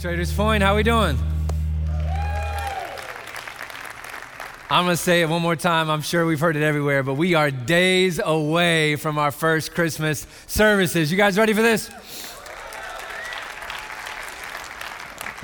Traders 0.00 0.32
Point, 0.32 0.62
how 0.62 0.76
we 0.76 0.82
doing? 0.82 1.18
I'm 4.70 4.86
going 4.86 4.96
to 4.96 4.96
say 4.96 5.20
it 5.20 5.28
one 5.28 5.42
more 5.42 5.56
time. 5.56 5.90
I'm 5.90 6.00
sure 6.00 6.24
we've 6.24 6.40
heard 6.40 6.56
it 6.56 6.62
everywhere, 6.62 7.02
but 7.02 7.14
we 7.14 7.34
are 7.34 7.50
days 7.50 8.18
away 8.18 8.96
from 8.96 9.18
our 9.18 9.30
first 9.30 9.74
Christmas 9.74 10.26
services. 10.46 11.12
You 11.12 11.18
guys 11.18 11.36
ready 11.36 11.52
for 11.52 11.60
this? 11.60 11.90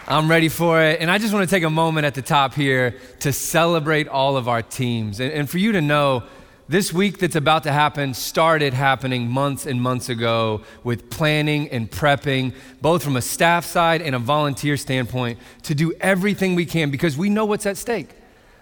I'm 0.09 0.31
ready 0.31 0.49
for 0.49 0.81
it. 0.81 1.03
And 1.03 1.11
I 1.11 1.19
just 1.19 1.35
want 1.35 1.47
to 1.47 1.55
take 1.55 1.65
a 1.65 1.69
moment 1.69 2.07
at 2.07 2.15
the 2.15 2.23
top 2.23 2.55
here 2.55 2.95
to 3.21 3.35
celebrate 3.35 4.09
all 4.09 4.39
of 4.39 4.49
our 4.49 4.63
teams. 4.63 5.21
And, 5.21 5.35
and, 5.35 5.51
for 5.51 5.59
you 5.59 5.73
to 5.73 5.83
know, 5.83 6.23
this 6.69 6.93
week 6.93 7.19
that's 7.19 7.37
about 7.37 7.63
to 7.63 7.73
happen 7.73 8.13
started 8.13 8.75
happening 8.75 9.29
months 9.29 9.67
and 9.67 9.81
months 9.81 10.09
ago 10.09 10.63
with 10.83 11.11
planning 11.11 11.69
and 11.71 11.91
prepping, 11.91 12.53
both 12.81 13.05
from 13.05 13.17
a 13.17 13.23
staff 13.23 13.65
side 13.65 14.03
and 14.03 14.15
a 14.15 14.19
volunteer 14.19 14.77
standpoint, 14.77 15.39
to 15.63 15.75
do 15.75 15.93
everything 16.01 16.55
we 16.55 16.67
can 16.67 16.91
because 16.91 17.17
we 17.17 17.31
know 17.31 17.45
what's 17.45 17.67
at 17.67 17.77
stake. 17.77 18.11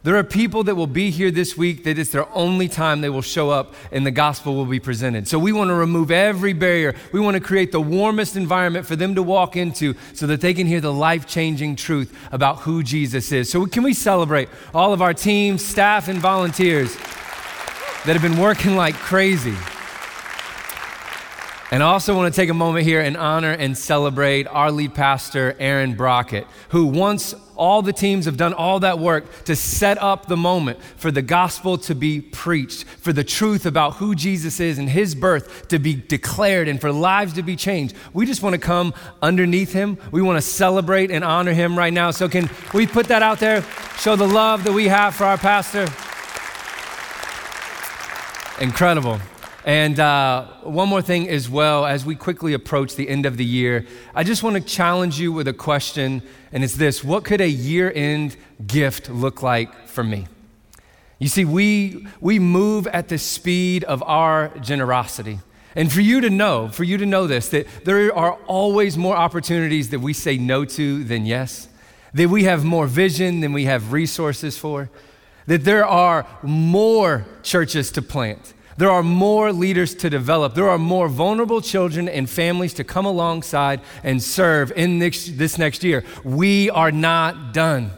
There 0.02 0.16
are 0.16 0.22
people 0.22 0.64
that 0.64 0.74
will 0.74 0.86
be 0.86 1.10
here 1.10 1.30
this 1.30 1.56
week 1.56 1.84
that 1.84 1.98
it's 1.98 2.10
their 2.10 2.28
only 2.36 2.68
time 2.68 3.00
they 3.00 3.08
will 3.08 3.22
show 3.22 3.48
up 3.48 3.72
and 3.90 4.04
the 4.04 4.10
gospel 4.10 4.54
will 4.54 4.66
be 4.66 4.78
presented. 4.78 5.26
So 5.26 5.38
we 5.38 5.50
want 5.50 5.68
to 5.68 5.74
remove 5.74 6.10
every 6.10 6.52
barrier. 6.52 6.94
We 7.10 7.20
want 7.20 7.36
to 7.36 7.40
create 7.40 7.72
the 7.72 7.80
warmest 7.80 8.36
environment 8.36 8.84
for 8.84 8.96
them 8.96 9.14
to 9.14 9.22
walk 9.22 9.56
into 9.56 9.94
so 10.12 10.26
that 10.26 10.42
they 10.42 10.52
can 10.52 10.66
hear 10.66 10.82
the 10.82 10.92
life 10.92 11.26
changing 11.26 11.76
truth 11.76 12.14
about 12.32 12.58
who 12.58 12.82
Jesus 12.82 13.32
is. 13.32 13.50
So, 13.50 13.64
can 13.64 13.82
we 13.82 13.94
celebrate 13.94 14.50
all 14.74 14.92
of 14.92 15.00
our 15.00 15.14
teams, 15.14 15.64
staff, 15.64 16.08
and 16.08 16.18
volunteers 16.18 16.94
that 18.04 18.12
have 18.12 18.22
been 18.22 18.38
working 18.38 18.76
like 18.76 18.94
crazy? 18.94 19.56
And 21.74 21.82
I 21.82 21.86
also 21.86 22.14
want 22.14 22.32
to 22.32 22.40
take 22.40 22.50
a 22.50 22.54
moment 22.54 22.86
here 22.86 23.00
and 23.00 23.16
honor 23.16 23.50
and 23.50 23.76
celebrate 23.76 24.46
our 24.46 24.70
lead 24.70 24.94
pastor, 24.94 25.56
Aaron 25.58 25.96
Brockett, 25.96 26.46
who 26.68 26.86
once 26.86 27.34
all 27.56 27.82
the 27.82 27.92
teams 27.92 28.26
have 28.26 28.36
done 28.36 28.52
all 28.52 28.78
that 28.78 29.00
work 29.00 29.44
to 29.46 29.56
set 29.56 30.00
up 30.00 30.26
the 30.26 30.36
moment 30.36 30.80
for 30.96 31.10
the 31.10 31.20
gospel 31.20 31.76
to 31.78 31.94
be 31.96 32.20
preached, 32.20 32.84
for 32.84 33.12
the 33.12 33.24
truth 33.24 33.66
about 33.66 33.94
who 33.94 34.14
Jesus 34.14 34.60
is 34.60 34.78
and 34.78 34.88
his 34.88 35.16
birth 35.16 35.66
to 35.68 35.80
be 35.80 35.94
declared, 35.94 36.68
and 36.68 36.80
for 36.80 36.92
lives 36.92 37.32
to 37.32 37.42
be 37.42 37.56
changed. 37.56 37.96
We 38.12 38.24
just 38.24 38.40
want 38.40 38.54
to 38.54 38.60
come 38.60 38.94
underneath 39.20 39.72
him. 39.72 39.98
We 40.12 40.22
want 40.22 40.36
to 40.36 40.42
celebrate 40.42 41.10
and 41.10 41.24
honor 41.24 41.54
him 41.54 41.76
right 41.76 41.92
now. 41.92 42.12
So, 42.12 42.28
can 42.28 42.48
we 42.72 42.86
put 42.86 43.06
that 43.08 43.22
out 43.22 43.40
there? 43.40 43.64
Show 43.98 44.14
the 44.14 44.28
love 44.28 44.62
that 44.62 44.72
we 44.72 44.86
have 44.86 45.16
for 45.16 45.24
our 45.24 45.38
pastor. 45.38 45.88
Incredible. 48.60 49.18
And 49.64 49.98
uh, 49.98 50.46
one 50.62 50.88
more 50.88 51.02
thing 51.02 51.28
as 51.28 51.48
well, 51.48 51.86
as 51.86 52.04
we 52.04 52.14
quickly 52.14 52.52
approach 52.52 52.94
the 52.94 53.08
end 53.08 53.26
of 53.26 53.36
the 53.36 53.44
year, 53.44 53.84
I 54.14 54.22
just 54.22 54.44
want 54.44 54.54
to 54.54 54.62
challenge 54.62 55.18
you 55.18 55.32
with 55.32 55.48
a 55.48 55.52
question, 55.52 56.22
and 56.52 56.62
it's 56.62 56.76
this 56.76 57.02
What 57.02 57.24
could 57.24 57.40
a 57.40 57.48
year 57.48 57.90
end 57.92 58.36
gift 58.64 59.10
look 59.10 59.42
like 59.42 59.88
for 59.88 60.04
me? 60.04 60.28
You 61.18 61.26
see, 61.26 61.44
we, 61.44 62.06
we 62.20 62.38
move 62.38 62.86
at 62.88 63.08
the 63.08 63.18
speed 63.18 63.82
of 63.84 64.04
our 64.04 64.56
generosity. 64.58 65.40
And 65.74 65.92
for 65.92 66.00
you 66.00 66.20
to 66.20 66.30
know, 66.30 66.68
for 66.68 66.84
you 66.84 66.96
to 66.98 67.06
know 67.06 67.26
this, 67.26 67.48
that 67.48 67.66
there 67.84 68.14
are 68.14 68.34
always 68.46 68.96
more 68.96 69.16
opportunities 69.16 69.90
that 69.90 69.98
we 69.98 70.12
say 70.12 70.38
no 70.38 70.64
to 70.64 71.02
than 71.02 71.26
yes, 71.26 71.68
that 72.12 72.28
we 72.28 72.44
have 72.44 72.64
more 72.64 72.86
vision 72.86 73.40
than 73.40 73.52
we 73.52 73.64
have 73.64 73.92
resources 73.92 74.56
for, 74.56 74.90
that 75.46 75.64
there 75.64 75.86
are 75.86 76.26
more 76.42 77.26
churches 77.42 77.90
to 77.92 78.02
plant 78.02 78.54
there 78.76 78.90
are 78.90 79.02
more 79.02 79.52
leaders 79.52 79.94
to 79.96 80.10
develop. 80.10 80.54
There 80.54 80.68
are 80.68 80.78
more 80.78 81.08
vulnerable 81.08 81.60
children 81.60 82.08
and 82.08 82.28
families 82.28 82.74
to 82.74 82.84
come 82.84 83.06
alongside 83.06 83.80
and 84.02 84.22
serve 84.22 84.72
in 84.74 84.98
this, 84.98 85.28
this 85.28 85.58
next 85.58 85.84
year. 85.84 86.04
We 86.24 86.70
are 86.70 86.90
not 86.90 87.52
done. 87.52 87.92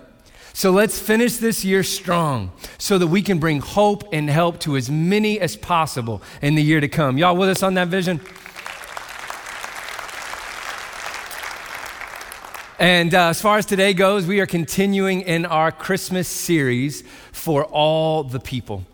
So 0.53 0.71
let's 0.71 0.99
finish 0.99 1.37
this 1.37 1.65
year 1.65 1.83
strong 1.83 2.51
so 2.79 2.99
that 2.99 3.07
we 3.09 3.21
can 3.23 3.39
bring 3.39 3.61
hope 3.61 4.05
and 4.13 4.29
help 4.29 4.59
to 4.61 4.77
as 4.77 4.91
many 4.91 5.39
as 5.39 5.55
possible 5.55 6.23
in 6.41 6.55
the 6.55 6.63
year 6.63 6.81
to 6.81 6.89
come. 6.89 7.19
Y'all 7.19 7.37
with 7.37 7.51
us 7.51 7.63
on 7.63 7.75
that 7.75 7.89
vision? 7.89 8.21
And 12.79 13.15
uh, 13.15 13.29
as 13.29 13.41
far 13.41 13.57
as 13.57 13.65
today 13.65 13.95
goes, 13.95 14.27
we 14.27 14.39
are 14.41 14.47
continuing 14.47 15.23
in 15.23 15.47
our 15.47 15.73
Christmas 15.73 16.29
series 16.29 17.03
for 17.33 17.65
all 17.65 18.23
the 18.23 18.39
people. 18.39 18.85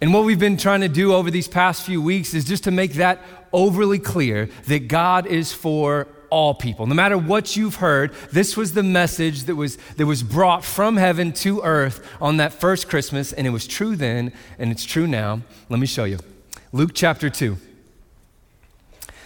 And 0.00 0.14
what 0.14 0.24
we've 0.24 0.38
been 0.38 0.56
trying 0.56 0.80
to 0.80 0.88
do 0.88 1.12
over 1.12 1.30
these 1.30 1.46
past 1.46 1.82
few 1.82 2.00
weeks 2.00 2.32
is 2.32 2.46
just 2.46 2.64
to 2.64 2.70
make 2.70 2.94
that 2.94 3.20
overly 3.52 3.98
clear 3.98 4.48
that 4.68 4.88
God 4.88 5.26
is 5.26 5.52
for 5.52 6.08
all 6.30 6.54
people. 6.54 6.86
No 6.86 6.94
matter 6.94 7.18
what 7.18 7.56
you've 7.56 7.76
heard, 7.76 8.14
this 8.32 8.56
was 8.56 8.72
the 8.72 8.82
message 8.82 9.44
that 9.44 9.56
was, 9.56 9.76
that 9.98 10.06
was 10.06 10.22
brought 10.22 10.64
from 10.64 10.96
heaven 10.96 11.30
to 11.34 11.60
earth 11.60 12.06
on 12.22 12.38
that 12.38 12.54
first 12.54 12.88
Christmas, 12.88 13.34
and 13.34 13.46
it 13.46 13.50
was 13.50 13.66
true 13.66 13.96
then, 13.96 14.32
and 14.58 14.70
it's 14.72 14.84
true 14.84 15.06
now. 15.06 15.42
Let 15.68 15.78
me 15.78 15.86
show 15.86 16.04
you. 16.04 16.18
Luke 16.72 16.92
chapter 16.94 17.28
2. 17.28 17.58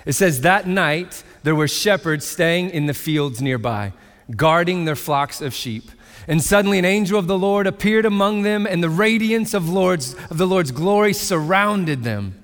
It 0.04 0.12
says, 0.14 0.40
That 0.40 0.66
night 0.66 1.22
there 1.42 1.54
were 1.54 1.68
shepherds 1.68 2.26
staying 2.26 2.70
in 2.70 2.86
the 2.86 2.94
fields 2.94 3.40
nearby, 3.40 3.92
guarding 4.34 4.84
their 4.84 4.96
flocks 4.96 5.40
of 5.40 5.54
sheep. 5.54 5.90
And 6.28 6.42
suddenly 6.42 6.78
an 6.78 6.84
angel 6.84 7.18
of 7.18 7.26
the 7.26 7.38
Lord 7.38 7.66
appeared 7.66 8.04
among 8.04 8.42
them, 8.42 8.66
and 8.66 8.82
the 8.82 8.90
radiance 8.90 9.54
of, 9.54 9.68
Lord's, 9.68 10.14
of 10.30 10.38
the 10.38 10.46
Lord's 10.46 10.70
glory 10.70 11.12
surrounded 11.12 12.04
them. 12.04 12.42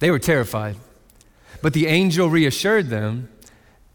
They 0.00 0.10
were 0.10 0.18
terrified. 0.18 0.76
But 1.62 1.72
the 1.72 1.86
angel 1.86 2.28
reassured 2.28 2.90
them 2.90 3.28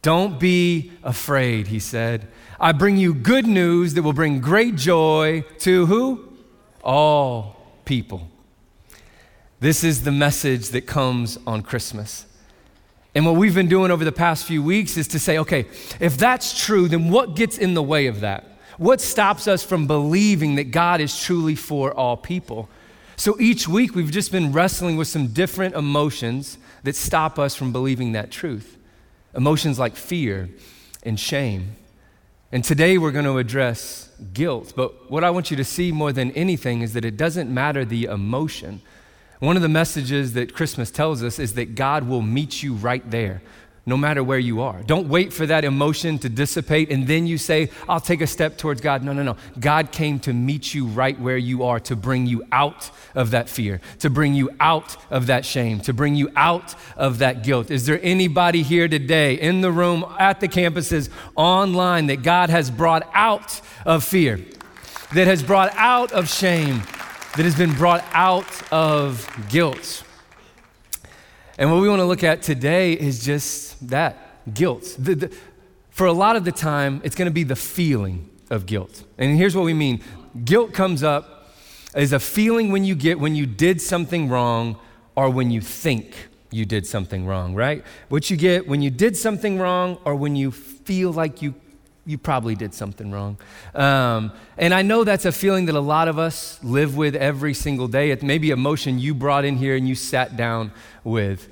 Don't 0.02 0.40
be 0.40 0.92
afraid, 1.04 1.68
he 1.68 1.80
said. 1.80 2.28
I 2.60 2.72
bring 2.72 2.98
you 2.98 3.14
good 3.14 3.46
news 3.46 3.94
that 3.94 4.04
will 4.04 4.14
bring 4.14 4.40
great 4.40 4.76
joy 4.76 5.44
to 5.60 5.86
who? 5.86 6.38
All 6.84 7.58
people. 7.86 8.30
This 9.60 9.84
is 9.84 10.04
the 10.04 10.12
message 10.12 10.70
that 10.70 10.88
comes 10.88 11.38
on 11.46 11.62
Christmas. 11.62 12.26
And 13.16 13.26
what 13.26 13.36
we've 13.36 13.56
been 13.56 13.70
doing 13.70 13.92
over 13.92 14.06
the 14.06 14.12
past 14.12 14.46
few 14.46 14.62
weeks 14.62 14.96
is 14.98 15.08
to 15.10 15.20
say, 15.20 15.40
okay, 15.40 15.66
if 16.00 16.18
that's 16.18 16.64
true, 16.66 16.88
then 16.88 17.10
what 17.10 17.36
gets 17.36 17.58
in 17.58 17.74
the 17.74 17.84
way 17.84 18.08
of 18.08 18.20
that? 18.22 18.46
What 18.78 19.02
stops 19.02 19.48
us 19.48 19.64
from 19.64 19.88
believing 19.88 20.56
that 20.56 20.66
God 20.66 21.02
is 21.02 21.20
truly 21.20 21.56
for 21.56 21.94
all 21.94 22.16
people? 22.16 22.70
So 23.16 23.36
each 23.40 23.68
week 23.68 23.96
we've 23.96 24.12
just 24.12 24.32
been 24.32 24.54
wrestling 24.54 24.96
with 24.96 25.08
some 25.08 25.28
different 25.28 25.76
emotions 25.76 26.58
that 26.84 26.96
stop 26.96 27.38
us 27.38 27.56
from 27.56 27.74
believing 27.74 28.14
that 28.14 28.32
truth. 28.32 28.78
Emotions 29.36 29.78
like 29.78 29.96
fear 29.96 30.50
and 31.04 31.20
shame. 31.20 31.76
And 32.52 32.64
today 32.64 32.98
we're 32.98 33.12
going 33.12 33.26
to 33.26 33.38
address 33.38 34.10
guilt. 34.34 34.74
But 34.76 35.12
what 35.12 35.24
I 35.24 35.32
want 35.32 35.52
you 35.52 35.58
to 35.58 35.66
see 35.66 35.92
more 35.92 36.14
than 36.14 36.32
anything 36.32 36.82
is 36.82 36.94
that 36.94 37.04
it 37.04 37.18
doesn't 37.18 37.54
matter 37.54 37.84
the 37.84 38.06
emotion. 38.06 38.82
One 39.40 39.56
of 39.56 39.62
the 39.62 39.70
messages 39.70 40.34
that 40.34 40.54
Christmas 40.54 40.92
tells 40.92 41.24
us 41.24 41.40
is 41.40 41.54
that 41.54 41.76
God 41.76 42.08
will 42.08 42.22
meet 42.22 42.62
you 42.62 42.74
right 42.74 43.10
there 43.10 43.42
no 43.90 43.98
matter 43.98 44.24
where 44.24 44.40
you 44.40 44.62
are. 44.62 44.84
Don't 44.84 45.10
wait 45.10 45.34
for 45.34 45.48
that 45.48 45.66
emotion 45.66 46.20
to 46.20 46.30
dissipate 46.30 46.92
and 46.92 47.08
then 47.08 47.26
you 47.26 47.38
say, 47.40 47.72
I'll 47.88 48.00
take 48.00 48.22
a 48.22 48.28
step 48.28 48.58
towards 48.58 48.82
God. 48.82 49.04
No, 49.04 49.14
no, 49.14 49.24
no. 49.24 49.36
God 49.60 49.92
came 49.92 50.20
to 50.20 50.34
meet 50.34 50.76
you 50.76 50.86
right 50.86 51.20
where 51.20 51.38
you 51.38 51.64
are 51.64 51.80
to 51.82 51.96
bring 51.96 52.28
you 52.28 52.44
out 52.52 52.92
of 53.16 53.32
that 53.32 53.50
fear, 53.50 53.82
to 54.00 54.10
bring 54.10 54.36
you 54.36 54.52
out 54.60 54.96
of 55.10 55.28
that 55.28 55.44
shame, 55.44 55.80
to 55.82 55.94
bring 55.94 56.14
you 56.14 56.30
out 56.36 56.76
of 56.98 57.18
that 57.18 57.44
guilt. 57.44 57.72
Is 57.72 57.88
there 57.88 58.00
anybody 58.04 58.62
here 58.62 58.88
today 58.88 59.34
in 59.34 59.62
the 59.62 59.72
room, 59.72 60.06
at 60.20 60.40
the 60.40 60.48
campuses, 60.48 61.10
online 61.36 62.08
that 62.08 62.22
God 62.22 62.52
has 62.52 62.70
brought 62.70 63.10
out 63.14 63.60
of 63.88 64.04
fear, 64.04 64.40
that 65.16 65.26
has 65.26 65.42
brought 65.42 65.74
out 65.76 66.12
of 66.12 66.30
shame, 66.30 66.84
that 67.36 67.46
has 67.46 67.56
been 67.56 67.74
brought 67.74 68.04
out 68.14 68.48
of 68.72 69.30
guilt? 69.50 70.04
And 71.58 71.72
what 71.72 71.82
we 71.82 71.90
want 71.90 72.00
to 72.00 72.06
look 72.06 72.24
at 72.24 72.42
today 72.42 72.94
is 72.94 73.24
just 73.24 73.90
that 73.90 74.54
guilt. 74.54 74.96
The, 74.98 75.16
the, 75.16 75.38
for 75.90 76.08
a 76.08 76.14
lot 76.14 76.36
of 76.36 76.46
the 76.46 76.52
time, 76.52 77.02
it's 77.04 77.16
going 77.16 77.28
to 77.28 77.34
be 77.34 77.44
the 77.44 77.56
feeling 77.56 78.30
of 78.50 78.66
guilt. 78.66 79.04
And 79.18 79.38
here's 79.38 79.56
what 79.56 79.66
we 79.66 79.74
mean 79.74 80.02
guilt 80.46 80.74
comes 80.74 81.04
up 81.04 81.54
as 81.94 82.14
a 82.14 82.20
feeling 82.20 82.72
when 82.72 82.86
you 82.86 82.96
get 82.96 83.20
when 83.20 83.36
you 83.36 83.46
did 83.46 83.82
something 83.82 84.30
wrong 84.30 84.80
or 85.16 85.30
when 85.30 85.52
you 85.52 85.62
think 85.62 86.30
you 86.52 86.66
did 86.66 86.88
something 86.88 87.26
wrong, 87.28 87.54
right? 87.54 87.84
What 88.10 88.30
you 88.30 88.38
get 88.38 88.68
when 88.68 88.82
you 88.82 88.90
did 88.90 89.16
something 89.18 89.60
wrong 89.60 90.00
or 90.06 90.16
when 90.16 90.36
you 90.36 90.52
feel 90.52 91.12
like 91.12 91.42
you 91.42 91.56
you 92.10 92.18
probably 92.18 92.56
did 92.56 92.74
something 92.74 93.12
wrong. 93.12 93.38
Um, 93.76 94.32
and 94.58 94.74
I 94.74 94.82
know 94.82 95.04
that's 95.04 95.26
a 95.26 95.32
feeling 95.32 95.68
that 95.68 95.76
a 95.76 95.80
lot 95.80 96.08
of 96.08 96.18
us 96.18 96.60
live 96.64 96.98
with 96.98 97.16
every 97.16 97.54
single 97.54 97.88
day. 97.88 98.10
It 98.10 98.24
may 98.24 98.40
be 98.40 98.50
a 98.50 98.58
motion 98.58 98.98
you 98.98 99.14
brought 99.14 99.46
in 99.46 99.58
here 99.58 99.76
and 99.76 99.88
you 99.88 99.94
sat 99.94 100.36
down 100.36 100.72
with. 101.04 101.48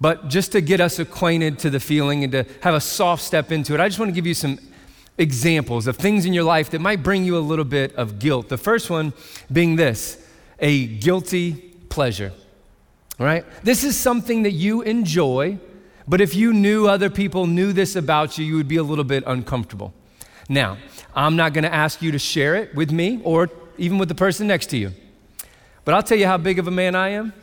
But 0.00 0.28
just 0.28 0.50
to 0.52 0.60
get 0.60 0.80
us 0.80 0.98
acquainted 0.98 1.60
to 1.60 1.70
the 1.70 1.78
feeling 1.78 2.24
and 2.24 2.32
to 2.32 2.44
have 2.62 2.74
a 2.74 2.80
soft 2.80 3.22
step 3.22 3.52
into 3.52 3.72
it, 3.72 3.80
I 3.80 3.88
just 3.88 4.00
want 4.00 4.08
to 4.08 4.14
give 4.14 4.26
you 4.26 4.34
some 4.34 4.58
examples 5.16 5.86
of 5.86 5.96
things 5.96 6.26
in 6.26 6.32
your 6.32 6.44
life 6.44 6.70
that 6.70 6.80
might 6.80 7.04
bring 7.04 7.24
you 7.24 7.36
a 7.36 7.40
little 7.40 7.64
bit 7.64 7.94
of 7.94 8.18
guilt. 8.18 8.48
The 8.48 8.58
first 8.58 8.90
one 8.90 9.12
being 9.50 9.76
this 9.76 10.24
a 10.58 10.86
guilty 10.86 11.52
pleasure, 11.88 12.32
right? 13.16 13.44
This 13.62 13.84
is 13.84 13.96
something 13.96 14.42
that 14.42 14.52
you 14.52 14.82
enjoy 14.82 15.60
But 16.08 16.22
if 16.22 16.34
you 16.34 16.54
knew 16.54 16.88
other 16.88 17.10
people 17.10 17.46
knew 17.46 17.72
this 17.74 17.94
about 17.94 18.38
you, 18.38 18.44
you 18.46 18.56
would 18.56 18.68
be 18.68 18.76
a 18.76 18.82
little 18.82 19.04
bit 19.04 19.22
uncomfortable. 19.26 19.92
Now, 20.48 20.78
I'm 21.14 21.36
not 21.36 21.52
going 21.52 21.64
to 21.64 21.72
ask 21.72 22.00
you 22.00 22.10
to 22.12 22.18
share 22.18 22.54
it 22.54 22.74
with 22.74 22.90
me 22.90 23.20
or 23.22 23.50
even 23.76 23.98
with 23.98 24.08
the 24.08 24.14
person 24.14 24.46
next 24.46 24.66
to 24.70 24.78
you. 24.78 24.92
But 25.84 25.94
I'll 25.94 26.02
tell 26.02 26.16
you 26.16 26.26
how 26.26 26.38
big 26.38 26.58
of 26.58 26.66
a 26.66 26.70
man 26.70 26.94
I 26.94 27.10
am. 27.10 27.34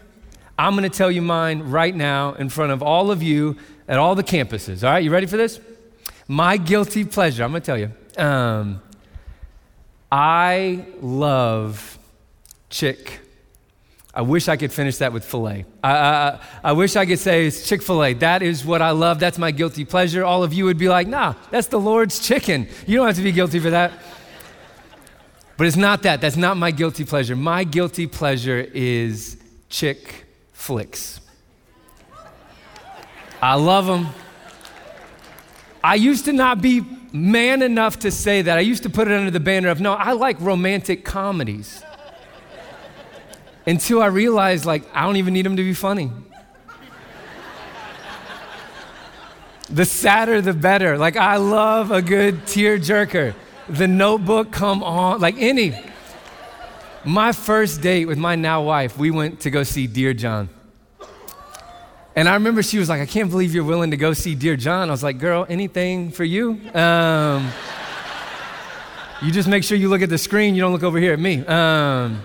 I'm 0.58 0.74
going 0.74 0.90
to 0.90 0.98
tell 0.98 1.12
you 1.12 1.22
mine 1.22 1.70
right 1.70 1.96
now 1.96 2.34
in 2.34 2.50
front 2.50 2.72
of 2.72 2.82
all 2.82 3.12
of 3.12 3.22
you 3.22 3.58
at 3.88 4.00
all 4.00 4.16
the 4.16 4.24
campuses. 4.24 4.84
All 4.84 4.92
right, 4.92 5.04
you 5.04 5.12
ready 5.12 5.28
for 5.28 5.38
this? 5.38 5.60
My 6.28 6.58
guilty 6.58 7.04
pleasure, 7.06 7.44
I'm 7.44 7.52
going 7.52 7.62
to 7.62 7.66
tell 7.66 7.78
you. 7.78 7.92
Um, 8.18 8.82
I 10.12 10.86
love 11.02 12.00
chick. 12.70 13.20
I 14.16 14.22
wish 14.22 14.48
I 14.48 14.56
could 14.56 14.72
finish 14.72 14.98
that 14.98 15.12
with 15.12 15.26
filet. 15.26 15.66
I, 15.84 15.92
I, 15.92 16.40
I 16.64 16.72
wish 16.72 16.96
I 16.96 17.06
could 17.06 17.20
say 17.20 17.48
it's 17.48 17.68
Chick 17.68 17.82
fil 17.82 18.02
A. 18.02 18.14
That 18.14 18.42
is 18.42 18.66
what 18.66 18.82
I 18.82 18.92
love. 18.92 19.20
That's 19.20 19.38
my 19.38 19.52
guilty 19.52 19.84
pleasure. 19.84 20.24
All 20.24 20.42
of 20.42 20.54
you 20.54 20.64
would 20.66 20.78
be 20.78 20.88
like, 20.88 21.06
nah, 21.06 21.34
that's 21.52 21.68
the 21.68 21.80
Lord's 21.80 22.20
chicken. 22.20 22.70
You 22.88 22.96
don't 22.96 23.08
have 23.08 23.18
to 23.18 23.22
be 23.22 23.34
guilty 23.34 23.60
for 23.60 23.72
that. 23.72 23.92
But 25.58 25.68
it's 25.68 25.76
not 25.76 26.04
that. 26.04 26.22
That's 26.22 26.38
not 26.38 26.56
my 26.56 26.72
guilty 26.72 27.04
pleasure. 27.04 27.36
My 27.36 27.66
guilty 27.66 28.08
pleasure 28.08 28.60
is 28.74 29.36
chick 29.68 30.26
flicks. 30.54 31.20
I 33.42 33.56
love 33.56 33.86
them. 33.86 34.08
I 35.84 35.96
used 35.96 36.26
to 36.26 36.34
not 36.34 36.62
be 36.62 36.82
man 37.12 37.62
enough 37.62 38.00
to 38.00 38.12
say 38.12 38.42
that. 38.42 38.58
I 38.58 38.62
used 38.62 38.84
to 38.84 38.90
put 38.90 39.10
it 39.10 39.14
under 39.14 39.30
the 39.30 39.42
banner 39.42 39.68
of, 39.68 39.82
no, 39.82 39.94
I 39.94 40.14
like 40.14 40.40
romantic 40.40 41.04
comedies 41.04 41.84
until 43.68 44.02
I 44.02 44.08
realized, 44.08 44.66
like, 44.66 44.84
I 44.94 45.04
don't 45.04 45.18
even 45.18 45.34
need 45.34 45.46
them 45.46 45.58
to 45.58 45.64
be 45.64 45.74
funny. 45.74 46.12
the 49.70 49.86
sadder, 49.86 50.42
the 50.42 50.54
better. 50.54 50.98
Like, 50.98 51.18
I 51.18 51.38
love 51.38 51.92
a 51.92 52.02
good 52.02 52.46
tear 52.46 52.78
jerker. 52.78 53.34
The 53.68 53.88
notebook, 53.88 54.52
come 54.52 54.84
on, 54.84 55.20
like 55.20 55.36
any. 55.40 55.76
My 57.04 57.32
first 57.32 57.82
date 57.82 58.06
with 58.06 58.18
my 58.18 58.36
now 58.36 58.64
wife, 58.64 58.98
we 58.98 59.12
went 59.12 59.42
to 59.42 59.50
go 59.50 59.64
see 59.64 59.88
Dear 59.88 60.14
John. 60.14 60.50
And 62.16 62.30
I 62.30 62.36
remember 62.36 62.64
she 62.64 62.78
was 62.78 62.90
like, 62.90 63.02
I 63.02 63.06
can't 63.06 63.30
believe 63.30 63.54
you're 63.54 63.64
willing 63.64 63.92
to 63.92 63.98
go 63.98 64.14
see 64.14 64.36
Dear 64.36 64.56
John. 64.56 64.90
I 64.90 64.92
was 64.92 65.04
like, 65.04 65.18
girl, 65.18 65.46
anything 65.50 66.12
for 66.12 66.24
you? 66.24 66.60
Um, 66.74 67.52
you 69.22 69.32
just 69.32 69.50
make 69.50 69.64
sure 69.64 69.78
you 69.78 69.90
look 69.90 70.02
at 70.02 70.10
the 70.10 70.18
screen, 70.18 70.56
you 70.56 70.62
don't 70.62 70.72
look 70.72 70.84
over 70.84 70.98
here 70.98 71.14
at 71.14 71.20
me. 71.20 71.46
Um, 71.46 72.24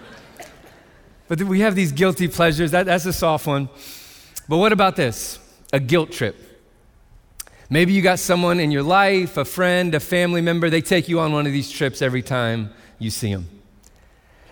but 1.30 1.40
we 1.44 1.60
have 1.60 1.76
these 1.76 1.92
guilty 1.92 2.26
pleasures. 2.26 2.72
That, 2.72 2.86
that's 2.86 3.06
a 3.06 3.12
soft 3.12 3.46
one. 3.46 3.68
But 4.48 4.56
what 4.56 4.72
about 4.72 4.96
this? 4.96 5.38
A 5.72 5.78
guilt 5.78 6.10
trip. 6.10 6.34
Maybe 7.70 7.92
you 7.92 8.02
got 8.02 8.18
someone 8.18 8.58
in 8.58 8.72
your 8.72 8.82
life, 8.82 9.36
a 9.36 9.44
friend, 9.44 9.94
a 9.94 10.00
family 10.00 10.40
member, 10.40 10.68
they 10.68 10.80
take 10.80 11.08
you 11.08 11.20
on 11.20 11.32
one 11.32 11.46
of 11.46 11.52
these 11.52 11.70
trips 11.70 12.02
every 12.02 12.22
time 12.22 12.72
you 12.98 13.10
see 13.10 13.32
them. 13.32 13.48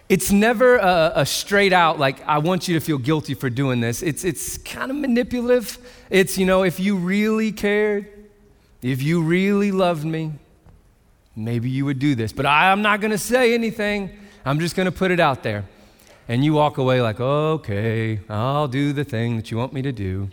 It's 0.09 0.31
never 0.31 0.77
a, 0.77 1.15
a, 1.17 1.27
straight 1.27 1.73
out, 1.73 1.99
like, 1.99 2.25
I 2.29 2.39
want 2.39 2.69
you 2.69 2.75
to 2.79 2.81
feel 2.81 2.99
guilty 2.99 3.35
for 3.35 3.51
doing 3.51 3.81
this. 3.81 4.01
It's, 4.01 4.23
it's 4.23 4.57
kind 4.59 4.93
of 4.93 4.99
manipulative. 4.99 5.79
It's, 6.11 6.39
you 6.39 6.47
know, 6.47 6.63
if 6.63 6.79
you 6.79 6.95
really 6.95 7.51
cared, 7.51 8.07
if 8.83 9.03
you 9.03 9.21
really 9.21 9.73
loved 9.73 10.05
me, 10.05 10.31
maybe 11.35 11.71
you 11.71 11.85
would 11.87 11.99
do 11.99 12.15
this. 12.15 12.33
But 12.33 12.47
I, 12.47 12.71
I'm 12.71 12.83
not 12.83 13.01
going 13.01 13.11
to 13.11 13.19
say 13.19 13.53
anything. 13.53 14.17
I'm 14.45 14.61
just 14.61 14.77
going 14.77 14.87
to 14.87 14.93
put 14.93 15.11
it 15.11 15.19
out 15.19 15.43
there 15.43 15.65
and 16.29 16.45
you 16.45 16.53
walk 16.53 16.77
away 16.77 17.01
like, 17.01 17.19
okay, 17.19 18.21
I'll 18.29 18.69
do 18.69 18.93
the 18.93 19.05
thing 19.05 19.37
that 19.37 19.51
you 19.51 19.57
want 19.57 19.73
me 19.73 19.83
to 19.83 19.93
do, 19.93 20.29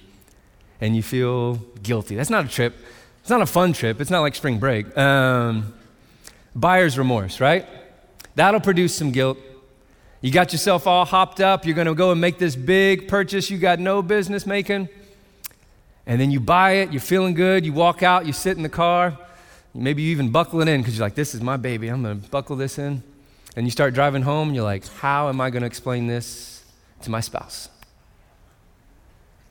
and 0.82 0.96
you 0.96 1.02
feel 1.02 1.56
guilty. 1.82 2.16
That's 2.16 2.30
not 2.30 2.46
a 2.46 2.50
trip. 2.50 2.76
It's 3.22 3.30
not 3.30 3.42
a 3.42 3.46
fun 3.46 3.74
trip. 3.74 4.02
It's 4.02 4.12
not 4.12 4.20
like 4.20 4.36
spring 4.36 4.60
break. 4.60 4.96
Um, 4.98 5.74
buyer's 6.54 6.98
remorse, 6.98 7.40
right? 7.40 7.66
That'll 8.36 8.60
produce 8.60 8.94
some 8.94 9.12
guilt. 9.12 9.40
You 10.22 10.32
got 10.32 10.52
yourself 10.52 10.86
all 10.86 11.06
hopped 11.06 11.40
up. 11.40 11.66
You're 11.66 11.76
going 11.76 11.88
to 11.88 11.96
go 11.96 12.12
and 12.12 12.20
make 12.20 12.38
this 12.38 12.56
big 12.56 13.08
purchase 13.08 13.50
you 13.50 13.58
got 13.58 13.80
no 13.80 14.02
business 14.02 14.46
making. 14.46 14.90
And 16.06 16.20
then 16.20 16.30
you 16.30 16.40
buy 16.40 16.74
it. 16.74 16.92
You're 16.92 17.02
feeling 17.02 17.34
good. 17.34 17.66
You 17.66 17.74
walk 17.74 18.04
out. 18.04 18.26
You 18.26 18.34
sit 18.34 18.58
in 18.58 18.64
the 18.64 18.70
car. 18.70 19.18
Maybe 19.74 20.04
you 20.04 20.12
even 20.12 20.30
buckle 20.30 20.62
it 20.62 20.68
in 20.68 20.82
because 20.82 20.98
you're 20.98 21.06
like, 21.06 21.16
this 21.16 21.34
is 21.34 21.42
my 21.42 21.58
baby. 21.58 21.88
I'm 21.88 22.04
going 22.04 22.22
to 22.22 22.30
buckle 22.30 22.56
this 22.56 22.78
in. 22.78 23.04
And 23.56 23.66
you 23.66 23.72
start 23.72 23.94
driving 23.94 24.24
home, 24.24 24.50
and 24.50 24.56
you're 24.56 24.66
like, 24.66 24.88
how 24.88 25.30
am 25.30 25.40
I 25.40 25.50
going 25.50 25.62
to 25.62 25.68
explain 25.68 26.08
this 26.08 26.64
to 27.02 27.10
my 27.10 27.22
spouse? 27.22 27.70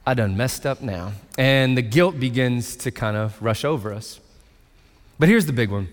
I 0.07 0.15
done 0.15 0.37
messed 0.37 0.67
up 0.67 0.83
now. 0.83 1.13
And 1.39 1.77
the 1.77 1.83
guilt 1.83 2.21
begins 2.21 2.77
to 2.77 2.91
kind 2.91 3.17
of 3.17 3.41
rush 3.43 3.65
over 3.65 3.93
us. 3.93 4.21
But 5.19 5.29
here's 5.29 5.47
the 5.47 5.53
big 5.53 5.71
one 5.71 5.89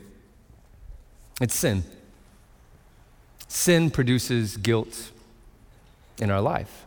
it's 1.40 1.56
sin. 1.56 1.84
Sin 3.48 3.90
produces 3.90 4.58
guilt 4.58 5.12
in 6.20 6.30
our 6.30 6.42
life. 6.42 6.86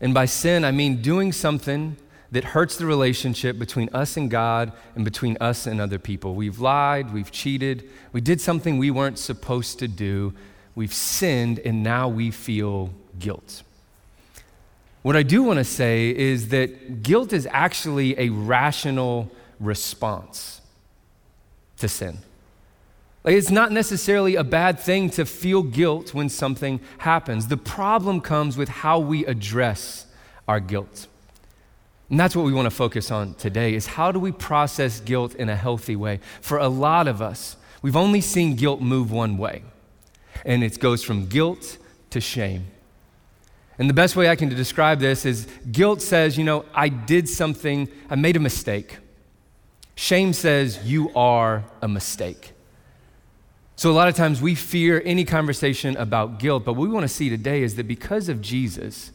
And 0.00 0.12
by 0.12 0.24
sin, 0.24 0.64
I 0.64 0.70
mean 0.70 1.00
doing 1.00 1.32
something 1.32 1.96
that 2.32 2.44
hurts 2.44 2.76
the 2.78 2.86
relationship 2.86 3.58
between 3.58 3.90
us 3.92 4.16
and 4.16 4.30
God 4.30 4.72
and 4.96 5.04
between 5.04 5.36
us 5.40 5.66
and 5.66 5.80
other 5.80 5.98
people. 5.98 6.34
We've 6.34 6.58
lied, 6.58 7.12
we've 7.12 7.30
cheated, 7.30 7.88
we 8.12 8.22
did 8.22 8.40
something 8.40 8.78
we 8.78 8.90
weren't 8.90 9.18
supposed 9.18 9.78
to 9.80 9.88
do, 9.88 10.32
we've 10.74 10.94
sinned, 10.94 11.58
and 11.60 11.82
now 11.82 12.08
we 12.08 12.30
feel 12.30 12.90
guilt. 13.18 13.62
What 15.02 15.14
I 15.14 15.22
do 15.22 15.42
want 15.42 15.58
to 15.58 15.64
say 15.64 16.08
is 16.16 16.48
that 16.48 17.02
guilt 17.02 17.32
is 17.34 17.46
actually 17.50 18.18
a 18.18 18.30
rational 18.30 19.30
response 19.60 20.62
to 21.78 21.88
sin. 21.88 22.18
Like 23.24 23.34
it's 23.34 23.50
not 23.50 23.72
necessarily 23.72 24.36
a 24.36 24.44
bad 24.44 24.80
thing 24.80 25.10
to 25.10 25.26
feel 25.26 25.62
guilt 25.62 26.14
when 26.14 26.28
something 26.28 26.80
happens. 26.98 27.48
The 27.48 27.56
problem 27.58 28.20
comes 28.20 28.56
with 28.56 28.68
how 28.68 28.98
we 29.00 29.26
address 29.26 30.06
our 30.48 30.60
guilt. 30.60 31.08
And 32.12 32.20
that's 32.20 32.36
what 32.36 32.44
we 32.44 32.52
want 32.52 32.66
to 32.66 32.70
focus 32.70 33.10
on 33.10 33.32
today 33.36 33.72
is 33.72 33.86
how 33.86 34.12
do 34.12 34.20
we 34.20 34.32
process 34.32 35.00
guilt 35.00 35.34
in 35.34 35.48
a 35.48 35.56
healthy 35.56 35.96
way? 35.96 36.20
For 36.42 36.58
a 36.58 36.68
lot 36.68 37.08
of 37.08 37.22
us, 37.22 37.56
we've 37.80 37.96
only 37.96 38.20
seen 38.20 38.54
guilt 38.54 38.82
move 38.82 39.10
one 39.10 39.38
way. 39.38 39.62
And 40.44 40.62
it 40.62 40.78
goes 40.78 41.02
from 41.02 41.24
guilt 41.24 41.78
to 42.10 42.20
shame. 42.20 42.66
And 43.78 43.88
the 43.88 43.94
best 43.94 44.14
way 44.14 44.28
I 44.28 44.36
can 44.36 44.50
describe 44.50 45.00
this 45.00 45.24
is 45.24 45.48
guilt 45.70 46.02
says, 46.02 46.36
you 46.36 46.44
know, 46.44 46.66
I 46.74 46.90
did 46.90 47.30
something, 47.30 47.88
I 48.10 48.16
made 48.16 48.36
a 48.36 48.40
mistake. 48.40 48.98
Shame 49.94 50.34
says, 50.34 50.84
you 50.84 51.10
are 51.14 51.64
a 51.80 51.88
mistake. 51.88 52.52
So, 53.74 53.90
a 53.90 53.94
lot 53.94 54.08
of 54.08 54.16
times 54.16 54.42
we 54.42 54.54
fear 54.54 55.00
any 55.06 55.24
conversation 55.24 55.96
about 55.96 56.38
guilt, 56.38 56.66
but 56.66 56.74
what 56.74 56.82
we 56.82 56.92
want 56.92 57.04
to 57.04 57.08
see 57.14 57.30
today 57.30 57.62
is 57.62 57.76
that 57.76 57.88
because 57.88 58.28
of 58.28 58.42
Jesus, 58.42 59.11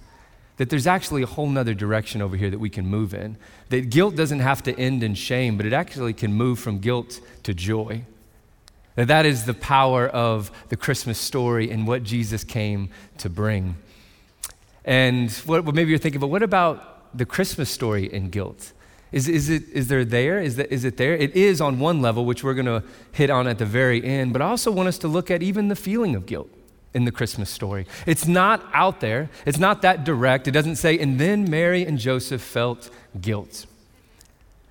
that 0.57 0.69
there's 0.69 0.87
actually 0.87 1.21
a 1.21 1.27
whole 1.27 1.47
nother 1.47 1.73
direction 1.73 2.21
over 2.21 2.35
here 2.35 2.49
that 2.49 2.59
we 2.59 2.69
can 2.69 2.85
move 2.85 3.13
in. 3.13 3.37
That 3.69 3.89
guilt 3.89 4.15
doesn't 4.15 4.39
have 4.39 4.63
to 4.63 4.77
end 4.77 5.03
in 5.03 5.13
shame, 5.13 5.55
but 5.55 5.65
it 5.65 5.73
actually 5.73 6.13
can 6.13 6.33
move 6.33 6.59
from 6.59 6.79
guilt 6.79 7.19
to 7.43 7.53
joy. 7.53 8.03
That 8.95 9.07
that 9.07 9.25
is 9.27 9.45
the 9.45 9.53
power 9.53 10.07
of 10.07 10.51
the 10.69 10.75
Christmas 10.75 11.19
story 11.19 11.69
and 11.69 11.87
what 11.87 12.03
Jesus 12.03 12.43
came 12.43 12.89
to 13.19 13.29
bring. 13.29 13.77
And 14.83 15.31
what, 15.45 15.63
maybe 15.73 15.91
you're 15.91 15.99
thinking, 15.99 16.19
but 16.19 16.27
what 16.27 16.41
about 16.41 17.15
the 17.15 17.25
Christmas 17.25 17.69
story 17.69 18.11
in 18.11 18.29
guilt? 18.29 18.73
Is, 19.11 19.29
is, 19.29 19.49
it, 19.49 19.63
is 19.71 19.87
there 19.87 20.03
there? 20.03 20.39
Is 20.39 20.57
it 20.57 20.97
there? 20.97 21.13
It 21.13 21.35
is 21.35 21.61
on 21.61 21.79
one 21.79 22.01
level, 22.01 22.25
which 22.25 22.43
we're 22.43 22.55
going 22.55 22.65
to 22.65 22.83
hit 23.11 23.29
on 23.29 23.47
at 23.47 23.59
the 23.59 23.65
very 23.65 24.03
end, 24.03 24.33
but 24.33 24.41
I 24.41 24.45
also 24.45 24.71
want 24.71 24.89
us 24.89 24.97
to 24.99 25.07
look 25.07 25.29
at 25.29 25.43
even 25.43 25.67
the 25.67 25.75
feeling 25.75 26.15
of 26.15 26.25
guilt 26.25 26.49
in 26.97 27.05
the 27.05 27.11
Christmas 27.11 27.49
story. 27.51 27.85
It's 28.07 28.27
not 28.27 28.65
out 28.73 29.01
there, 29.01 29.29
it's 29.45 29.59
not 29.59 29.83
that 29.83 30.03
direct. 30.03 30.47
It 30.47 30.51
doesn't 30.51 30.77
say, 30.77 30.97
and 30.97 31.19
then 31.19 31.47
Mary 31.47 31.85
and 31.85 31.99
Joseph 31.99 32.41
felt 32.41 32.89
guilt. 33.21 33.67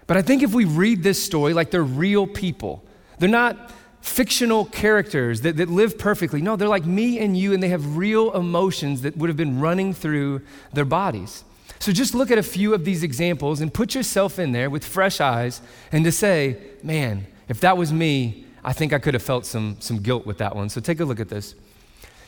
But 0.09 0.17
I 0.17 0.23
think 0.23 0.43
if 0.43 0.53
we 0.53 0.65
read 0.65 1.05
this 1.05 1.23
story 1.23 1.55
like 1.55 1.71
they're 1.71 1.85
real 1.85 2.27
people, 2.27 2.83
they're 3.19 3.29
not 3.29 3.71
fictional 4.01 4.65
characters 4.65 5.43
that, 5.43 5.57
that 5.57 5.71
live 5.71 5.99
perfectly. 5.99 6.43
No, 6.43 6.57
they're 6.57 6.69
like 6.69 6.85
me 6.85 7.21
and 7.21 7.37
you, 7.37 7.55
and 7.55 7.63
they 7.63 7.69
have 7.69 7.97
real 7.97 8.33
emotions 8.33 9.03
that 9.03 9.17
would 9.17 9.29
have 9.29 9.37
been 9.37 9.61
running 9.61 9.95
through 9.95 10.43
their 10.73 10.85
bodies. 10.85 11.45
So 11.79 11.93
just 11.93 12.13
look 12.13 12.33
at 12.33 12.39
a 12.39 12.43
few 12.43 12.75
of 12.75 12.85
these 12.85 13.05
examples 13.05 13.61
and 13.61 13.73
put 13.73 13.95
yourself 13.95 14.41
in 14.41 14.51
there 14.51 14.69
with 14.69 14.85
fresh 14.85 15.21
eyes 15.21 15.61
and 15.93 16.05
to 16.05 16.11
say, 16.11 16.59
man, 16.83 17.27
if 17.49 17.61
that 17.61 17.77
was 17.77 17.93
me, 17.93 18.47
I 18.65 18.73
think 18.73 18.93
I 18.93 18.99
could 18.99 19.15
have 19.15 19.23
felt 19.23 19.47
some, 19.47 19.77
some 19.79 19.99
guilt 19.99 20.27
with 20.27 20.39
that 20.39 20.57
one. 20.57 20.71
So 20.71 20.81
take 20.81 20.99
a 20.99 21.05
look 21.05 21.21
at 21.21 21.29
this. 21.29 21.55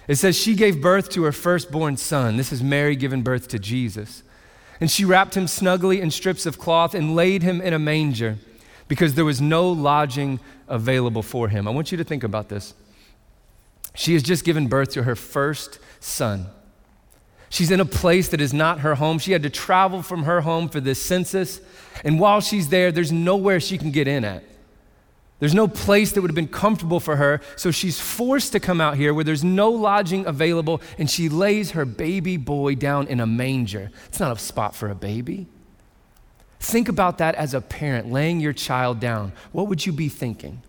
It 0.09 0.17
says 0.17 0.37
she 0.37 0.55
gave 0.55 0.81
birth 0.81 1.11
to 1.11 1.23
her 1.25 1.33
firstborn 1.33 1.99
son. 1.99 2.39
This 2.39 2.51
is 2.51 2.63
Mary 2.63 2.97
giving 2.97 3.23
birth 3.23 3.47
to 3.49 3.59
Jesus. 3.59 4.23
And 4.81 4.91
she 4.91 5.05
wrapped 5.05 5.37
him 5.37 5.47
snugly 5.47 6.01
in 6.01 6.11
strips 6.11 6.47
of 6.47 6.59
cloth 6.59 6.95
and 6.95 7.15
laid 7.15 7.43
him 7.43 7.61
in 7.61 7.75
a 7.75 7.79
manger 7.79 8.39
because 8.89 9.15
there 9.15 9.25
was 9.25 9.41
no 9.41 9.71
lodging 9.71 10.41
available 10.67 11.23
for 11.23 11.49
him. 11.49 11.69
I 11.69 11.71
want 11.71 11.93
you 11.93 11.99
to 11.99 12.05
think 12.05 12.25
about 12.25 12.49
this. 12.49 12.75
She 13.95 14.15
has 14.15 14.23
just 14.23 14.45
given 14.45 14.67
birth 14.67 14.93
to 14.93 15.03
her 15.03 15.15
first 15.15 15.79
son. 16.01 16.47
She's 17.51 17.71
in 17.71 17.81
a 17.81 17.85
place 17.85 18.29
that 18.29 18.41
is 18.41 18.55
not 18.55 18.81
her 18.81 18.95
home. 18.95 19.19
She 19.19 19.33
had 19.33 19.43
to 19.43 19.51
travel 19.51 20.03
from 20.03 20.25
her 20.25 20.43
home 20.43 20.69
for 20.69 20.81
this 20.81 21.03
census. 21.03 21.61
And 22.05 22.21
while 22.21 22.41
she's 22.41 22.69
there, 22.69 22.93
there's 22.93 23.13
nowhere 23.13 23.61
she 23.61 23.77
can 23.77 23.91
get 23.91 24.07
in 24.07 24.25
at. 24.25 24.45
There's 25.41 25.55
no 25.55 25.69
place 25.69 26.13
that 26.13 26.21
would 26.21 26.31
have 26.31 26.35
been 26.35 26.49
comfortable 26.49 26.99
for 26.99 27.17
her. 27.17 27.41
So 27.57 27.71
she's 27.71 28.01
forced 28.01 28.53
to 28.53 28.61
come 28.61 28.81
out 28.81 28.97
here 28.97 29.15
where 29.15 29.25
there's 29.25 29.45
no 29.45 29.71
lodging 29.71 30.27
available. 30.27 30.81
And 30.99 31.09
she 31.09 31.29
lays 31.29 31.73
her 31.73 31.85
baby 31.85 32.37
boy 32.37 32.75
down 32.75 33.07
in 33.07 33.21
a 33.21 33.27
manger. 33.27 33.91
It's 34.07 34.19
not 34.19 34.37
a 34.37 34.41
spot 34.41 34.75
for 34.75 34.91
a 34.91 34.97
baby. 34.97 35.47
Think 36.61 36.89
about 36.89 37.19
that 37.19 37.37
as 37.37 37.55
a 37.55 37.61
parent, 37.61 38.11
laying 38.11 38.41
your 38.41 38.53
child 38.53 38.99
down. 38.99 39.33
What 39.53 39.69
would 39.69 39.87
you 39.87 39.93
be 39.93 40.09
thinking? 40.09 40.63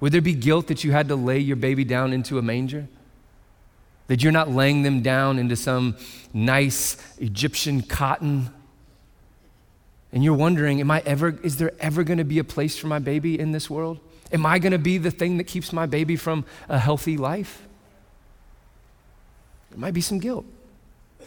Would 0.00 0.12
there 0.12 0.22
be 0.22 0.32
guilt 0.32 0.68
that 0.68 0.82
you 0.82 0.92
had 0.92 1.08
to 1.08 1.14
lay 1.16 1.38
your 1.38 1.56
baby 1.56 1.84
down 1.84 2.14
into 2.14 2.38
a 2.38 2.42
manger? 2.42 2.88
That 4.06 4.22
you're 4.22 4.32
not 4.32 4.50
laying 4.50 4.82
them 4.82 5.02
down 5.02 5.38
into 5.38 5.56
some 5.56 5.96
nice 6.32 6.96
Egyptian 7.18 7.82
cotton? 7.82 8.48
And 10.12 10.24
you're 10.24 10.34
wondering, 10.34 10.80
am 10.80 10.90
I 10.90 11.02
ever, 11.06 11.38
is 11.42 11.56
there 11.56 11.72
ever 11.78 12.02
going 12.02 12.18
to 12.18 12.24
be 12.24 12.38
a 12.38 12.44
place 12.44 12.76
for 12.76 12.88
my 12.88 12.98
baby 12.98 13.38
in 13.38 13.52
this 13.52 13.70
world? 13.70 13.98
Am 14.32 14.44
I 14.44 14.58
going 14.58 14.72
to 14.72 14.78
be 14.78 14.98
the 14.98 15.10
thing 15.10 15.36
that 15.38 15.44
keeps 15.44 15.72
my 15.72 15.86
baby 15.86 16.16
from 16.16 16.44
a 16.68 16.78
healthy 16.78 17.16
life? 17.16 17.62
There 19.70 19.78
might 19.78 19.94
be 19.94 20.00
some 20.00 20.18
guilt. 20.18 20.44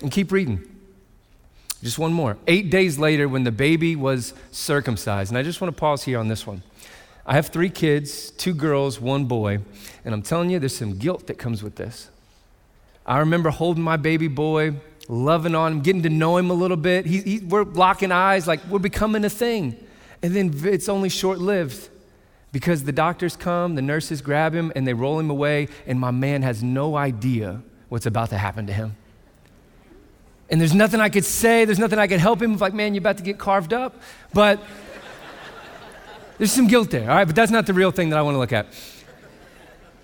And 0.02 0.12
keep 0.12 0.32
reading. 0.32 0.68
Just 1.82 2.00
one 2.00 2.14
more. 2.14 2.38
Eight 2.48 2.70
days 2.70 2.98
later, 2.98 3.28
when 3.28 3.44
the 3.44 3.52
baby 3.52 3.96
was 3.96 4.34
circumcised, 4.52 5.32
and 5.32 5.38
I 5.38 5.44
just 5.44 5.62
want 5.62 5.76
to 5.76 5.80
pause 5.80 6.04
here 6.04 6.20
on 6.20 6.28
this 6.28 6.48
one. 6.48 6.64
I 7.26 7.36
have 7.36 7.48
three 7.48 7.70
kids, 7.70 8.32
two 8.32 8.54
girls, 8.54 9.00
one 9.00 9.26
boy, 9.26 9.60
and 10.04 10.14
I'm 10.14 10.22
telling 10.22 10.50
you, 10.50 10.60
there's 10.60 10.76
some 10.76 10.98
guilt 10.98 11.28
that 11.28 11.38
comes 11.38 11.64
with 11.64 11.76
this. 11.76 12.10
I 13.06 13.20
remember 13.20 13.50
holding 13.50 13.84
my 13.84 13.98
baby 13.98 14.28
boy, 14.28 14.76
loving 15.08 15.56
on 15.56 15.74
him, 15.74 15.82
getting 15.82 16.04
to 16.04 16.10
know 16.10 16.38
him 16.38 16.50
a 16.50 16.54
little 16.54 16.78
bit. 16.78 17.06
He, 17.06 17.22
he, 17.22 17.40
we're 17.40 17.64
locking 17.64 18.12
eyes, 18.12 18.48
like 18.48 18.66
we're 18.68 18.80
becoming 18.80 19.26
a 19.26 19.30
thing. 19.30 19.76
And 20.22 20.36
then 20.36 20.54
it's 20.66 20.88
only 20.88 21.10
short 21.10 21.40
lived 21.40 21.90
because 22.52 22.84
the 22.84 22.92
doctors 22.92 23.36
come, 23.36 23.76
the 23.76 23.82
nurses 23.82 24.22
grab 24.22 24.54
him, 24.54 24.72
and 24.76 24.88
they 24.88 24.94
roll 24.94 25.20
him 25.20 25.30
away, 25.30 25.68
and 25.88 26.00
my 26.00 26.12
man 26.12 26.44
has 26.44 26.64
no 26.64 26.96
idea 26.96 27.62
what's 27.90 28.06
about 28.06 28.30
to 28.30 28.38
happen 28.38 28.68
to 28.68 28.74
him. 28.74 28.96
And 30.50 30.62
there's 30.62 30.74
nothing 30.74 31.00
I 31.00 31.10
could 31.10 31.26
say, 31.26 31.66
there's 31.66 31.80
nothing 31.80 31.98
I 31.98 32.06
could 32.06 32.20
help 32.20 32.42
him. 32.42 32.58
Like, 32.58 32.74
man, 32.74 32.94
you're 32.94 33.00
about 33.00 33.18
to 33.18 33.24
get 33.24 33.40
carved 33.40 33.74
up. 33.74 34.00
But 34.34 34.62
there's 36.38 36.52
some 36.52 36.68
guilt 36.68 36.92
there, 36.92 37.10
all 37.10 37.18
right? 37.18 37.26
But 37.26 37.36
that's 37.36 37.52
not 37.52 37.66
the 37.66 37.74
real 37.74 37.92
thing 37.92 38.10
that 38.10 38.20
I 38.20 38.22
want 38.22 38.36
to 38.36 38.40
look 38.40 38.54
at. 38.54 38.68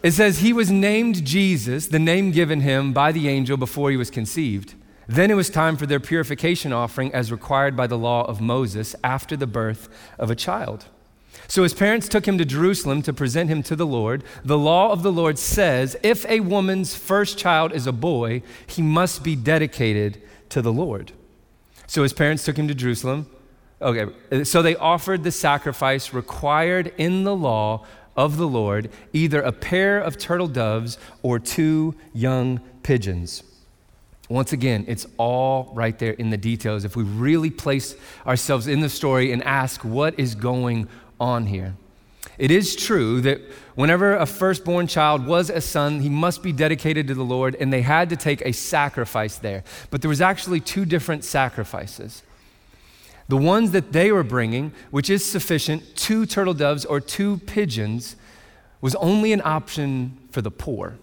It 0.01 0.11
says, 0.11 0.39
He 0.39 0.51
was 0.51 0.71
named 0.71 1.23
Jesus, 1.23 1.87
the 1.87 1.99
name 1.99 2.31
given 2.31 2.61
him 2.61 2.93
by 2.93 3.11
the 3.11 3.27
angel 3.29 3.57
before 3.57 3.91
he 3.91 3.97
was 3.97 4.09
conceived. 4.09 4.73
Then 5.09 5.31
it 5.31 5.33
was 5.33 5.49
time 5.49 5.75
for 5.75 5.87
their 5.87 5.99
purification 5.99 6.71
offering 6.71 7.11
as 7.15 7.31
required 7.31 7.75
by 7.75 7.87
the 7.87 7.97
law 7.97 8.25
of 8.25 8.39
Moses 8.39 8.95
after 9.03 9.35
the 9.35 9.47
birth 9.47 9.89
of 10.19 10.29
a 10.29 10.35
child. 10.35 10.85
So 11.47 11.63
his 11.63 11.73
parents 11.73 12.07
took 12.07 12.27
him 12.27 12.37
to 12.37 12.45
Jerusalem 12.45 13.01
to 13.01 13.11
present 13.11 13.49
him 13.49 13.63
to 13.63 13.75
the 13.75 13.87
Lord. 13.87 14.23
The 14.45 14.57
law 14.57 14.91
of 14.91 15.01
the 15.01 15.11
Lord 15.11 15.39
says 15.39 15.97
if 16.03 16.27
a 16.29 16.41
woman's 16.41 16.93
first 16.93 17.39
child 17.39 17.73
is 17.73 17.87
a 17.87 17.91
boy, 17.91 18.43
he 18.67 18.83
must 18.83 19.23
be 19.23 19.35
dedicated 19.35 20.21
to 20.49 20.61
the 20.61 20.71
Lord. 20.71 21.11
So 21.87 22.03
his 22.03 22.13
parents 22.13 22.45
took 22.45 22.57
him 22.57 22.67
to 22.67 22.75
Jerusalem. 22.75 23.25
Okay, 23.81 24.43
so 24.43 24.61
they 24.61 24.75
offered 24.75 25.23
the 25.23 25.31
sacrifice 25.31 26.13
required 26.13 26.93
in 26.99 27.23
the 27.23 27.35
law 27.35 27.83
of 28.15 28.37
the 28.37 28.47
Lord, 28.47 28.91
either 29.11 29.41
a 29.41 29.51
pair 29.51 29.99
of 29.99 30.19
turtle 30.19 30.47
doves 30.47 30.99
or 31.23 31.39
two 31.39 31.95
young 32.13 32.59
pigeons. 32.83 33.41
Once 34.29 34.53
again, 34.53 34.85
it's 34.87 35.07
all 35.17 35.71
right 35.73 35.97
there 35.97 36.13
in 36.13 36.29
the 36.29 36.37
details. 36.37 36.85
If 36.85 36.95
we 36.95 37.03
really 37.03 37.49
place 37.49 37.95
ourselves 38.27 38.67
in 38.67 38.79
the 38.79 38.89
story 38.89 39.31
and 39.31 39.43
ask 39.43 39.83
what 39.83 40.19
is 40.19 40.35
going 40.35 40.87
on 41.19 41.47
here. 41.47 41.75
It 42.37 42.51
is 42.51 42.75
true 42.75 43.19
that 43.21 43.41
whenever 43.75 44.15
a 44.15 44.25
firstborn 44.25 44.87
child 44.87 45.25
was 45.25 45.49
a 45.49 45.59
son, 45.59 45.99
he 45.99 46.09
must 46.09 46.41
be 46.41 46.53
dedicated 46.53 47.07
to 47.07 47.13
the 47.13 47.23
Lord, 47.23 47.55
and 47.59 47.73
they 47.73 47.81
had 47.81 48.09
to 48.11 48.15
take 48.15 48.41
a 48.45 48.53
sacrifice 48.53 49.37
there. 49.37 49.63
But 49.89 50.01
there 50.01 50.09
was 50.09 50.21
actually 50.21 50.61
two 50.61 50.85
different 50.85 51.25
sacrifices. 51.25 52.23
The 53.27 53.37
ones 53.37 53.71
that 53.71 53.91
they 53.91 54.11
were 54.11 54.23
bringing, 54.23 54.71
which 54.89 55.09
is 55.09 55.25
sufficient, 55.25 55.95
two 55.95 56.25
turtle 56.25 56.53
doves 56.53 56.85
or 56.85 56.99
two 56.99 57.37
pigeons, 57.39 58.15
was 58.79 58.95
only 58.95 59.33
an 59.33 59.41
option 59.43 60.17
for 60.31 60.41
the 60.41 60.51
poor. 60.51 60.97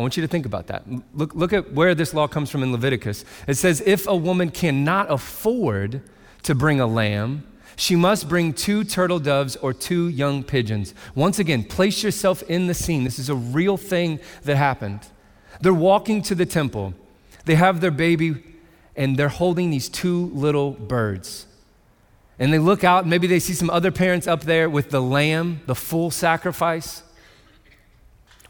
I 0.00 0.02
want 0.02 0.16
you 0.16 0.22
to 0.22 0.28
think 0.28 0.46
about 0.46 0.68
that. 0.68 0.84
Look, 1.12 1.34
look 1.34 1.52
at 1.52 1.74
where 1.74 1.94
this 1.94 2.14
law 2.14 2.26
comes 2.26 2.48
from 2.48 2.62
in 2.62 2.72
Leviticus. 2.72 3.22
It 3.46 3.56
says, 3.56 3.82
if 3.84 4.06
a 4.06 4.16
woman 4.16 4.50
cannot 4.50 5.12
afford 5.12 6.00
to 6.44 6.54
bring 6.54 6.80
a 6.80 6.86
lamb, 6.86 7.46
she 7.76 7.96
must 7.96 8.26
bring 8.26 8.54
two 8.54 8.82
turtle 8.82 9.18
doves 9.18 9.56
or 9.56 9.74
two 9.74 10.08
young 10.08 10.42
pigeons. 10.42 10.94
Once 11.14 11.38
again, 11.38 11.64
place 11.64 12.02
yourself 12.02 12.42
in 12.44 12.66
the 12.66 12.72
scene. 12.72 13.04
This 13.04 13.18
is 13.18 13.28
a 13.28 13.34
real 13.34 13.76
thing 13.76 14.20
that 14.44 14.56
happened. 14.56 15.00
They're 15.60 15.74
walking 15.74 16.22
to 16.22 16.34
the 16.34 16.46
temple, 16.46 16.94
they 17.44 17.56
have 17.56 17.82
their 17.82 17.90
baby, 17.90 18.42
and 18.96 19.18
they're 19.18 19.28
holding 19.28 19.68
these 19.68 19.90
two 19.90 20.30
little 20.32 20.70
birds. 20.70 21.44
And 22.38 22.54
they 22.54 22.58
look 22.58 22.84
out, 22.84 23.06
maybe 23.06 23.26
they 23.26 23.38
see 23.38 23.52
some 23.52 23.68
other 23.68 23.90
parents 23.90 24.26
up 24.26 24.44
there 24.44 24.70
with 24.70 24.88
the 24.88 25.02
lamb, 25.02 25.60
the 25.66 25.74
full 25.74 26.10
sacrifice. 26.10 27.02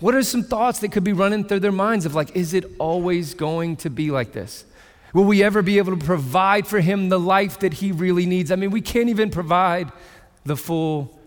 What 0.01 0.15
are 0.15 0.23
some 0.23 0.43
thoughts 0.43 0.81
that 0.81 0.93
could 0.93 1.05
be 1.05 1.13
running 1.13 1.45
through 1.45 1.61
their 1.61 1.73
minds 1.73 2.07
of 2.07 2.15
like, 2.15 2.35
is 2.35 2.55
it 2.55 2.65
always 2.79 3.35
going 3.35 3.77
to 3.77 3.91
be 3.91 4.11
like 4.11 4.33
this? 4.33 4.65
Will 5.13 5.25
we 5.25 5.43
ever 5.43 5.61
be 5.61 5.79
able 5.79 5.97
to 5.97 6.05
provide 6.05 6.67
for 6.67 6.81
him 6.81 7.09
the 7.09 7.21
life 7.21 7.59
that 7.61 7.75
he 7.75 7.93
really 7.93 8.27
needs? 8.27 8.51
I 8.51 8.57
mean, 8.57 8.71
we 8.71 8.81
can't 8.81 9.09
even 9.09 9.31
provide 9.31 9.93
the 10.45 10.57
full 10.57 11.19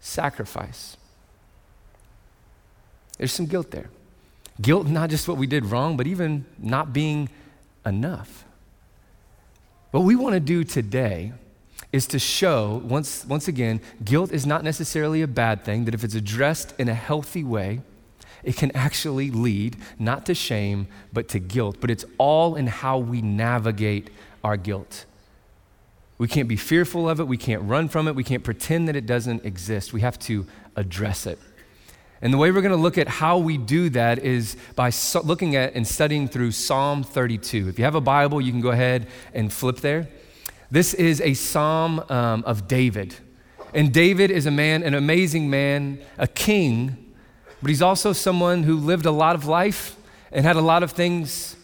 sacrifice. 0.00 0.96
There's 3.16 3.32
some 3.32 3.46
guilt 3.46 3.70
there. 3.70 3.90
Guilt, 4.60 4.86
not 4.88 5.08
just 5.08 5.26
what 5.28 5.38
we 5.38 5.46
did 5.46 5.64
wrong, 5.64 5.96
but 5.96 6.06
even 6.06 6.44
not 6.58 6.92
being 6.92 7.28
enough. 7.86 8.44
What 9.90 10.02
we 10.02 10.16
want 10.16 10.34
to 10.34 10.40
do 10.40 10.64
today 10.64 11.32
is 11.92 12.06
to 12.08 12.18
show, 12.18 12.82
once, 12.84 13.24
once 13.24 13.48
again, 13.48 13.80
guilt 14.04 14.32
is 14.32 14.44
not 14.44 14.62
necessarily 14.62 15.22
a 15.22 15.26
bad 15.26 15.64
thing, 15.64 15.86
that 15.86 15.94
if 15.94 16.04
it's 16.04 16.14
addressed 16.14 16.74
in 16.78 16.88
a 16.88 16.94
healthy 16.94 17.42
way, 17.42 17.80
it 18.48 18.56
can 18.56 18.74
actually 18.74 19.30
lead 19.30 19.76
not 19.98 20.24
to 20.24 20.34
shame, 20.34 20.86
but 21.12 21.28
to 21.28 21.38
guilt. 21.38 21.76
But 21.82 21.90
it's 21.90 22.06
all 22.16 22.54
in 22.54 22.66
how 22.66 22.96
we 22.96 23.20
navigate 23.20 24.08
our 24.42 24.56
guilt. 24.56 25.04
We 26.16 26.28
can't 26.28 26.48
be 26.48 26.56
fearful 26.56 27.10
of 27.10 27.20
it. 27.20 27.28
We 27.28 27.36
can't 27.36 27.62
run 27.64 27.90
from 27.90 28.08
it. 28.08 28.14
We 28.14 28.24
can't 28.24 28.42
pretend 28.42 28.88
that 28.88 28.96
it 28.96 29.04
doesn't 29.04 29.44
exist. 29.44 29.92
We 29.92 30.00
have 30.00 30.18
to 30.20 30.46
address 30.76 31.26
it. 31.26 31.38
And 32.22 32.32
the 32.32 32.38
way 32.38 32.50
we're 32.50 32.62
going 32.62 32.74
to 32.74 32.80
look 32.80 32.96
at 32.96 33.06
how 33.06 33.36
we 33.36 33.58
do 33.58 33.90
that 33.90 34.20
is 34.20 34.56
by 34.74 34.88
so 34.88 35.20
looking 35.20 35.54
at 35.54 35.74
and 35.74 35.86
studying 35.86 36.26
through 36.26 36.52
Psalm 36.52 37.02
32. 37.04 37.68
If 37.68 37.78
you 37.78 37.84
have 37.84 37.96
a 37.96 38.00
Bible, 38.00 38.40
you 38.40 38.50
can 38.50 38.62
go 38.62 38.70
ahead 38.70 39.08
and 39.34 39.52
flip 39.52 39.76
there. 39.80 40.08
This 40.70 40.94
is 40.94 41.20
a 41.20 41.34
psalm 41.34 42.02
um, 42.08 42.44
of 42.46 42.66
David. 42.66 43.14
And 43.74 43.92
David 43.92 44.30
is 44.30 44.46
a 44.46 44.50
man, 44.50 44.82
an 44.84 44.94
amazing 44.94 45.50
man, 45.50 45.98
a 46.16 46.26
king 46.26 47.04
but 47.60 47.68
he's 47.68 47.82
also 47.82 48.12
someone 48.12 48.62
who 48.62 48.76
lived 48.76 49.06
a 49.06 49.10
lot 49.10 49.34
of 49.34 49.46
life 49.46 49.96
and 50.30 50.44
had 50.44 50.56
a 50.56 50.60
lot 50.60 50.82
of 50.82 50.92
things 50.92 51.56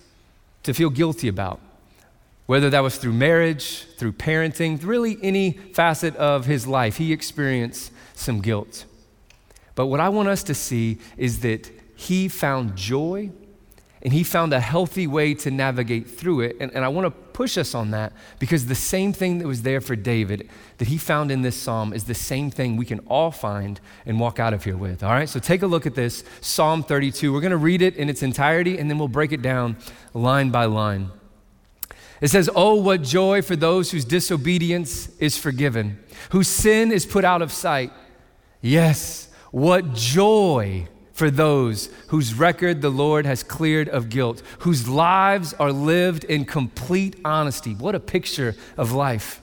to 0.62 0.74
feel 0.74 0.90
guilty 0.90 1.28
about. 1.28 1.60
Whether 2.46 2.68
that 2.70 2.80
was 2.80 2.98
through 2.98 3.12
marriage, 3.12 3.86
through 3.96 4.12
parenting, 4.12 4.84
really 4.84 5.18
any 5.22 5.52
facet 5.52 6.14
of 6.16 6.46
his 6.46 6.66
life, 6.66 6.96
he 6.96 7.12
experienced 7.12 7.90
some 8.14 8.40
guilt. 8.40 8.84
But 9.74 9.86
what 9.86 10.00
I 10.00 10.08
want 10.08 10.28
us 10.28 10.42
to 10.44 10.54
see 10.54 10.98
is 11.16 11.40
that 11.40 11.70
he 11.96 12.28
found 12.28 12.76
joy 12.76 13.30
and 14.02 14.12
he 14.12 14.22
found 14.22 14.52
a 14.52 14.60
healthy 14.60 15.06
way 15.06 15.34
to 15.34 15.50
navigate 15.50 16.10
through 16.10 16.40
it. 16.40 16.56
And, 16.60 16.72
and 16.74 16.84
I 16.84 16.88
want 16.88 17.06
to 17.06 17.23
push 17.34 17.58
us 17.58 17.74
on 17.74 17.90
that 17.90 18.14
because 18.38 18.66
the 18.66 18.74
same 18.74 19.12
thing 19.12 19.38
that 19.38 19.46
was 19.46 19.62
there 19.62 19.82
for 19.82 19.94
David 19.94 20.48
that 20.78 20.88
he 20.88 20.96
found 20.96 21.30
in 21.30 21.42
this 21.42 21.56
psalm 21.56 21.92
is 21.92 22.04
the 22.04 22.14
same 22.14 22.50
thing 22.50 22.76
we 22.76 22.86
can 22.86 23.00
all 23.00 23.30
find 23.30 23.80
and 24.06 24.18
walk 24.18 24.40
out 24.40 24.54
of 24.54 24.64
here 24.64 24.76
with. 24.76 25.02
All 25.02 25.10
right, 25.10 25.28
so 25.28 25.38
take 25.38 25.60
a 25.60 25.66
look 25.66 25.84
at 25.84 25.94
this 25.94 26.24
Psalm 26.40 26.82
32. 26.82 27.30
We're 27.32 27.40
going 27.42 27.50
to 27.50 27.58
read 27.58 27.82
it 27.82 27.96
in 27.96 28.08
its 28.08 28.22
entirety 28.22 28.78
and 28.78 28.88
then 28.88 28.98
we'll 28.98 29.08
break 29.08 29.32
it 29.32 29.42
down 29.42 29.76
line 30.14 30.50
by 30.50 30.64
line. 30.64 31.10
It 32.20 32.28
says, 32.28 32.48
Oh, 32.54 32.76
what 32.76 33.02
joy 33.02 33.42
for 33.42 33.56
those 33.56 33.90
whose 33.90 34.04
disobedience 34.04 35.14
is 35.18 35.36
forgiven, 35.36 35.98
whose 36.30 36.48
sin 36.48 36.92
is 36.92 37.04
put 37.04 37.24
out 37.24 37.42
of 37.42 37.52
sight. 37.52 37.92
Yes, 38.62 39.28
what 39.50 39.92
joy 39.92 40.88
for 41.14 41.30
those 41.30 41.88
whose 42.08 42.34
record 42.34 42.82
the 42.82 42.90
Lord 42.90 43.24
has 43.24 43.44
cleared 43.44 43.88
of 43.88 44.10
guilt, 44.10 44.42
whose 44.58 44.88
lives 44.88 45.54
are 45.54 45.72
lived 45.72 46.24
in 46.24 46.44
complete 46.44 47.16
honesty. 47.24 47.74
What 47.74 47.94
a 47.94 48.00
picture 48.00 48.56
of 48.76 48.92
life. 48.92 49.40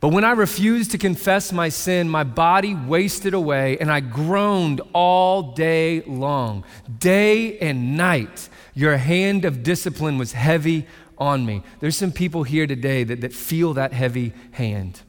But 0.00 0.08
when 0.08 0.24
I 0.24 0.32
refused 0.32 0.90
to 0.90 0.98
confess 0.98 1.52
my 1.52 1.68
sin, 1.68 2.08
my 2.08 2.24
body 2.24 2.74
wasted 2.74 3.34
away, 3.34 3.78
and 3.78 3.88
I 3.88 4.00
groaned 4.00 4.80
all 4.92 5.52
day 5.52 6.02
long. 6.02 6.64
Day 6.98 7.56
and 7.60 7.96
night, 7.96 8.48
your 8.74 8.96
hand 8.96 9.44
of 9.44 9.62
discipline 9.62 10.18
was 10.18 10.32
heavy 10.32 10.88
on 11.18 11.46
me. 11.46 11.62
There's 11.78 11.96
some 11.96 12.10
people 12.10 12.42
here 12.42 12.66
today 12.66 13.04
that, 13.04 13.20
that 13.20 13.32
feel 13.32 13.74
that 13.74 13.92
heavy 13.92 14.32
hand. 14.50 15.02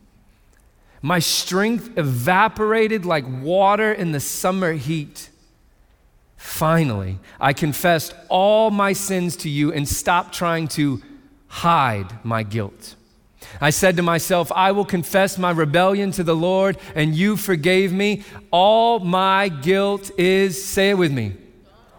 My 1.06 1.20
strength 1.20 1.98
evaporated 1.98 3.06
like 3.06 3.26
water 3.28 3.92
in 3.92 4.14
the 4.14 4.22
summer 4.22 4.72
heat. 4.72 5.30
Finally, 6.38 7.20
I 7.42 7.52
confessed 7.52 8.16
all 8.30 8.72
my 8.72 8.94
sins 8.94 9.36
to 9.38 9.50
you 9.50 9.74
and 9.74 9.88
stopped 9.88 10.34
trying 10.34 10.70
to 10.70 11.02
hide 11.48 12.24
my 12.24 12.44
guilt. 12.44 12.96
I 13.60 13.70
said 13.70 13.98
to 13.98 14.02
myself, 14.02 14.50
I 14.54 14.72
will 14.72 14.86
confess 14.86 15.38
my 15.38 15.52
rebellion 15.52 16.12
to 16.12 16.24
the 16.24 16.38
Lord, 16.38 16.78
and 16.96 17.14
you 17.14 17.36
forgave 17.36 17.92
me. 17.92 18.24
All 18.50 19.00
my 19.00 19.50
guilt 19.50 20.10
is, 20.18 20.64
say 20.64 20.92
it 20.92 20.98
with 20.98 21.12
me, 21.12 21.36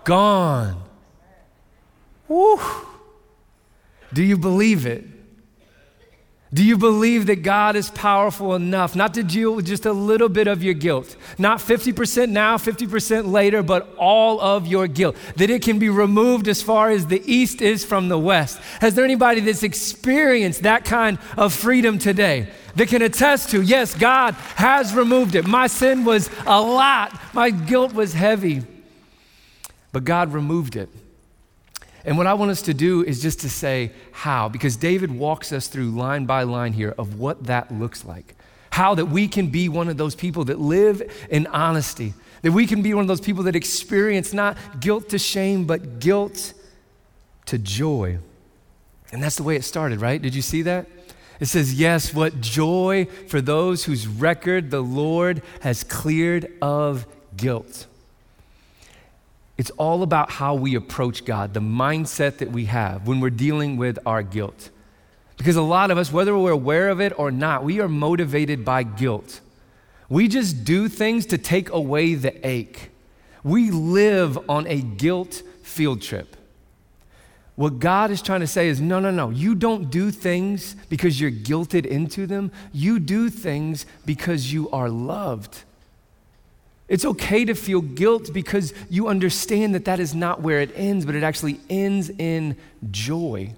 gone. 0.05 0.83
Woo. 2.27 2.59
Do 4.15 4.23
you 4.23 4.39
believe 4.39 4.87
it? 4.87 5.05
Do 6.55 6.63
you 6.63 6.79
believe 6.79 7.27
that 7.27 7.43
God 7.43 7.75
is 7.75 7.91
powerful 7.91 8.55
enough 8.55 8.95
not 8.95 9.15
to 9.15 9.25
deal 9.25 9.57
with 9.57 9.67
just 9.67 9.87
a 9.87 9.93
little 9.93 10.29
bit 10.29 10.47
of 10.47 10.63
your 10.63 10.75
guilt? 10.75 11.17
Not 11.37 11.59
50% 11.59 12.29
now, 12.29 12.59
50% 12.59 13.33
later, 13.33 13.61
but 13.65 13.93
all 13.99 14.41
of 14.41 14.65
your 14.65 14.87
guilt. 14.87 15.17
That 15.35 15.51
it 15.51 15.63
can 15.63 15.81
be 15.81 15.89
removed 15.89 16.47
as 16.47 16.63
far 16.63 16.91
as 16.91 17.09
the 17.09 17.21
east 17.27 17.61
is 17.61 17.85
from 17.85 18.09
the 18.09 18.19
west. 18.19 18.61
Has 18.81 18.95
there 18.95 19.05
anybody 19.05 19.41
that's 19.41 19.65
experienced 19.65 20.63
that 20.63 20.85
kind 20.85 21.19
of 21.37 21.53
freedom 21.53 21.99
today? 21.99 22.47
That 22.77 22.87
can 22.87 23.03
attest 23.03 23.51
to, 23.51 23.61
yes, 23.61 23.97
God 23.97 24.35
has 24.55 24.95
removed 24.95 25.35
it. 25.35 25.49
My 25.49 25.67
sin 25.67 26.05
was 26.05 26.31
a 26.47 26.61
lot, 26.61 27.21
my 27.35 27.51
guilt 27.51 27.93
was 27.95 28.13
heavy, 28.13 28.63
but 29.91 30.05
God 30.05 30.33
removed 30.33 30.77
it. 30.77 30.89
And 32.05 32.19
what 32.19 32.27
I 32.27 32.35
want 32.35 32.51
us 32.51 32.63
to 32.63 32.75
do 32.75 33.03
is 33.03 33.23
just 33.23 33.41
to 33.41 33.51
say 33.51 33.93
how, 34.13 34.49
because 34.49 34.77
David 34.77 35.11
walks 35.11 35.53
us 35.53 35.69
through 35.69 35.91
line 35.91 36.27
by 36.27 36.43
line 36.43 36.73
here 36.73 36.95
of 36.99 37.19
what 37.19 37.45
that 37.45 37.73
looks 37.73 38.05
like. 38.05 38.35
How 38.71 38.95
that 38.97 39.07
we 39.07 39.29
can 39.29 39.49
be 39.49 39.69
one 39.69 39.89
of 39.89 39.97
those 39.97 40.15
people 40.15 40.45
that 40.45 40.61
live 40.61 41.03
in 41.31 41.47
honesty, 41.47 42.13
that 42.43 42.53
we 42.53 42.67
can 42.67 42.83
be 42.83 42.93
one 42.93 43.03
of 43.03 43.09
those 43.09 43.21
people 43.21 43.45
that 43.45 43.57
experience 43.57 44.33
not 44.33 44.59
guilt 44.81 45.09
to 45.11 45.19
shame, 45.19 45.65
but 45.65 46.01
guilt 46.01 46.53
to 47.47 47.57
joy. 47.59 48.19
And 49.13 49.23
that's 49.23 49.37
the 49.37 49.43
way 49.43 49.57
it 49.57 49.65
started, 49.65 50.01
right? 50.01 50.21
Did 50.21 50.35
you 50.35 50.43
see 50.43 50.63
that? 50.63 50.87
It 51.41 51.47
says, 51.47 51.75
Yes, 51.75 52.13
what 52.13 52.41
joy 52.41 53.07
for 53.29 53.41
those 53.41 53.85
whose 53.85 54.07
record 54.07 54.71
the 54.71 54.83
Lord 54.83 55.43
has 55.61 55.85
cleared 55.85 56.53
of 56.61 57.07
guilt. 57.37 57.87
It's 59.57 59.71
all 59.71 60.03
about 60.03 60.31
how 60.31 60.55
we 60.55 60.75
approach 60.75 61.25
God, 61.25 61.55
the 61.55 61.61
mindset 61.61 62.39
that 62.39 62.51
we 62.51 62.65
have 62.65 63.07
when 63.07 63.21
we're 63.21 63.31
dealing 63.31 63.77
with 63.77 63.99
our 64.05 64.23
guilt. 64.23 64.71
Because 65.37 65.57
a 65.57 65.63
lot 65.63 65.91
of 65.91 65.99
us, 65.99 66.13
whether 66.13 66.37
we're 66.37 66.51
aware 66.51 66.89
of 66.89 67.01
it 67.01 67.17
or 67.19 67.31
not, 67.31 67.65
we 67.65 67.81
are 67.81 67.89
motivated 67.89 68.65
by 68.65 68.83
guilt. 68.83 69.41
We 70.09 70.29
just 70.29 70.65
do 70.65 70.89
things 70.89 71.27
to 71.27 71.39
take 71.39 71.71
away 71.71 72.15
the 72.15 72.47
ache. 72.47 72.91
We 73.43 73.71
live 73.71 74.39
on 74.49 74.67
a 74.67 74.81
guilt 74.81 75.43
field 75.63 76.03
trip. 76.03 76.37
What 77.57 77.79
God 77.79 78.11
is 78.11 78.21
trying 78.21 78.41
to 78.41 78.47
say 78.47 78.69
is 78.69 78.81
no, 78.81 78.99
no, 78.99 79.11
no. 79.11 79.31
You 79.31 79.55
don't 79.55 79.91
do 79.91 80.11
things 80.11 80.75
because 80.89 81.21
you're 81.21 81.31
guilted 81.31 81.87
into 81.87 82.27
them. 82.27 82.51
You 82.73 82.99
do 82.99 83.31
things 83.31 83.87
because 84.05 84.53
you 84.53 84.69
are 84.71 84.89
loved. 84.89 85.63
It's 86.87 87.05
okay 87.05 87.45
to 87.47 87.55
feel 87.55 87.81
guilt 87.81 88.33
because 88.33 88.75
you 88.91 89.09
understand 89.09 89.75
that 89.75 89.87
that 89.87 90.01
is 90.01 90.15
not 90.15 90.43
where 90.43 90.61
it 90.61 90.71
ends, 90.75 91.07
but 91.07 91.15
it 91.15 91.23
actually 91.23 91.61
ends 91.71 92.11
in 92.11 92.57
joy. 92.91 93.55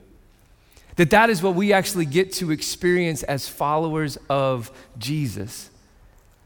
That 0.97 1.11
that 1.11 1.29
is 1.29 1.43
what 1.43 1.55
we 1.55 1.73
actually 1.73 2.07
get 2.07 2.33
to 2.35 2.51
experience 2.51 3.23
as 3.25 3.49
followers 3.49 4.17
of 4.31 4.71
Jesus. 4.97 5.71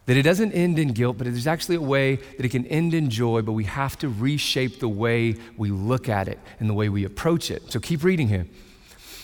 That 0.07 0.17
it 0.17 0.23
doesn't 0.23 0.53
end 0.53 0.79
in 0.79 0.89
guilt, 0.89 1.19
but 1.19 1.27
there's 1.27 1.47
actually 1.47 1.77
a 1.77 1.83
way 1.83 2.17
that 2.17 2.45
it 2.45 2.49
can 2.49 2.67
end 2.67 2.95
in 2.95 3.11
joy, 3.11 3.43
but 3.43 3.53
we 3.53 3.65
have 3.65 3.97
to 3.99 4.09
reshape 4.09 4.81
the 4.81 4.89
way 4.89 5.37
we 5.57 5.71
look 5.71 6.09
at 6.09 6.27
it 6.27 6.39
and 6.59 6.69
the 6.69 6.75
way 6.75 6.89
we 6.89 7.05
approach 7.05 7.51
it. 7.51 7.71
So 7.71 7.79
keep 7.79 8.03
reading 8.03 8.27
here. 8.27 8.47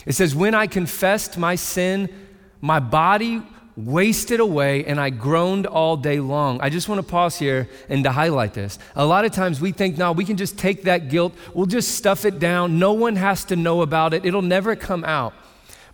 It 0.05 0.13
says, 0.13 0.35
When 0.35 0.55
I 0.55 0.69
confessed 0.69 1.39
my 1.39 1.57
sin, 1.57 2.09
my 2.61 2.79
body 2.79 3.43
wasted 3.77 4.41
away 4.41 4.85
and 4.87 4.99
I 4.99 5.11
groaned 5.11 5.67
all 5.67 5.97
day 5.97 6.19
long. 6.19 6.61
I 6.61 6.71
just 6.71 6.89
want 6.89 6.99
to 6.99 7.07
pause 7.07 7.39
here 7.39 7.69
and 7.89 8.05
to 8.05 8.11
highlight 8.11 8.55
this. 8.55 8.79
A 8.95 9.05
lot 9.05 9.25
of 9.25 9.33
times 9.33 9.61
we 9.61 9.73
think, 9.73 9.99
no, 9.99 10.13
we 10.13 10.25
can 10.25 10.37
just 10.37 10.59
take 10.59 10.85
that 10.85 11.11
guilt, 11.11 11.35
we'll 11.53 11.67
just 11.67 11.95
stuff 11.95 12.25
it 12.25 12.39
down. 12.39 12.79
No 12.79 12.95
one 12.95 13.17
has 13.17 13.45
to 13.47 13.57
know 13.57 13.83
about 13.83 14.15
it, 14.15 14.25
it'll 14.25 14.43
never 14.43 14.75
come 14.75 15.05
out. 15.05 15.35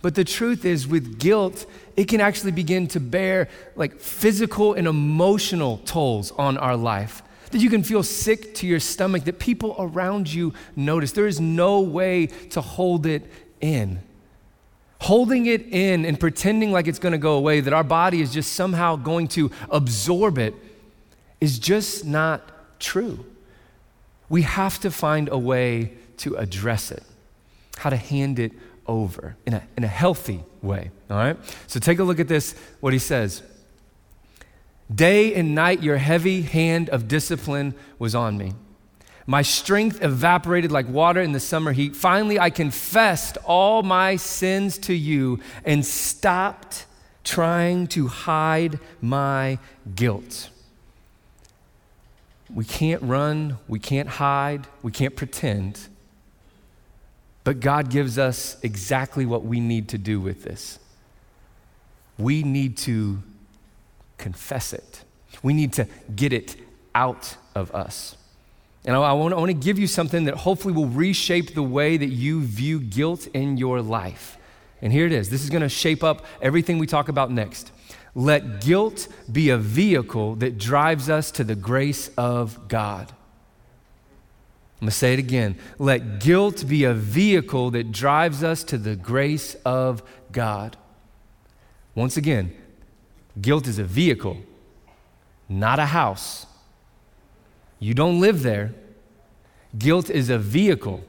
But 0.00 0.16
the 0.16 0.24
truth 0.24 0.64
is, 0.64 0.86
with 0.86 1.20
guilt, 1.20 1.64
it 1.96 2.08
can 2.08 2.20
actually 2.20 2.50
begin 2.50 2.88
to 2.88 3.00
bear 3.00 3.48
like 3.76 4.00
physical 4.00 4.74
and 4.74 4.88
emotional 4.88 5.78
tolls 5.78 6.32
on 6.32 6.58
our 6.58 6.76
life. 6.76 7.22
That 7.52 7.60
you 7.60 7.70
can 7.70 7.84
feel 7.84 8.02
sick 8.02 8.54
to 8.56 8.66
your 8.66 8.80
stomach, 8.80 9.24
that 9.24 9.38
people 9.38 9.76
around 9.78 10.32
you 10.32 10.54
notice. 10.74 11.12
There 11.12 11.26
is 11.26 11.40
no 11.40 11.80
way 11.80 12.26
to 12.50 12.60
hold 12.60 13.06
it 13.06 13.30
in 13.60 14.00
holding 15.02 15.46
it 15.46 15.66
in 15.72 16.04
and 16.04 16.18
pretending 16.18 16.70
like 16.70 16.86
it's 16.86 17.00
going 17.00 17.12
to 17.12 17.18
go 17.18 17.34
away, 17.34 17.60
that 17.60 17.72
our 17.72 17.82
body 17.82 18.20
is 18.20 18.32
just 18.32 18.52
somehow 18.52 18.94
going 18.94 19.26
to 19.26 19.50
absorb 19.68 20.38
it, 20.38 20.54
is 21.40 21.58
just 21.58 22.04
not 22.04 22.78
true. 22.78 23.24
We 24.28 24.42
have 24.42 24.78
to 24.80 24.90
find 24.90 25.28
a 25.28 25.36
way 25.36 25.92
to 26.18 26.36
address 26.36 26.92
it, 26.92 27.02
how 27.78 27.90
to 27.90 27.96
hand 27.96 28.38
it 28.38 28.52
over 28.86 29.36
in 29.44 29.54
a, 29.54 29.62
in 29.76 29.82
a 29.82 29.88
healthy 29.88 30.44
way. 30.62 30.92
All 31.10 31.16
right? 31.16 31.36
So 31.66 31.80
take 31.80 31.98
a 31.98 32.04
look 32.04 32.20
at 32.20 32.28
this, 32.28 32.54
what 32.80 32.92
he 32.92 33.00
says. 33.00 33.42
Day 34.94 35.34
and 35.34 35.52
night, 35.54 35.82
your 35.82 35.96
heavy 35.96 36.42
hand 36.42 36.88
of 36.90 37.08
discipline 37.08 37.74
was 37.98 38.14
on 38.14 38.38
me. 38.38 38.52
My 39.26 39.42
strength 39.42 40.02
evaporated 40.02 40.72
like 40.72 40.88
water 40.88 41.20
in 41.20 41.32
the 41.32 41.40
summer 41.40 41.72
heat. 41.72 41.94
Finally, 41.94 42.40
I 42.40 42.50
confessed 42.50 43.38
all 43.44 43.82
my 43.82 44.16
sins 44.16 44.78
to 44.78 44.94
you 44.94 45.38
and 45.64 45.84
stopped 45.86 46.86
trying 47.24 47.86
to 47.88 48.08
hide 48.08 48.80
my 49.00 49.58
guilt. 49.94 50.50
We 52.52 52.64
can't 52.64 53.02
run, 53.02 53.58
we 53.68 53.78
can't 53.78 54.08
hide, 54.08 54.66
we 54.82 54.90
can't 54.90 55.14
pretend. 55.14 55.88
But 57.44 57.60
God 57.60 57.90
gives 57.90 58.18
us 58.18 58.56
exactly 58.62 59.24
what 59.24 59.44
we 59.44 59.60
need 59.60 59.88
to 59.90 59.98
do 59.98 60.20
with 60.20 60.42
this. 60.42 60.78
We 62.18 62.42
need 62.42 62.76
to 62.78 63.22
confess 64.18 64.72
it, 64.72 65.04
we 65.42 65.54
need 65.54 65.72
to 65.74 65.86
get 66.14 66.32
it 66.32 66.56
out 66.94 67.36
of 67.54 67.74
us. 67.74 68.16
And 68.84 68.96
I, 68.96 69.00
I 69.00 69.12
want, 69.12 69.46
to 69.46 69.54
give 69.54 69.78
you 69.78 69.86
something 69.86 70.24
that 70.24 70.34
hopefully 70.34 70.74
will 70.74 70.86
reshape 70.86 71.54
the 71.54 71.62
way 71.62 71.96
that 71.96 72.08
you 72.08 72.42
view 72.42 72.80
guilt 72.80 73.26
in 73.28 73.56
your 73.56 73.80
life. 73.80 74.36
And 74.80 74.92
here 74.92 75.06
it 75.06 75.12
is. 75.12 75.30
This 75.30 75.44
is 75.44 75.50
going 75.50 75.62
to 75.62 75.68
shape 75.68 76.02
up 76.02 76.24
everything 76.40 76.78
we 76.78 76.86
talk 76.86 77.08
about 77.08 77.30
next. 77.30 77.70
Let 78.14 78.60
guilt 78.60 79.08
be 79.30 79.50
a 79.50 79.56
vehicle 79.56 80.34
that 80.36 80.58
drives 80.58 81.08
us 81.08 81.30
to 81.32 81.44
the 81.44 81.54
grace 81.54 82.10
of 82.18 82.68
God. 82.68 83.12
I'm 84.80 84.86
going 84.86 84.90
to 84.90 84.96
say 84.96 85.12
it 85.12 85.20
again. 85.20 85.56
Let 85.78 86.18
guilt 86.18 86.66
be 86.66 86.82
a 86.82 86.92
vehicle 86.92 87.70
that 87.70 87.92
drives 87.92 88.42
us 88.42 88.64
to 88.64 88.78
the 88.78 88.96
grace 88.96 89.54
of 89.64 90.02
God. 90.32 90.76
Once 91.94 92.16
again, 92.16 92.52
guilt 93.40 93.68
is 93.68 93.78
a 93.78 93.84
vehicle, 93.84 94.38
not 95.48 95.78
a 95.78 95.86
house. 95.86 96.46
You 97.82 97.94
don't 97.94 98.20
live 98.20 98.44
there. 98.44 98.74
Guilt 99.76 100.08
is 100.08 100.30
a 100.30 100.38
vehicle. 100.38 101.02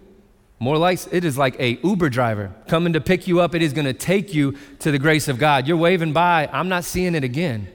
More 0.58 0.80
like 0.80 1.00
it 1.12 1.24
is 1.24 1.38
like 1.38 1.56
a 1.60 1.80
Uber 1.84 2.10
driver 2.10 2.52
coming 2.68 2.94
to 2.94 3.02
pick 3.02 3.28
you 3.28 3.42
up. 3.42 3.54
It 3.54 3.62
is 3.62 3.74
going 3.74 3.86
to 3.86 3.94
take 3.94 4.34
you 4.34 4.58
to 4.80 4.90
the 4.90 4.98
grace 4.98 5.28
of 5.28 5.38
God. 5.38 5.68
You're 5.68 5.78
waving 5.78 6.14
by. 6.14 6.50
I'm 6.52 6.70
not 6.70 6.84
seeing 6.84 7.14
it 7.14 7.24
again. 7.24 7.68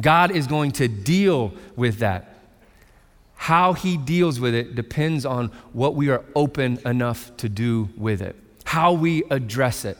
God 0.00 0.30
is 0.30 0.46
going 0.46 0.70
to 0.72 0.86
deal 0.86 1.52
with 1.74 1.98
that. 1.98 2.36
How 3.34 3.72
he 3.72 3.96
deals 3.96 4.38
with 4.38 4.54
it 4.54 4.76
depends 4.76 5.26
on 5.26 5.48
what 5.72 5.96
we 5.96 6.08
are 6.08 6.24
open 6.36 6.78
enough 6.86 7.36
to 7.38 7.48
do 7.48 7.88
with 7.96 8.22
it, 8.22 8.36
how 8.64 8.92
we 8.92 9.24
address 9.30 9.84
it. 9.84 9.98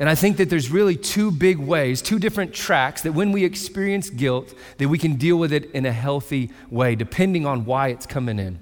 And 0.00 0.08
I 0.08 0.14
think 0.14 0.38
that 0.38 0.48
there's 0.48 0.70
really 0.70 0.96
two 0.96 1.30
big 1.30 1.58
ways, 1.58 2.00
two 2.00 2.18
different 2.18 2.54
tracks 2.54 3.02
that 3.02 3.12
when 3.12 3.32
we 3.32 3.44
experience 3.44 4.08
guilt, 4.08 4.54
that 4.78 4.88
we 4.88 4.96
can 4.96 5.16
deal 5.16 5.36
with 5.36 5.52
it 5.52 5.70
in 5.72 5.84
a 5.84 5.92
healthy 5.92 6.50
way, 6.70 6.94
depending 6.94 7.44
on 7.44 7.66
why 7.66 7.88
it's 7.88 8.06
coming 8.06 8.38
in. 8.38 8.58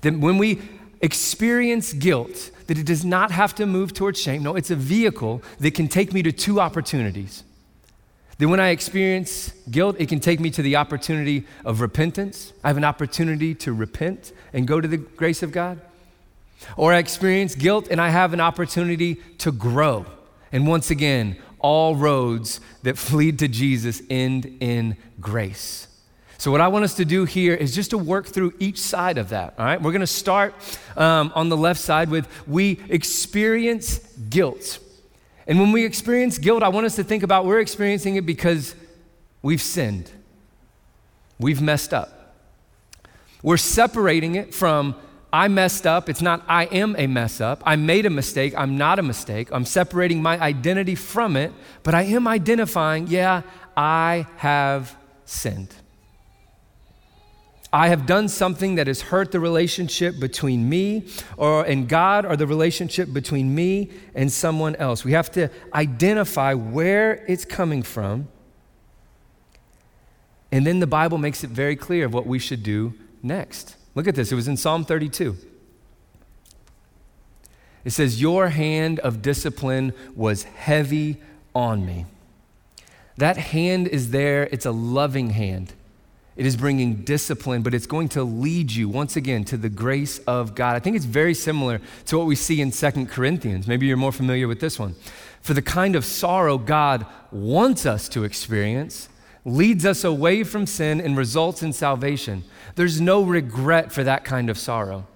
That 0.00 0.18
when 0.18 0.36
we 0.36 0.60
experience 1.00 1.92
guilt, 1.92 2.50
that 2.66 2.76
it 2.76 2.84
does 2.84 3.04
not 3.04 3.30
have 3.30 3.54
to 3.54 3.64
move 3.64 3.94
towards 3.94 4.20
shame. 4.20 4.42
No, 4.42 4.56
it's 4.56 4.72
a 4.72 4.76
vehicle 4.76 5.40
that 5.60 5.72
can 5.76 5.86
take 5.86 6.12
me 6.12 6.20
to 6.24 6.32
two 6.32 6.60
opportunities. 6.60 7.44
That 8.38 8.48
when 8.48 8.58
I 8.58 8.70
experience 8.70 9.52
guilt, 9.70 9.94
it 10.00 10.08
can 10.08 10.18
take 10.18 10.40
me 10.40 10.50
to 10.50 10.62
the 10.62 10.74
opportunity 10.74 11.46
of 11.64 11.80
repentance. 11.80 12.52
I 12.64 12.68
have 12.68 12.76
an 12.76 12.84
opportunity 12.84 13.54
to 13.54 13.72
repent 13.72 14.32
and 14.52 14.66
go 14.66 14.80
to 14.80 14.88
the 14.88 14.96
grace 14.96 15.44
of 15.44 15.52
God. 15.52 15.80
Or 16.76 16.92
I 16.92 16.98
experience 16.98 17.54
guilt 17.54 17.86
and 17.88 18.00
I 18.00 18.08
have 18.08 18.32
an 18.32 18.40
opportunity 18.40 19.16
to 19.38 19.52
grow. 19.52 20.06
And 20.54 20.68
once 20.68 20.88
again, 20.88 21.36
all 21.58 21.96
roads 21.96 22.60
that 22.84 23.12
lead 23.12 23.40
to 23.40 23.48
Jesus 23.48 24.00
end 24.08 24.56
in 24.60 24.96
grace. 25.20 25.88
So, 26.38 26.52
what 26.52 26.60
I 26.60 26.68
want 26.68 26.84
us 26.84 26.94
to 26.94 27.04
do 27.04 27.24
here 27.24 27.54
is 27.54 27.74
just 27.74 27.90
to 27.90 27.98
work 27.98 28.26
through 28.26 28.54
each 28.60 28.78
side 28.78 29.18
of 29.18 29.30
that. 29.30 29.54
All 29.58 29.64
right, 29.64 29.82
we're 29.82 29.90
going 29.90 30.00
to 30.00 30.06
start 30.06 30.54
um, 30.96 31.32
on 31.34 31.48
the 31.48 31.56
left 31.56 31.80
side 31.80 32.08
with 32.08 32.28
we 32.46 32.80
experience 32.88 33.98
guilt. 34.30 34.78
And 35.48 35.58
when 35.58 35.72
we 35.72 35.84
experience 35.84 36.38
guilt, 36.38 36.62
I 36.62 36.68
want 36.68 36.86
us 36.86 36.94
to 36.96 37.04
think 37.04 37.24
about 37.24 37.46
we're 37.46 37.58
experiencing 37.58 38.14
it 38.14 38.24
because 38.24 38.76
we've 39.42 39.60
sinned, 39.60 40.12
we've 41.40 41.60
messed 41.60 41.92
up. 41.92 42.36
We're 43.42 43.56
separating 43.56 44.36
it 44.36 44.54
from 44.54 44.94
I 45.34 45.48
messed 45.48 45.84
up. 45.84 46.08
It's 46.08 46.22
not 46.22 46.44
I 46.48 46.66
am 46.66 46.94
a 46.96 47.08
mess 47.08 47.40
up. 47.40 47.60
I 47.66 47.74
made 47.74 48.06
a 48.06 48.10
mistake. 48.10 48.54
I'm 48.56 48.78
not 48.78 49.00
a 49.00 49.02
mistake. 49.02 49.48
I'm 49.50 49.64
separating 49.64 50.22
my 50.22 50.40
identity 50.40 50.94
from 50.94 51.36
it, 51.36 51.52
but 51.82 51.92
I 51.92 52.02
am 52.02 52.28
identifying, 52.28 53.08
yeah, 53.08 53.42
I 53.76 54.28
have 54.36 54.96
sinned. 55.24 55.74
I 57.72 57.88
have 57.88 58.06
done 58.06 58.28
something 58.28 58.76
that 58.76 58.86
has 58.86 59.00
hurt 59.00 59.32
the 59.32 59.40
relationship 59.40 60.20
between 60.20 60.68
me 60.68 61.08
or 61.36 61.64
and 61.64 61.88
God 61.88 62.24
or 62.24 62.36
the 62.36 62.46
relationship 62.46 63.12
between 63.12 63.52
me 63.56 63.90
and 64.14 64.30
someone 64.30 64.76
else. 64.76 65.04
We 65.04 65.10
have 65.12 65.32
to 65.32 65.48
identify 65.74 66.54
where 66.54 67.24
it's 67.26 67.44
coming 67.44 67.82
from. 67.82 68.28
And 70.52 70.64
then 70.64 70.78
the 70.78 70.86
Bible 70.86 71.18
makes 71.18 71.42
it 71.42 71.50
very 71.50 71.74
clear 71.74 72.06
of 72.06 72.14
what 72.14 72.24
we 72.24 72.38
should 72.38 72.62
do 72.62 72.94
next. 73.20 73.74
Look 73.94 74.08
at 74.08 74.14
this. 74.14 74.32
It 74.32 74.34
was 74.34 74.48
in 74.48 74.56
Psalm 74.56 74.84
32. 74.84 75.36
It 77.84 77.90
says, 77.90 78.20
Your 78.20 78.48
hand 78.48 78.98
of 79.00 79.22
discipline 79.22 79.92
was 80.14 80.44
heavy 80.44 81.20
on 81.54 81.86
me. 81.86 82.06
That 83.16 83.36
hand 83.36 83.86
is 83.86 84.10
there, 84.10 84.44
it's 84.50 84.66
a 84.66 84.72
loving 84.72 85.30
hand. 85.30 85.72
It 86.36 86.46
is 86.46 86.56
bringing 86.56 87.04
discipline, 87.04 87.62
but 87.62 87.74
it's 87.74 87.86
going 87.86 88.08
to 88.10 88.24
lead 88.24 88.72
you 88.72 88.88
once 88.88 89.14
again 89.14 89.44
to 89.44 89.56
the 89.56 89.68
grace 89.68 90.18
of 90.20 90.56
God. 90.56 90.74
I 90.74 90.80
think 90.80 90.96
it's 90.96 91.04
very 91.04 91.34
similar 91.34 91.80
to 92.06 92.18
what 92.18 92.26
we 92.26 92.34
see 92.34 92.60
in 92.60 92.72
Second 92.72 93.08
Corinthians. 93.08 93.68
Maybe 93.68 93.86
you're 93.86 93.96
more 93.96 94.10
familiar 94.10 94.48
with 94.48 94.58
this 94.58 94.76
one. 94.76 94.96
For 95.42 95.54
the 95.54 95.62
kind 95.62 95.94
of 95.94 96.04
sorrow 96.04 96.58
God 96.58 97.06
wants 97.30 97.86
us 97.86 98.08
to 98.08 98.24
experience 98.24 99.08
leads 99.44 99.84
us 99.84 100.04
away 100.04 100.42
from 100.42 100.66
sin 100.66 101.00
and 101.00 101.16
results 101.16 101.62
in 101.62 101.72
salvation. 101.72 102.44
There's 102.76 103.00
no 103.00 103.22
regret 103.22 103.92
for 103.92 104.02
that 104.04 104.24
kind 104.24 104.48
of 104.48 104.58
sorrow. 104.58 105.06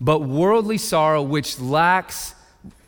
But 0.00 0.20
worldly 0.20 0.78
sorrow, 0.78 1.22
which 1.22 1.58
lacks 1.60 2.34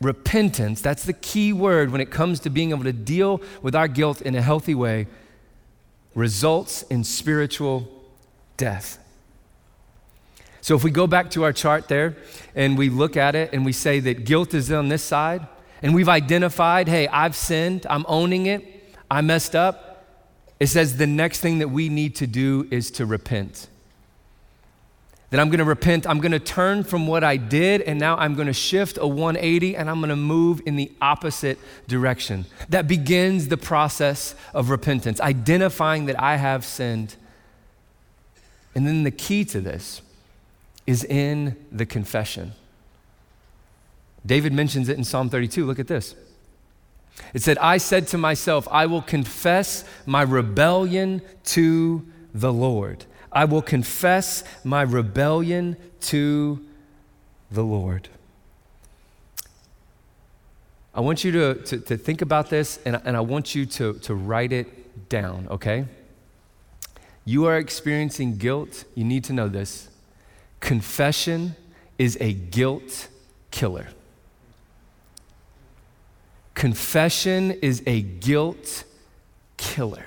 repentance, 0.00 0.81
that's 0.81 1.05
the 1.05 1.12
key 1.12 1.53
word 1.53 1.90
when 1.90 2.00
it 2.00 2.11
comes 2.11 2.40
to 2.40 2.50
being 2.50 2.70
able 2.70 2.85
to 2.85 2.92
deal 2.92 3.40
with 3.62 3.74
our 3.74 3.88
guilt 3.88 4.20
in 4.20 4.35
a 4.35 4.42
healthy 4.42 4.74
way, 4.74 5.07
results 6.14 6.83
in 6.85 7.05
spiritual 7.05 7.88
death. 8.57 8.98
So 10.61 10.74
if 10.74 10.85
we 10.85 10.90
go 10.90 11.07
back 11.07 11.31
to 11.33 11.44
our 11.44 11.53
chart 11.53 11.88
there 11.88 12.16
and 12.55 12.76
we 12.76 12.90
look 12.90 13.16
at 13.16 13.35
it 13.35 13.50
and 13.53 13.64
we 13.64 13.72
say 13.72 14.00
that 14.00 14.24
guilt 14.24 14.55
is 14.55 14.70
on 14.70 14.88
this 14.88 15.03
side, 15.03 15.46
and 15.83 15.94
we've 15.94 16.09
identified, 16.09 16.88
hey, 16.88 17.09
I've 17.09 17.35
sinned, 17.35 17.87
I'm 17.88 18.05
owning 18.07 18.46
it, 18.46 18.94
I 19.11 19.22
messed 19.22 19.57
up. 19.57 19.89
It 20.60 20.68
says 20.68 20.98
the 20.98 21.06
next 21.06 21.40
thing 21.40 21.58
that 21.58 21.68
we 21.68 21.88
need 21.88 22.14
to 22.16 22.26
do 22.26 22.68
is 22.70 22.90
to 22.92 23.06
repent. 23.06 23.68
That 25.30 25.40
I'm 25.40 25.48
gonna 25.48 25.64
repent, 25.64 26.06
I'm 26.06 26.20
gonna 26.20 26.38
turn 26.38 26.84
from 26.84 27.06
what 27.06 27.24
I 27.24 27.36
did, 27.36 27.80
and 27.82 27.98
now 27.98 28.16
I'm 28.16 28.34
gonna 28.34 28.52
shift 28.52 28.98
a 29.00 29.06
180 29.06 29.76
and 29.76 29.88
I'm 29.88 30.00
gonna 30.00 30.16
move 30.16 30.60
in 30.66 30.76
the 30.76 30.92
opposite 31.00 31.58
direction. 31.88 32.46
That 32.68 32.86
begins 32.86 33.48
the 33.48 33.56
process 33.56 34.34
of 34.52 34.70
repentance, 34.70 35.20
identifying 35.20 36.06
that 36.06 36.20
I 36.20 36.36
have 36.36 36.64
sinned. 36.64 37.14
And 38.74 38.86
then 38.86 39.04
the 39.04 39.10
key 39.10 39.44
to 39.46 39.60
this 39.60 40.02
is 40.86 41.04
in 41.04 41.56
the 41.70 41.86
confession. 41.86 42.52
David 44.26 44.52
mentions 44.52 44.88
it 44.88 44.98
in 44.98 45.04
Psalm 45.04 45.30
32. 45.30 45.64
Look 45.64 45.78
at 45.78 45.86
this. 45.86 46.14
It 47.35 47.42
said, 47.42 47.59
I 47.59 47.78
said 47.78 48.09
to 48.09 48.18
myself, 48.18 48.66
I 48.70 48.87
will 48.87 49.02
confess 49.02 49.85
my 50.06 50.22
rebellion 50.22 51.22
to 51.44 52.06
the 52.35 52.52
Lord. 52.52 53.04
I 53.33 53.44
will 53.44 53.62
confess 53.62 54.44
my 54.64 54.83
rebellion 54.83 55.76
to 56.02 56.64
the 57.50 57.62
Lord. 57.62 58.09
I 60.92 61.00
want 61.00 61.22
you 61.22 61.30
to, 61.33 61.54
to, 61.54 61.78
to 61.78 61.96
think 61.96 62.20
about 62.20 62.50
this 62.50 62.80
and, 62.85 63.00
and 63.04 63.16
I 63.16 63.20
want 63.20 63.54
you 63.54 63.64
to, 63.66 63.94
to 63.94 64.14
write 64.14 64.52
it 64.52 65.09
down, 65.09 65.46
okay? 65.48 65.87
You 67.24 67.44
are 67.46 67.56
experiencing 67.59 68.37
guilt. 68.37 68.85
You 68.94 69.04
need 69.04 69.24
to 69.24 69.33
know 69.33 69.48
this. 69.48 69.88
Confession 70.59 71.54
is 71.98 72.18
a 72.20 72.33
guilt 72.33 73.09
killer. 73.50 73.88
Confession 76.54 77.52
is 77.62 77.82
a 77.86 78.02
guilt 78.02 78.84
killer. 79.56 80.04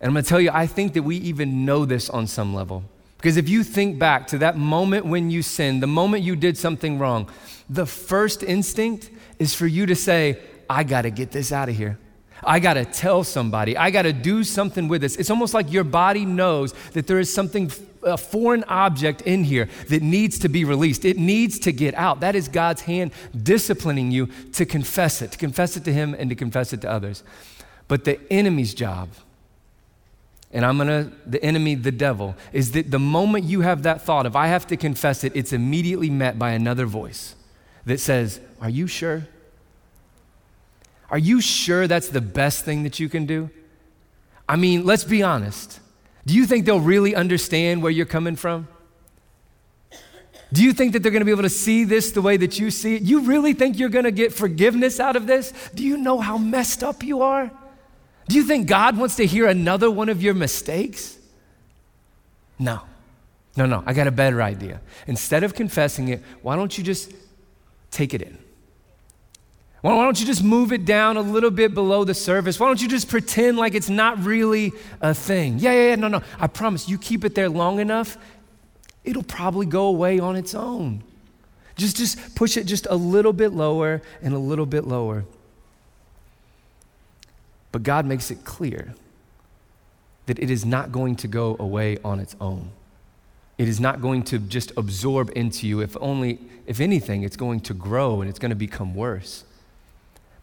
And 0.00 0.08
I'm 0.08 0.14
going 0.14 0.24
to 0.24 0.28
tell 0.28 0.40
you, 0.40 0.50
I 0.52 0.66
think 0.66 0.94
that 0.94 1.02
we 1.02 1.16
even 1.16 1.64
know 1.64 1.84
this 1.84 2.08
on 2.08 2.26
some 2.26 2.54
level. 2.54 2.84
Because 3.18 3.36
if 3.36 3.50
you 3.50 3.62
think 3.62 3.98
back 3.98 4.26
to 4.28 4.38
that 4.38 4.56
moment 4.56 5.04
when 5.04 5.30
you 5.30 5.42
sinned, 5.42 5.82
the 5.82 5.86
moment 5.86 6.24
you 6.24 6.36
did 6.36 6.56
something 6.56 6.98
wrong, 6.98 7.28
the 7.68 7.84
first 7.84 8.42
instinct 8.42 9.10
is 9.38 9.54
for 9.54 9.66
you 9.66 9.84
to 9.86 9.94
say, 9.94 10.38
I 10.70 10.84
got 10.84 11.02
to 11.02 11.10
get 11.10 11.30
this 11.30 11.52
out 11.52 11.68
of 11.68 11.76
here. 11.76 11.98
I 12.42 12.60
got 12.60 12.74
to 12.74 12.86
tell 12.86 13.22
somebody. 13.22 13.76
I 13.76 13.90
got 13.90 14.02
to 14.02 14.14
do 14.14 14.42
something 14.42 14.88
with 14.88 15.02
this. 15.02 15.16
It's 15.16 15.28
almost 15.28 15.52
like 15.52 15.70
your 15.70 15.84
body 15.84 16.24
knows 16.24 16.72
that 16.92 17.06
there 17.06 17.18
is 17.18 17.32
something, 17.32 17.70
a 18.02 18.16
foreign 18.16 18.64
object 18.64 19.22
in 19.22 19.44
here 19.44 19.68
that 19.88 20.02
needs 20.02 20.38
to 20.40 20.48
be 20.48 20.64
released. 20.64 21.04
It 21.04 21.18
needs 21.18 21.58
to 21.60 21.72
get 21.72 21.94
out. 21.94 22.20
That 22.20 22.34
is 22.34 22.48
God's 22.48 22.82
hand 22.82 23.12
disciplining 23.40 24.10
you 24.10 24.28
to 24.54 24.64
confess 24.64 25.22
it, 25.22 25.32
to 25.32 25.38
confess 25.38 25.76
it 25.76 25.84
to 25.84 25.92
Him 25.92 26.14
and 26.18 26.30
to 26.30 26.36
confess 26.36 26.72
it 26.72 26.80
to 26.82 26.90
others. 26.90 27.22
But 27.88 28.04
the 28.04 28.20
enemy's 28.32 28.74
job 28.74 29.08
and 30.52 30.64
I'm 30.66 30.78
gonna, 30.78 31.12
the 31.26 31.42
enemy, 31.44 31.76
the 31.76 31.92
devil, 31.92 32.34
is 32.52 32.72
that 32.72 32.90
the 32.90 32.98
moment 32.98 33.44
you 33.44 33.60
have 33.60 33.84
that 33.84 34.02
thought, 34.02 34.26
if 34.26 34.34
I 34.34 34.48
have 34.48 34.66
to 34.68 34.76
confess 34.76 35.22
it, 35.22 35.32
it's 35.36 35.52
immediately 35.52 36.10
met 36.10 36.38
by 36.38 36.50
another 36.50 36.86
voice 36.86 37.36
that 37.86 38.00
says, 38.00 38.40
Are 38.60 38.68
you 38.68 38.86
sure? 38.86 39.28
Are 41.08 41.18
you 41.18 41.40
sure 41.40 41.86
that's 41.86 42.08
the 42.08 42.20
best 42.20 42.64
thing 42.64 42.82
that 42.82 42.98
you 42.98 43.08
can 43.08 43.26
do? 43.26 43.50
I 44.48 44.56
mean, 44.56 44.84
let's 44.84 45.04
be 45.04 45.22
honest. 45.22 45.79
Do 46.26 46.34
you 46.34 46.46
think 46.46 46.66
they'll 46.66 46.80
really 46.80 47.14
understand 47.14 47.82
where 47.82 47.92
you're 47.92 48.06
coming 48.06 48.36
from? 48.36 48.68
Do 50.52 50.64
you 50.64 50.72
think 50.72 50.92
that 50.94 51.02
they're 51.02 51.12
going 51.12 51.20
to 51.20 51.26
be 51.26 51.30
able 51.30 51.42
to 51.42 51.48
see 51.48 51.84
this 51.84 52.10
the 52.10 52.22
way 52.22 52.36
that 52.36 52.58
you 52.58 52.70
see 52.70 52.96
it? 52.96 53.02
You 53.02 53.20
really 53.20 53.52
think 53.52 53.78
you're 53.78 53.88
going 53.88 54.04
to 54.04 54.10
get 54.10 54.32
forgiveness 54.32 54.98
out 54.98 55.14
of 55.14 55.26
this? 55.26 55.52
Do 55.74 55.84
you 55.84 55.96
know 55.96 56.18
how 56.18 56.38
messed 56.38 56.82
up 56.82 57.02
you 57.02 57.22
are? 57.22 57.50
Do 58.28 58.36
you 58.36 58.44
think 58.44 58.66
God 58.66 58.96
wants 58.96 59.16
to 59.16 59.26
hear 59.26 59.46
another 59.46 59.90
one 59.90 60.08
of 60.08 60.22
your 60.22 60.34
mistakes? 60.34 61.18
No. 62.58 62.82
No, 63.56 63.66
no, 63.66 63.82
I 63.86 63.92
got 63.94 64.06
a 64.06 64.12
better 64.12 64.42
idea. 64.42 64.80
Instead 65.06 65.42
of 65.44 65.54
confessing 65.54 66.08
it, 66.08 66.22
why 66.42 66.56
don't 66.56 66.76
you 66.76 66.84
just 66.84 67.12
take 67.90 68.14
it 68.14 68.22
in? 68.22 68.38
Why 69.82 70.04
don't 70.04 70.20
you 70.20 70.26
just 70.26 70.44
move 70.44 70.72
it 70.72 70.84
down 70.84 71.16
a 71.16 71.22
little 71.22 71.50
bit 71.50 71.72
below 71.72 72.04
the 72.04 72.12
surface? 72.12 72.60
Why 72.60 72.66
don't 72.66 72.82
you 72.82 72.88
just 72.88 73.08
pretend 73.08 73.56
like 73.56 73.74
it's 73.74 73.88
not 73.88 74.22
really 74.22 74.72
a 75.00 75.14
thing? 75.14 75.58
Yeah, 75.58 75.72
yeah, 75.72 75.88
yeah, 75.90 75.94
no, 75.94 76.08
no. 76.08 76.22
I 76.38 76.48
promise 76.48 76.88
you 76.88 76.98
keep 76.98 77.24
it 77.24 77.34
there 77.34 77.48
long 77.48 77.80
enough, 77.80 78.18
it'll 79.04 79.22
probably 79.22 79.64
go 79.64 79.86
away 79.86 80.18
on 80.18 80.36
its 80.36 80.54
own. 80.54 81.02
Just, 81.76 81.96
just 81.96 82.34
push 82.34 82.58
it 82.58 82.64
just 82.64 82.86
a 82.90 82.94
little 82.94 83.32
bit 83.32 83.52
lower 83.52 84.02
and 84.20 84.34
a 84.34 84.38
little 84.38 84.66
bit 84.66 84.86
lower. 84.86 85.24
But 87.72 87.82
God 87.82 88.04
makes 88.04 88.30
it 88.30 88.44
clear 88.44 88.94
that 90.26 90.38
it 90.38 90.50
is 90.50 90.66
not 90.66 90.92
going 90.92 91.16
to 91.16 91.28
go 91.28 91.56
away 91.58 91.96
on 92.04 92.20
its 92.20 92.36
own. 92.38 92.70
It 93.56 93.66
is 93.66 93.80
not 93.80 94.02
going 94.02 94.24
to 94.24 94.38
just 94.38 94.72
absorb 94.76 95.30
into 95.34 95.66
you. 95.66 95.80
If 95.80 95.96
only, 96.00 96.38
if 96.66 96.80
anything, 96.80 97.22
it's 97.22 97.36
going 97.36 97.60
to 97.60 97.74
grow 97.74 98.20
and 98.20 98.28
it's 98.28 98.38
going 98.38 98.50
to 98.50 98.56
become 98.56 98.94
worse. 98.94 99.44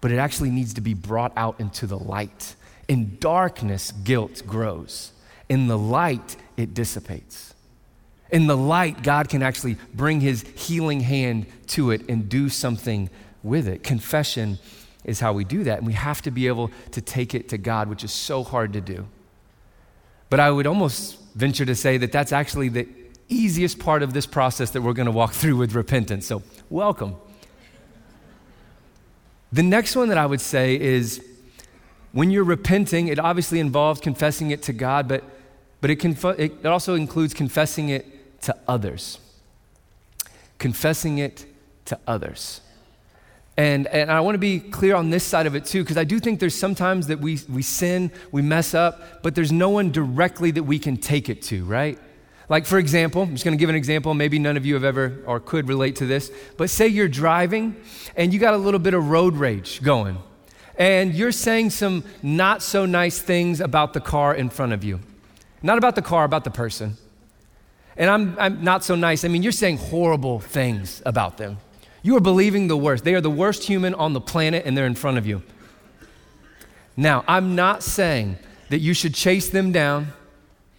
But 0.01 0.12
it 0.12 0.17
actually 0.17 0.51
needs 0.51 0.73
to 0.75 0.81
be 0.81 0.93
brought 0.93 1.33
out 1.36 1.60
into 1.60 1.88
the 1.88 1.97
light. 1.97 2.55
In 2.88 3.17
darkness, 3.19 3.91
guilt 3.91 4.43
grows. 4.45 5.12
In 5.49 5.67
the 5.67 5.77
light, 5.77 6.36
it 6.55 6.73
dissipates. 6.73 7.53
In 8.29 8.47
the 8.47 8.57
light, 8.57 9.03
God 9.03 9.29
can 9.29 9.41
actually 9.41 9.77
bring 9.93 10.19
his 10.19 10.43
healing 10.55 10.99
hand 10.99 11.45
to 11.67 11.91
it 11.91 12.07
and 12.10 12.27
do 12.27 12.49
something 12.49 13.10
with 13.41 13.67
it. 13.67 13.83
Confession 13.83 14.60
is 15.05 15.19
how 15.19 15.33
we 15.33 15.43
do 15.43 15.63
that. 15.63 15.77
And 15.79 15.88
we 15.88 15.93
have 15.93 16.21
to 16.23 16.31
be 16.31 16.47
able 16.47 16.71
to 16.91 17.01
take 17.01 17.33
it 17.33 17.49
to 17.49 17.57
God, 17.57 17.89
which 17.89 18.03
is 18.03 18.12
so 18.12 18.43
hard 18.43 18.73
to 18.73 18.81
do. 18.81 19.07
But 20.29 20.39
I 20.41 20.51
would 20.51 20.67
almost 20.67 21.17
venture 21.36 21.65
to 21.65 21.75
say 21.75 21.97
that 21.97 22.12
that's 22.12 22.33
actually 22.33 22.69
the 22.69 22.88
easiest 23.29 23.79
part 23.79 24.03
of 24.03 24.13
this 24.13 24.25
process 24.25 24.71
that 24.71 24.81
we're 24.81 24.93
going 24.93 25.05
to 25.05 25.12
walk 25.12 25.31
through 25.33 25.57
with 25.57 25.73
repentance. 25.73 26.27
So, 26.27 26.43
welcome. 26.69 27.15
The 29.51 29.63
next 29.63 29.95
one 29.95 30.10
that 30.10 30.17
I 30.17 30.25
would 30.25 30.41
say 30.41 30.79
is 30.79 31.23
when 32.12 32.31
you're 32.31 32.43
repenting, 32.43 33.07
it 33.07 33.19
obviously 33.19 33.60
involves 33.60 34.01
confessing 34.01 34.51
it 34.51 34.63
to 34.63 34.73
God, 34.73 35.07
but, 35.07 35.23
but 35.81 35.89
it, 35.89 35.97
conf- 35.97 36.39
it 36.39 36.65
also 36.65 36.95
includes 36.95 37.33
confessing 37.33 37.89
it 37.89 38.41
to 38.41 38.55
others. 38.67 39.19
Confessing 40.57 41.19
it 41.19 41.45
to 41.86 41.99
others. 42.07 42.62
And, 43.55 43.88
and 43.88 44.12
I 44.12 44.19
want 44.19 44.36
to 44.36 44.39
be 44.39 44.60
clear 44.60 44.95
on 44.95 45.10
this 45.10 45.23
side 45.23 45.47
of 45.47 45.55
it 45.55 45.65
too, 45.65 45.83
because 45.83 45.97
I 45.97 46.03
do 46.03 46.19
think 46.19 46.39
there's 46.39 46.53
sometimes 46.53 47.07
that 47.07 47.19
we, 47.19 47.39
we 47.49 47.63
sin, 47.63 48.12
we 48.31 48.41
mess 48.41 48.73
up, 48.73 49.23
but 49.23 49.33
there's 49.33 49.51
no 49.51 49.69
one 49.69 49.91
directly 49.91 50.51
that 50.51 50.63
we 50.63 50.77
can 50.77 50.97
take 50.97 51.29
it 51.29 51.41
to, 51.43 51.65
right? 51.65 51.97
Like, 52.49 52.65
for 52.65 52.77
example, 52.77 53.23
I'm 53.23 53.31
just 53.31 53.43
going 53.43 53.57
to 53.57 53.60
give 53.60 53.69
an 53.69 53.75
example. 53.75 54.13
Maybe 54.13 54.39
none 54.39 54.55
of 54.55 54.65
you 54.65 54.73
have 54.75 54.86
ever 54.86 55.21
or 55.25 55.39
could 55.39 55.67
relate 55.67 55.97
to 55.97 56.05
this, 56.05 56.31
but 56.55 56.69
say 56.69 56.88
you're 56.88 57.10
driving 57.10 57.75
and 58.15 58.33
you 58.33 58.39
got 58.39 58.53
a 58.53 58.57
little 58.57 58.79
bit 58.79 58.93
of 58.93 59.10
road 59.10 59.36
rage 59.36 59.81
going, 59.83 60.17
and 60.77 61.13
you're 61.13 61.31
saying 61.31 61.71
some 61.71 62.03
not 62.21 62.62
so 62.62 62.86
nice 62.86 63.19
things 63.19 63.60
about 63.60 63.93
the 63.93 63.99
car 63.99 64.33
in 64.33 64.49
front 64.49 64.71
of 64.71 64.83
you. 64.83 65.01
Not 65.62 65.77
about 65.77 65.95
the 65.95 66.01
car, 66.01 66.23
about 66.23 66.43
the 66.43 66.51
person. 66.51 66.97
And 67.97 68.10
I'm, 68.10 68.38
I'm 68.39 68.63
not 68.63 68.83
so 68.83 68.95
nice. 68.95 69.25
I 69.25 69.27
mean, 69.27 69.43
you're 69.43 69.51
saying 69.51 69.77
horrible 69.77 70.39
things 70.39 71.01
about 71.05 71.38
them. 71.38 71.57
You 72.03 72.15
are 72.15 72.21
believing 72.21 72.67
the 72.67 72.77
worst. 72.77 73.03
They 73.03 73.15
are 73.15 73.21
the 73.21 73.29
worst 73.29 73.63
human 73.63 73.93
on 73.95 74.13
the 74.13 74.21
planet 74.21 74.65
and 74.65 74.77
they're 74.77 74.86
in 74.86 74.95
front 74.95 75.17
of 75.17 75.25
you. 75.25 75.41
Now, 76.95 77.25
I'm 77.27 77.55
not 77.55 77.83
saying 77.83 78.38
that 78.69 78.79
you 78.79 78.93
should 78.93 79.13
chase 79.13 79.49
them 79.49 79.71
down, 79.71 80.13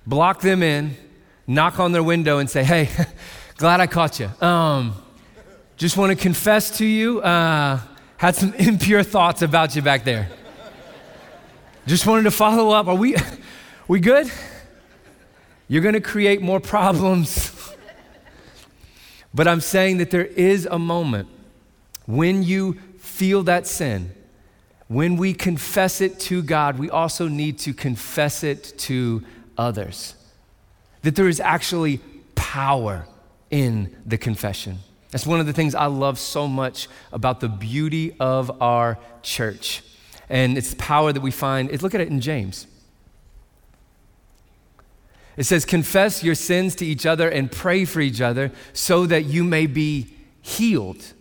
block 0.07 0.40
them 0.40 0.62
in, 0.62 0.96
knock 1.49 1.81
on 1.81 1.91
their 1.91 2.05
window 2.05 2.39
and 2.39 2.49
say, 2.49 2.63
hey, 2.63 2.89
glad 3.57 3.81
I 3.81 3.89
caught 3.89 4.21
you. 4.21 4.31
Um, 4.41 4.95
just 5.77 5.97
want 5.97 6.17
to 6.17 6.17
confess 6.17 6.79
to 6.79 6.87
you, 6.87 7.21
uh, 7.21 7.81
had 8.17 8.37
some 8.37 8.55
impure 8.59 9.03
thoughts 9.03 9.43
about 9.43 9.75
you 9.75 9.83
back 9.83 10.05
there. 10.05 10.29
Just 11.89 12.07
wanted 12.07 12.23
to 12.23 12.31
follow 12.31 12.71
up. 12.71 12.87
Are 12.87 12.95
we, 12.95 13.17
we 13.89 13.99
good? 13.99 14.31
You're 15.67 15.83
going 15.83 15.95
to 15.95 16.01
create 16.01 16.41
more 16.41 16.61
problems 16.61 17.59
but 19.35 19.47
I'm 19.47 19.61
saying 19.61 19.99
that 19.99 20.11
there 20.11 20.25
is 20.25 20.67
a 20.67 20.79
moment 20.79 21.29
when 22.07 22.43
you 22.43 22.75
feel 22.99 23.43
that 23.45 23.67
sin, 23.67 24.13
when 24.89 25.17
we 25.17 25.35
confess 25.35 26.01
it 26.01 26.19
to 26.21 26.43
God, 26.43 26.79
we 26.79 26.89
also 26.89 27.29
need 27.29 27.59
to 27.61 27.75
confess 27.75 28.43
it 28.43 28.75
to 28.79 29.23
others. 29.57 30.15
That 31.03 31.17
there 31.17 31.29
is 31.29 31.41
actually 31.41 32.01
power 32.35 33.07
in 33.51 33.97
the 34.05 34.19
confession. 34.19 34.79
That's 35.11 35.27
one 35.27 35.41
of 35.41 35.47
the 35.47 35.53
things 35.53 35.75
I 35.75 35.87
love 35.87 36.19
so 36.19 36.47
much 36.47 36.89
about 37.13 37.41
the 37.41 37.49
beauty 37.49 38.15
of 38.21 38.63
our 38.63 38.99
church. 39.23 39.83
And 40.29 40.59
it's 40.59 40.71
the 40.71 40.77
power 40.77 41.13
that 41.13 41.21
we 41.21 41.31
find. 41.31 41.83
Look 41.83 41.95
at 41.95 42.01
it 42.01 42.09
in 42.09 42.21
James. 42.21 42.67
It 45.39 45.45
says, 45.45 45.65
Confess 45.65 46.23
your 46.23 46.35
sins 46.35 46.75
to 46.77 46.85
each 46.85 47.07
other 47.07 47.29
and 47.29 47.51
pray 47.51 47.85
for 47.85 48.01
each 48.01 48.21
other 48.21 48.51
so 48.73 49.07
that 49.07 49.25
you 49.25 49.45
may 49.45 49.67
be 49.67 50.09
healed. 50.43 51.15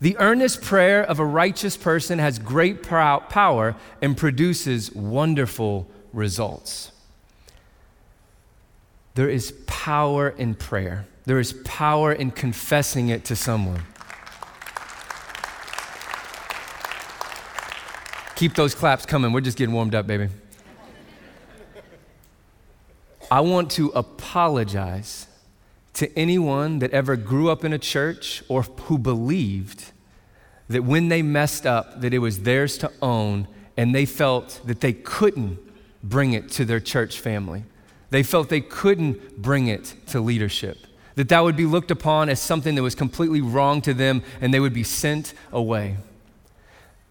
The 0.00 0.16
earnest 0.18 0.62
prayer 0.62 1.04
of 1.04 1.20
a 1.20 1.24
righteous 1.24 1.76
person 1.76 2.18
has 2.18 2.40
great 2.40 2.82
power 2.82 3.76
and 4.00 4.16
produces 4.16 4.90
wonderful 4.92 5.88
results. 6.12 6.90
There 9.14 9.28
is 9.28 9.52
power 9.66 10.30
in 10.30 10.54
prayer, 10.54 11.06
there 11.26 11.38
is 11.38 11.52
power 11.64 12.12
in 12.12 12.30
confessing 12.30 13.08
it 13.08 13.24
to 13.26 13.36
someone. 13.36 13.82
Keep 18.36 18.54
those 18.54 18.74
claps 18.74 19.06
coming. 19.06 19.32
We're 19.32 19.40
just 19.40 19.56
getting 19.56 19.74
warmed 19.74 19.94
up, 19.94 20.06
baby. 20.06 20.28
I 23.30 23.40
want 23.40 23.70
to 23.72 23.88
apologize 23.90 25.26
to 25.94 26.18
anyone 26.18 26.80
that 26.80 26.90
ever 26.90 27.16
grew 27.16 27.50
up 27.50 27.64
in 27.64 27.72
a 27.72 27.78
church 27.78 28.42
or 28.48 28.62
who 28.62 28.98
believed 28.98 29.92
that 30.68 30.82
when 30.82 31.08
they 31.08 31.22
messed 31.22 31.66
up 31.66 32.00
that 32.00 32.12
it 32.12 32.18
was 32.18 32.40
theirs 32.40 32.78
to 32.78 32.90
own 33.00 33.46
and 33.76 33.94
they 33.94 34.06
felt 34.06 34.60
that 34.64 34.80
they 34.80 34.92
couldn't 34.92 35.58
bring 36.02 36.32
it 36.32 36.50
to 36.50 36.64
their 36.64 36.80
church 36.80 37.20
family. 37.20 37.64
They 38.12 38.22
felt 38.22 38.50
they 38.50 38.60
couldn't 38.60 39.40
bring 39.40 39.68
it 39.68 39.94
to 40.08 40.20
leadership. 40.20 40.76
That 41.14 41.30
that 41.30 41.44
would 41.44 41.56
be 41.56 41.64
looked 41.64 41.90
upon 41.90 42.28
as 42.28 42.42
something 42.42 42.74
that 42.74 42.82
was 42.82 42.94
completely 42.94 43.40
wrong 43.40 43.80
to 43.82 43.94
them 43.94 44.22
and 44.42 44.52
they 44.52 44.60
would 44.60 44.74
be 44.74 44.84
sent 44.84 45.32
away. 45.50 45.96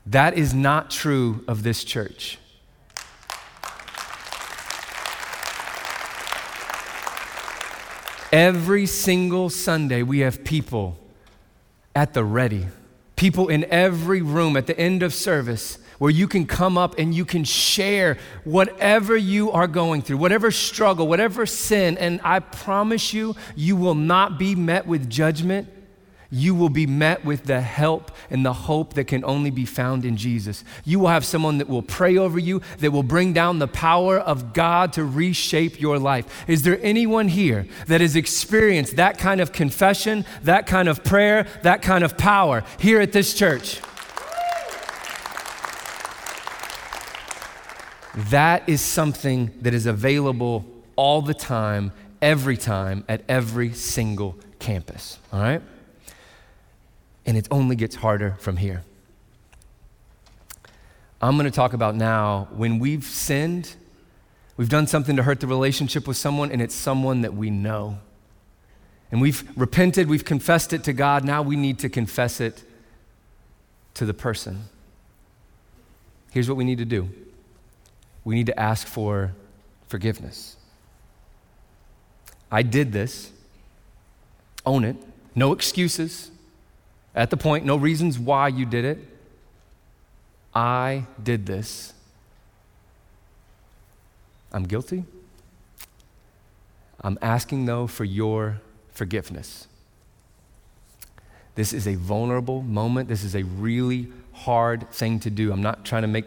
That 0.06 0.38
is 0.38 0.54
not 0.54 0.92
true 0.92 1.44
of 1.48 1.64
this 1.64 1.84
church. 1.84 2.38
Every 8.32 8.86
single 8.86 9.50
Sunday, 9.50 10.04
we 10.04 10.20
have 10.20 10.44
people 10.44 11.00
at 11.96 12.14
the 12.14 12.24
ready, 12.24 12.68
people 13.16 13.48
in 13.48 13.66
every 13.72 14.22
room 14.22 14.56
at 14.56 14.68
the 14.68 14.80
end 14.80 15.02
of 15.02 15.16
service 15.16 15.80
where 16.02 16.10
you 16.10 16.28
can 16.28 16.48
come 16.48 16.80
up 16.80 16.98
and 16.98 17.14
you 17.14 17.24
can 17.24 17.44
share 17.44 18.18
whatever 18.44 19.16
you 19.16 19.52
are 19.52 19.68
going 19.68 20.02
through, 20.02 20.18
whatever 20.18 20.50
struggle, 20.50 21.08
whatever 21.08 21.46
sin. 21.46 21.96
And 22.00 22.20
I 22.24 22.40
promise 22.40 23.14
you, 23.14 23.36
you 23.56 23.76
will 23.76 23.94
not 23.94 24.40
be 24.40 24.56
met 24.56 24.88
with 24.88 25.08
judgment 25.12 25.70
you 26.34 26.56
will 26.56 26.70
be 26.70 26.88
met 26.88 27.26
with 27.26 27.44
the 27.44 27.60
help 27.60 28.10
and 28.30 28.46
the 28.46 28.54
hope 28.54 28.94
that 28.94 29.04
can 29.04 29.26
only 29.26 29.50
be 29.50 29.66
found 29.66 30.06
in 30.06 30.16
Jesus. 30.16 30.64
You 30.86 31.00
will 31.00 31.10
have 31.10 31.26
someone 31.26 31.58
that 31.58 31.68
will 31.68 31.82
pray 31.82 32.18
over 32.18 32.40
you, 32.40 32.62
that 32.80 32.92
will 32.92 33.04
bring 33.04 33.34
down 33.34 33.60
the 33.60 33.68
power 33.68 34.18
of 34.18 34.54
God 34.54 34.94
to 34.94 35.04
reshape 35.04 35.82
your 35.82 36.00
life. 36.00 36.46
Is 36.48 36.62
there 36.62 36.80
anyone 36.82 37.28
here 37.28 37.68
that 37.88 38.00
has 38.00 38.16
experienced 38.16 38.96
that 38.96 39.18
kind 39.18 39.42
of 39.42 39.52
confession, 39.52 40.24
that 40.44 40.68
kind 40.68 40.88
of 40.88 41.04
prayer, 41.04 41.48
that 41.64 41.82
kind 41.82 42.06
of 42.06 42.18
power 42.18 42.64
here 42.80 43.02
at 43.02 43.12
this 43.12 43.34
church? 43.34 43.82
That 48.16 48.68
is 48.68 48.82
something 48.82 49.52
that 49.62 49.74
is 49.74 49.86
available 49.86 50.66
all 50.96 51.22
the 51.22 51.34
time, 51.34 51.92
every 52.22 52.58
time, 52.58 53.06
at 53.08 53.24
every 53.30 53.74
single 53.74 54.38
campus. 54.60 55.18
All 55.32 55.42
right? 55.42 55.62
and 57.26 57.38
it 57.38 57.48
only 57.52 57.76
gets 57.76 57.96
harder 57.96 58.36
from 58.40 58.58
here. 58.58 58.84
I'm 61.22 61.38
going 61.38 61.46
to 61.46 61.56
talk 61.56 61.74
about 61.74 61.96
now 61.96 62.48
when 62.52 62.80
we've 62.80 63.04
sinned, 63.04 63.76
we've 64.58 64.70
done 64.70 64.88
something 64.88 65.16
to 65.18 65.24
hurt 65.24 65.40
the 65.40 65.48
relationship 65.48 66.08
with 66.08 66.18
someone, 66.18 66.52
and 66.52 66.62
it's 66.62 66.74
someone 66.74 67.22
that 67.22 67.36
we 67.36 67.50
know. 67.52 68.00
And 69.12 69.22
we've 69.22 69.48
repented, 69.56 70.08
we've 70.08 70.26
confessed 70.26 70.74
it 70.74 70.84
to 70.86 70.94
God, 70.94 71.24
now 71.24 71.42
we 71.42 71.56
need 71.56 71.80
to 71.80 71.90
confess 71.90 72.42
it 72.42 72.64
to 73.94 74.06
the 74.06 74.14
person. 74.14 74.64
Here's 76.32 76.48
what 76.48 76.58
we 76.58 76.64
need 76.64 76.80
to 76.80 76.86
do 76.86 77.10
we 78.24 78.36
need 78.36 78.46
to 78.48 78.60
ask 78.60 78.88
for 78.88 79.34
forgiveness. 79.88 80.56
I 82.52 82.64
did 82.64 82.92
this, 82.92 83.32
own 84.66 84.84
it, 84.84 84.96
no 85.36 85.54
excuses 85.54 86.32
at 87.14 87.30
the 87.30 87.38
point, 87.38 87.66
no 87.66 87.76
reasons 87.76 88.18
why 88.18 88.48
you 88.48 88.66
did 88.66 88.86
it. 88.86 89.00
I 90.54 91.06
did 91.22 91.46
this. 91.46 91.94
I'm 94.52 94.64
guilty. 94.64 95.06
I'm 97.02 97.18
asking, 97.22 97.66
though, 97.66 97.88
for 97.88 98.04
your 98.04 98.62
forgiveness. 98.92 99.68
This 101.56 101.74
is 101.74 101.88
a 101.88 101.96
vulnerable 101.96 102.62
moment. 102.62 103.10
This 103.10 103.24
is 103.24 103.36
a 103.36 103.44
really 103.44 104.12
hard 104.34 104.90
thing 104.92 105.20
to 105.22 105.30
do. 105.30 105.52
I'm 105.52 105.62
not 105.62 105.84
trying 105.84 106.04
to 106.04 106.08
make 106.08 106.26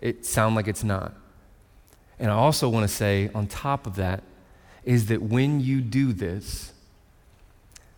it 0.00 0.26
sound 0.26 0.56
like 0.56 0.66
it's 0.66 0.84
not. 0.84 1.14
And 2.18 2.30
I 2.30 2.34
also 2.34 2.68
want 2.68 2.88
to 2.88 2.94
say, 2.94 3.30
on 3.34 3.46
top 3.46 3.86
of 3.86 3.96
that, 3.96 4.22
is 4.84 5.06
that 5.06 5.22
when 5.22 5.60
you 5.60 5.80
do 5.80 6.12
this, 6.12 6.72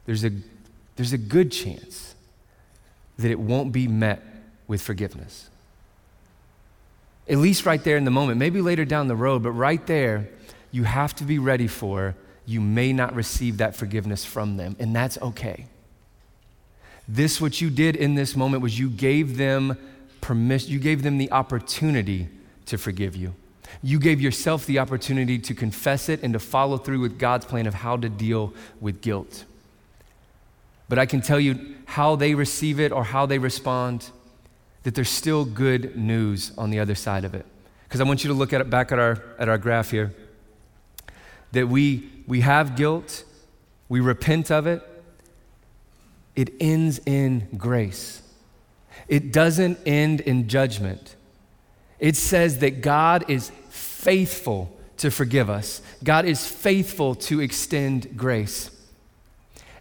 there's 0.07 0.25
a, 0.25 0.31
there's 0.97 1.13
a 1.13 1.19
good 1.19 1.51
chance 1.51 2.15
that 3.19 3.31
it 3.31 3.39
won't 3.39 3.73
be 3.73 3.89
met 3.89 4.23
with 4.67 4.81
forgiveness. 4.81 5.49
At 7.29 7.39
least 7.39 7.67
right 7.67 7.83
there 7.83 7.97
in 7.97 8.05
the 8.05 8.11
moment, 8.11 8.39
maybe 8.39 8.61
later 8.61 8.85
down 8.85 9.09
the 9.09 9.17
road, 9.17 9.43
but 9.43 9.51
right 9.51 9.85
there, 9.87 10.29
you 10.71 10.85
have 10.85 11.15
to 11.17 11.25
be 11.25 11.39
ready 11.39 11.67
for 11.67 12.15
you 12.47 12.61
may 12.61 12.93
not 12.93 13.15
receive 13.15 13.57
that 13.57 13.75
forgiveness 13.75 14.25
from 14.25 14.57
them, 14.57 14.77
and 14.79 14.95
that's 14.95 15.19
okay. 15.19 15.67
This, 17.09 17.41
what 17.41 17.61
you 17.61 17.71
did 17.71 17.97
in 17.97 18.15
this 18.15 18.37
moment, 18.37 18.63
was 18.63 18.79
you 18.79 18.89
gave 18.89 19.37
them 19.37 19.77
permission, 20.21 20.71
you 20.71 20.79
gave 20.79 21.03
them 21.03 21.19
the 21.19 21.31
opportunity 21.33 22.29
to 22.67 22.79
forgive 22.79 23.17
you. 23.17 23.35
You 23.83 23.99
gave 23.99 24.21
yourself 24.21 24.67
the 24.67 24.79
opportunity 24.79 25.39
to 25.39 25.55
confess 25.55 26.09
it 26.09 26.23
and 26.23 26.33
to 26.33 26.39
follow 26.39 26.79
through 26.79 27.01
with 27.01 27.19
God's 27.19 27.45
plan 27.45 27.67
of 27.67 27.75
how 27.75 27.97
to 27.97 28.09
deal 28.09 28.53
with 28.81 29.01
guilt. 29.01 29.45
But 30.89 30.99
I 30.99 31.07
can 31.07 31.21
tell 31.21 31.41
you 31.41 31.75
how 31.87 32.17
they 32.17 32.35
receive 32.35 32.79
it 32.79 32.93
or 32.93 33.05
how 33.05 33.27
they 33.27 33.39
respond, 33.39 34.11
that 34.85 34.95
there's 34.95 35.11
still 35.11 35.45
good 35.45 35.97
news 35.97 36.53
on 36.57 36.71
the 36.71 36.79
other 36.79 36.95
side 36.95 37.25
of 37.25 37.35
it. 37.35 37.45
Because 37.85 38.01
I 38.01 38.05
want 38.05 38.25
you 38.25 38.29
to 38.29 38.35
look 38.35 38.53
at 38.53 38.61
it 38.61 38.71
back 38.71 38.93
at 38.93 38.99
our, 38.99 39.23
at 39.39 39.49
our 39.49 39.59
graph 39.59 39.91
here. 39.91 40.15
That 41.53 41.69
we, 41.69 42.09
we 42.27 42.41
have 42.41 42.77
guilt, 42.77 43.25
we 43.89 44.01
repent 44.01 44.51
of 44.51 44.67
it, 44.67 44.83
it 46.37 46.53
ends 46.61 47.01
in 47.07 47.49
grace. 47.57 48.23
It 49.09 49.33
doesn't 49.33 49.79
end 49.87 50.21
in 50.21 50.49
judgment. 50.49 51.16
It 51.99 52.17
says 52.17 52.59
that 52.59 52.81
God 52.81 53.29
is 53.29 53.51
faithful 53.71 54.73
to 54.99 55.11
forgive 55.11 55.51
us, 55.51 55.83
God 56.03 56.25
is 56.25 56.47
faithful 56.47 57.15
to 57.15 57.41
extend 57.41 58.17
grace. 58.17 58.71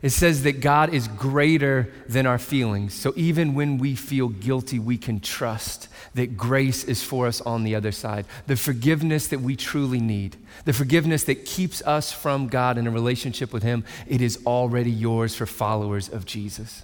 It 0.02 0.12
says 0.12 0.44
that 0.44 0.60
God 0.62 0.94
is 0.94 1.08
greater 1.08 1.92
than 2.08 2.28
our 2.28 2.38
feelings. 2.38 2.94
So 2.94 3.12
even 3.16 3.56
when 3.56 3.80
we 3.80 3.96
feel 3.96 4.28
guilty, 4.28 4.78
we 4.78 5.00
can 5.00 5.20
trust 5.20 5.88
that 6.14 6.38
grace 6.38 6.84
is 6.84 7.02
for 7.02 7.26
us 7.26 7.42
on 7.42 7.64
the 7.64 7.74
other 7.74 7.92
side. 7.92 8.26
The 8.46 8.56
forgiveness 8.56 9.28
that 9.30 9.42
we 9.42 9.56
truly 9.56 10.00
need, 10.00 10.38
the 10.66 10.74
forgiveness 10.74 11.24
that 11.24 11.46
keeps 11.46 11.82
us 11.82 12.12
from 12.12 12.50
God 12.50 12.78
in 12.78 12.86
a 12.86 12.92
relationship 12.92 13.52
with 13.52 13.64
Him, 13.64 13.84
it 14.06 14.22
is 14.22 14.38
already 14.46 14.92
yours 14.92 15.34
for 15.34 15.48
followers 15.48 16.08
of 16.08 16.26
Jesus. 16.26 16.84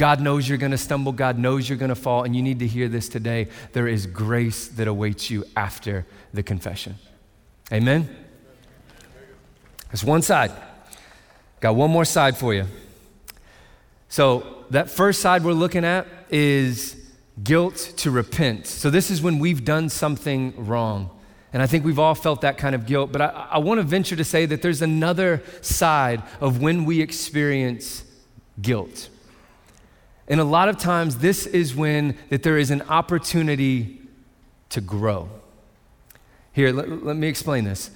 God 0.00 0.22
knows 0.22 0.48
you're 0.48 0.56
going 0.56 0.70
to 0.70 0.78
stumble. 0.78 1.12
God 1.12 1.38
knows 1.38 1.68
you're 1.68 1.76
going 1.76 1.90
to 1.90 1.94
fall. 1.94 2.22
And 2.24 2.34
you 2.34 2.40
need 2.40 2.60
to 2.60 2.66
hear 2.66 2.88
this 2.88 3.06
today. 3.06 3.48
There 3.74 3.86
is 3.86 4.06
grace 4.06 4.66
that 4.68 4.88
awaits 4.88 5.28
you 5.28 5.44
after 5.54 6.06
the 6.32 6.42
confession. 6.42 6.94
Amen? 7.70 8.08
That's 9.88 10.02
one 10.02 10.22
side. 10.22 10.52
Got 11.60 11.76
one 11.76 11.90
more 11.90 12.06
side 12.06 12.38
for 12.38 12.54
you. 12.54 12.64
So, 14.08 14.64
that 14.70 14.88
first 14.88 15.20
side 15.20 15.44
we're 15.44 15.52
looking 15.52 15.84
at 15.84 16.06
is 16.30 16.96
guilt 17.44 17.92
to 17.98 18.10
repent. 18.10 18.68
So, 18.68 18.88
this 18.88 19.10
is 19.10 19.20
when 19.20 19.38
we've 19.38 19.66
done 19.66 19.90
something 19.90 20.54
wrong. 20.64 21.10
And 21.52 21.62
I 21.62 21.66
think 21.66 21.84
we've 21.84 21.98
all 21.98 22.14
felt 22.14 22.40
that 22.40 22.56
kind 22.56 22.74
of 22.74 22.86
guilt. 22.86 23.12
But 23.12 23.20
I, 23.20 23.48
I 23.50 23.58
want 23.58 23.80
to 23.80 23.86
venture 23.86 24.16
to 24.16 24.24
say 24.24 24.46
that 24.46 24.62
there's 24.62 24.80
another 24.80 25.42
side 25.60 26.22
of 26.40 26.62
when 26.62 26.86
we 26.86 27.02
experience 27.02 28.02
guilt. 28.62 29.10
And 30.30 30.40
a 30.40 30.44
lot 30.44 30.68
of 30.68 30.78
times, 30.78 31.18
this 31.18 31.44
is 31.44 31.74
when 31.74 32.16
that 32.30 32.44
there 32.44 32.56
is 32.56 32.70
an 32.70 32.82
opportunity 32.82 34.00
to 34.70 34.80
grow. 34.80 35.28
Here, 36.52 36.72
let, 36.72 37.04
let 37.04 37.16
me 37.16 37.26
explain 37.26 37.64
this. 37.64 37.90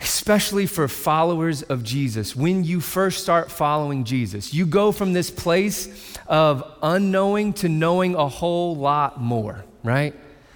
Especially 0.00 0.66
for 0.66 0.86
followers 0.86 1.62
of 1.62 1.82
Jesus, 1.82 2.34
when 2.34 2.64
you 2.64 2.80
first 2.80 3.22
start 3.22 3.50
following 3.50 4.04
Jesus, 4.04 4.54
you 4.54 4.66
go 4.66 4.92
from 4.92 5.12
this 5.12 5.30
place 5.30 6.16
of 6.28 6.64
unknowing 6.82 7.52
to 7.54 7.68
knowing 7.68 8.14
a 8.14 8.28
whole 8.28 8.76
lot 8.76 9.20
more, 9.20 9.64
right? 9.82 10.14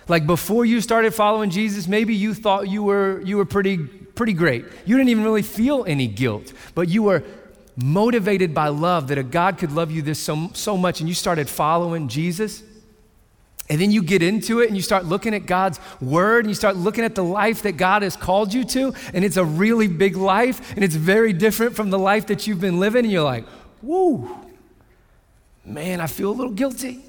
Like 0.08 0.26
before 0.26 0.64
you 0.64 0.80
started 0.80 1.14
following 1.14 1.50
Jesus, 1.50 1.88
maybe 1.88 2.14
you 2.14 2.32
thought 2.32 2.68
you 2.68 2.84
were, 2.84 3.20
you 3.22 3.36
were 3.36 3.44
pretty, 3.44 3.78
pretty 3.78 4.34
great. 4.34 4.64
You 4.84 4.96
didn't 4.96 5.10
even 5.10 5.24
really 5.24 5.42
feel 5.42 5.84
any 5.84 6.06
guilt, 6.06 6.52
but 6.74 6.88
you 6.88 7.02
were 7.02 7.24
motivated 7.76 8.54
by 8.54 8.68
love 8.68 9.08
that 9.08 9.18
a 9.18 9.22
God 9.22 9.58
could 9.58 9.72
love 9.72 9.90
you 9.90 10.02
this 10.02 10.18
so, 10.18 10.50
so 10.54 10.76
much, 10.76 11.00
and 11.00 11.08
you 11.08 11.14
started 11.14 11.48
following 11.48 12.08
Jesus. 12.08 12.62
And 13.68 13.80
then 13.80 13.90
you 13.90 14.02
get 14.02 14.22
into 14.22 14.60
it 14.60 14.68
and 14.68 14.76
you 14.76 14.82
start 14.82 15.06
looking 15.06 15.34
at 15.34 15.46
God's 15.46 15.80
word 16.00 16.44
and 16.44 16.50
you 16.50 16.54
start 16.54 16.76
looking 16.76 17.04
at 17.04 17.16
the 17.16 17.24
life 17.24 17.62
that 17.62 17.72
God 17.72 18.02
has 18.02 18.16
called 18.16 18.54
you 18.54 18.64
to. 18.64 18.94
And 19.12 19.24
it's 19.24 19.36
a 19.36 19.44
really 19.44 19.88
big 19.88 20.16
life 20.16 20.72
and 20.76 20.84
it's 20.84 20.94
very 20.94 21.32
different 21.32 21.74
from 21.74 21.90
the 21.90 21.98
life 21.98 22.26
that 22.28 22.46
you've 22.46 22.60
been 22.60 22.78
living. 22.78 23.04
And 23.04 23.12
you're 23.12 23.24
like, 23.24 23.44
whoo, 23.82 24.30
man, 25.64 26.00
I 26.00 26.06
feel 26.06 26.30
a 26.30 26.32
little 26.32 26.52
guilty. 26.52 27.02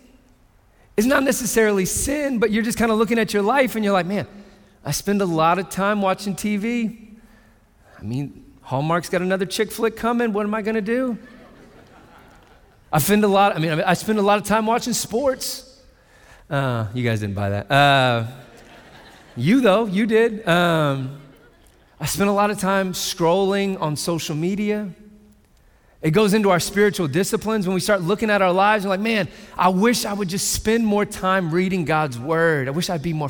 It's 0.95 1.05
not 1.05 1.23
necessarily 1.23 1.85
sin, 1.85 2.39
but 2.39 2.49
you're 2.49 2.63
just 2.63 2.79
kind 2.79 2.91
of 2.91 2.97
looking 2.97 3.19
at 3.19 3.33
your 3.33 3.43
life 3.43 3.75
and 3.75 3.85
you're 3.85 3.93
like, 3.93 4.07
man, 4.07 4.25
I 4.83 4.91
spend 4.91 5.21
a 5.21 5.25
lot 5.25 5.59
of 5.59 5.69
time 5.69 6.01
watching 6.01 6.35
TV. 6.35 7.17
I 7.99 8.01
mean, 8.01 8.46
Hallmark's 8.67 9.07
got 9.07 9.21
another 9.21 9.45
chick 9.45 9.71
flick 9.71 9.95
coming. 9.95 10.33
What 10.33 10.45
am 10.45 10.53
I 10.53 10.61
going 10.61 10.75
to 10.75 10.81
do? 10.81 11.17
I 12.91 12.99
spend 12.99 13.23
a 13.23 13.27
lot, 13.29 13.55
I 13.55 13.59
mean, 13.59 13.71
I 13.71 13.93
spend 13.93 14.19
a 14.19 14.21
lot 14.21 14.39
of 14.39 14.43
time 14.43 14.65
watching 14.65 14.91
sports. 14.91 15.81
Uh, 16.49 16.87
you 16.93 17.01
guys 17.01 17.21
didn't 17.21 17.35
buy 17.35 17.49
that. 17.51 17.71
Uh, 17.71 18.27
you, 19.37 19.61
though, 19.61 19.85
you 19.85 20.05
did. 20.05 20.45
Um, 20.45 21.17
I 21.97 22.07
spend 22.07 22.29
a 22.29 22.33
lot 22.33 22.51
of 22.51 22.59
time 22.59 22.91
scrolling 22.91 23.79
on 23.79 23.95
social 23.95 24.35
media. 24.35 24.89
It 26.01 26.11
goes 26.11 26.33
into 26.33 26.49
our 26.49 26.59
spiritual 26.59 27.07
disciplines 27.07 27.67
when 27.67 27.73
we 27.73 27.79
start 27.79 28.01
looking 28.01 28.29
at 28.29 28.41
our 28.41 28.51
lives 28.51 28.83
and 28.83 28.89
like, 28.89 28.99
man, 28.99 29.29
I 29.57 29.69
wish 29.69 30.03
I 30.03 30.11
would 30.11 30.27
just 30.27 30.51
spend 30.51 30.85
more 30.85 31.05
time 31.05 31.51
reading 31.51 31.85
God's 31.85 32.19
word. 32.19 32.67
I 32.67 32.71
wish 32.71 32.89
I'd 32.89 33.01
be 33.01 33.13
more 33.13 33.29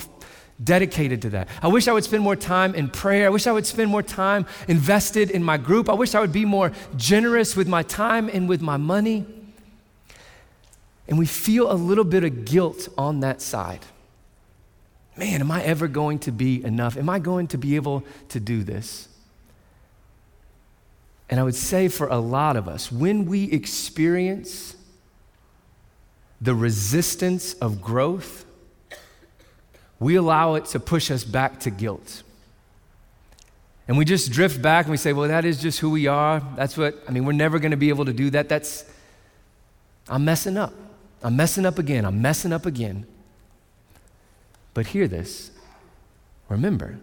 dedicated 0.64 1.22
to 1.22 1.30
that. 1.32 1.48
I 1.62 1.68
wish 1.68 1.88
I 1.88 1.94
would 1.94 2.04
spend 2.04 2.24
more 2.24 2.36
time 2.36 2.74
in 2.74 2.90
prayer. 2.90 3.28
I 3.28 3.30
wish 3.30 3.46
I 3.48 3.52
would 3.52 3.66
spend 3.66 3.92
more 3.92 4.02
time 4.02 4.46
invested 4.68 5.30
in 5.30 5.44
my 5.44 5.58
group. 5.58 5.90
I 5.90 5.94
wish 5.94 6.16
I 6.16 6.20
would 6.20 6.34
be 6.34 6.46
more 6.46 6.72
generous 6.96 7.56
with 7.56 7.68
my 7.68 7.84
time 7.84 8.30
and 8.30 8.50
with 8.50 8.62
my 8.62 8.78
money. 8.78 9.26
And 11.08 11.18
we 11.18 11.26
feel 11.26 11.72
a 11.72 11.76
little 11.76 12.04
bit 12.04 12.24
of 12.24 12.46
guilt 12.46 12.90
on 12.98 13.20
that 13.22 13.42
side. 13.42 13.82
Man, 15.16 15.42
am 15.42 15.52
I 15.52 15.64
ever 15.64 15.88
going 15.88 16.20
to 16.20 16.32
be 16.32 16.64
enough? 16.64 16.98
Am 16.98 17.10
I 17.10 17.20
going 17.20 17.48
to 17.48 17.58
be 17.58 17.76
able 17.76 18.04
to 18.30 18.40
do 18.40 18.64
this? 18.64 19.08
And 21.30 21.40
I 21.40 21.44
would 21.44 21.56
say 21.56 21.88
for 21.88 22.08
a 22.08 22.20
lot 22.20 22.56
of 22.56 22.68
us, 22.68 22.92
when 22.92 23.26
we 23.26 23.52
experience 23.52 24.76
the 26.40 26.56
resistance 26.56 27.54
of 27.56 27.82
growth, 27.82 28.46
we 30.00 30.16
allow 30.16 30.56
it 30.56 30.66
to 30.66 30.80
push 30.80 31.10
us 31.12 31.24
back 31.24 31.60
to 31.62 31.70
guilt. 31.70 32.24
And 33.88 33.98
we 33.98 34.06
just 34.06 34.32
drift 34.32 34.62
back 34.62 34.86
and 34.86 34.92
we 34.92 34.98
say, 34.98 35.14
well, 35.14 35.28
that 35.30 35.46
is 35.46 35.62
just 35.62 35.80
who 35.80 35.90
we 35.90 36.08
are. 36.08 36.42
That's 36.56 36.78
what, 36.78 37.02
I 37.08 37.12
mean, 37.12 37.26
we're 37.26 37.32
never 37.32 37.58
going 37.58 37.72
to 37.72 37.78
be 37.78 37.90
able 37.90 38.06
to 38.06 38.14
do 38.14 38.30
that. 38.32 38.50
That's, 38.50 38.86
I'm 40.10 40.26
messing 40.26 40.58
up. 40.58 40.74
I'm 41.24 41.36
messing 41.36 41.66
up 41.66 41.80
again. 41.80 42.06
I'm 42.06 42.22
messing 42.22 42.52
up 42.52 42.66
again. 42.66 43.06
But 44.74 44.88
hear 44.88 45.08
this. 45.08 45.52
Remember, 46.50 47.00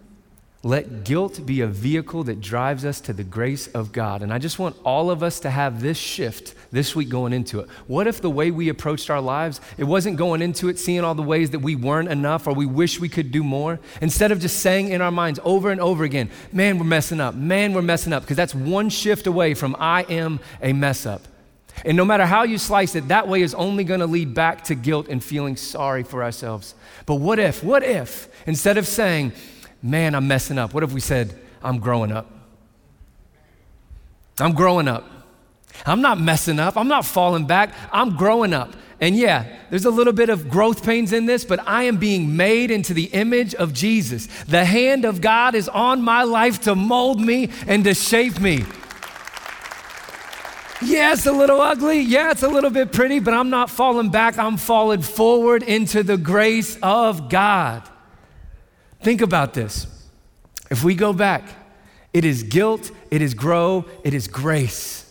let 0.65 1.05
guilt 1.05 1.45
be 1.45 1.61
a 1.61 1.67
vehicle 1.67 2.25
that 2.25 2.41
drives 2.41 2.87
us 2.87 2.99
to 3.03 3.13
the 3.13 3.23
grace 3.23 3.67
of 3.69 3.93
God. 3.93 4.23
And 4.23 4.33
I 4.33 4.39
just 4.39 4.59
want 4.59 4.77
all 4.83 5.11
of 5.11 5.23
us 5.23 5.39
to 5.41 5.51
have 5.51 5.83
this 5.83 5.99
shift 5.99 6.55
this 6.73 6.97
week 6.97 7.11
going 7.11 7.35
into 7.35 7.61
it. 7.61 7.69
What 7.87 8.07
if 8.07 8.23
the 8.23 8.31
way 8.31 8.51
we 8.51 8.71
approached 8.71 9.11
our 9.11 9.21
lives, 9.21 9.61
it 9.77 9.85
wasn't 9.85 10.17
going 10.17 10.41
into 10.41 10.71
it 10.71 10.79
seeing 10.79 11.05
all 11.05 11.15
the 11.15 11.23
ways 11.23 11.51
that 11.51 11.59
we 11.59 11.77
weren't 11.77 12.09
enough 12.09 12.47
or 12.47 12.55
we 12.55 12.65
wish 12.65 12.99
we 12.99 13.11
could 13.11 13.31
do 13.31 13.45
more? 13.45 13.79
Instead 14.01 14.33
of 14.33 14.41
just 14.41 14.61
saying 14.61 14.89
in 14.89 15.03
our 15.03 15.11
minds 15.11 15.39
over 15.45 15.71
and 15.71 15.83
over 15.83 16.03
again, 16.03 16.31
man, 16.51 16.79
we're 16.79 16.85
messing 16.85 17.21
up, 17.21 17.35
man, 17.35 17.75
we're 17.75 17.83
messing 17.83 18.15
up, 18.15 18.23
because 18.23 18.39
that's 18.39 18.55
one 18.55 18.89
shift 18.89 19.27
away 19.27 19.53
from 19.53 19.77
I 19.79 20.05
am 20.05 20.41
a 20.63 20.73
mess 20.73 21.05
up. 21.05 21.21
And 21.85 21.97
no 21.97 22.07
matter 22.07 22.25
how 22.25 22.45
you 22.45 22.57
slice 22.57 22.95
it, 22.95 23.09
that 23.09 23.29
way 23.29 23.43
is 23.43 23.53
only 23.55 23.85
going 23.85 24.01
to 24.01 24.07
lead 24.07 24.33
back 24.33 24.65
to 24.65 24.75
guilt 24.75 25.09
and 25.09 25.23
feeling 25.23 25.57
sorry 25.57 26.05
for 26.05 26.23
ourselves. 26.23 26.75
But 27.05 27.17
what 27.17 27.39
if, 27.39 27.63
what 27.63 27.83
if, 27.83 28.29
instead 28.47 28.79
of 28.79 28.87
saying, 28.87 29.33
man, 29.85 30.15
I'm 30.15 30.27
messing 30.27 30.59
up. 30.59 30.75
What 30.75 30.83
if 30.83 30.93
we 30.93 31.01
said, 31.01 31.39
I'm 31.63 31.79
growing 31.79 32.11
up? 32.11 32.31
I'm 34.41 34.55
growing 34.55 34.89
up. 34.89 35.09
I'm 35.87 36.01
not 36.01 36.19
messing 36.19 36.59
up. 36.59 36.77
I'm 36.77 36.89
not 36.89 37.05
falling 37.05 37.47
back. 37.47 37.75
I'm 37.93 38.17
growing 38.17 38.55
up. 38.55 38.73
And 39.01 39.17
yeah, 39.17 39.45
there's 39.71 39.85
a 39.85 39.91
little 39.91 40.13
bit 40.13 40.31
of 40.31 40.49
growth 40.49 40.85
pains 40.85 41.13
in 41.13 41.27
this, 41.27 41.45
but 41.45 41.61
I 41.69 41.83
am 41.83 41.99
being 41.99 42.37
made 42.37 42.71
into 42.71 42.95
the 42.95 43.05
image 43.07 43.55
of 43.55 43.75
Jesus. 43.75 44.27
The 44.45 44.65
hand 44.65 45.05
of 45.05 45.21
God 45.21 45.55
is 45.55 45.69
on 45.69 46.01
my 46.01 46.23
life 46.23 46.63
to 46.63 46.75
mold 46.75 47.21
me 47.21 47.51
and 47.67 47.85
to 47.85 47.93
shape 47.93 48.41
me. 48.41 48.65
Yeah, 50.81 51.13
it's 51.13 51.27
a 51.27 51.33
little 51.33 51.61
ugly. 51.61 52.01
Yeah, 52.01 52.31
it's 52.31 52.43
a 52.43 52.49
little 52.49 52.71
bit 52.71 52.93
pretty, 52.93 53.19
but 53.19 53.35
I'm 53.35 53.51
not 53.51 53.69
falling 53.69 54.11
back. 54.11 54.39
I'm 54.39 54.57
falling 54.57 55.03
forward 55.03 55.63
into 55.63 56.03
the 56.03 56.17
grace 56.17 56.79
of 56.83 57.29
God. 57.29 57.83
Think 59.05 59.21
about 59.21 59.53
this. 59.53 59.87
If 60.71 60.83
we 60.83 60.95
go 60.95 61.13
back, 61.13 61.45
it 62.15 62.25
is 62.25 62.43
guilt, 62.43 62.91
it 63.11 63.21
is 63.21 63.35
grow, 63.35 63.85
it 64.03 64.15
is 64.15 64.29
grace. 64.29 65.03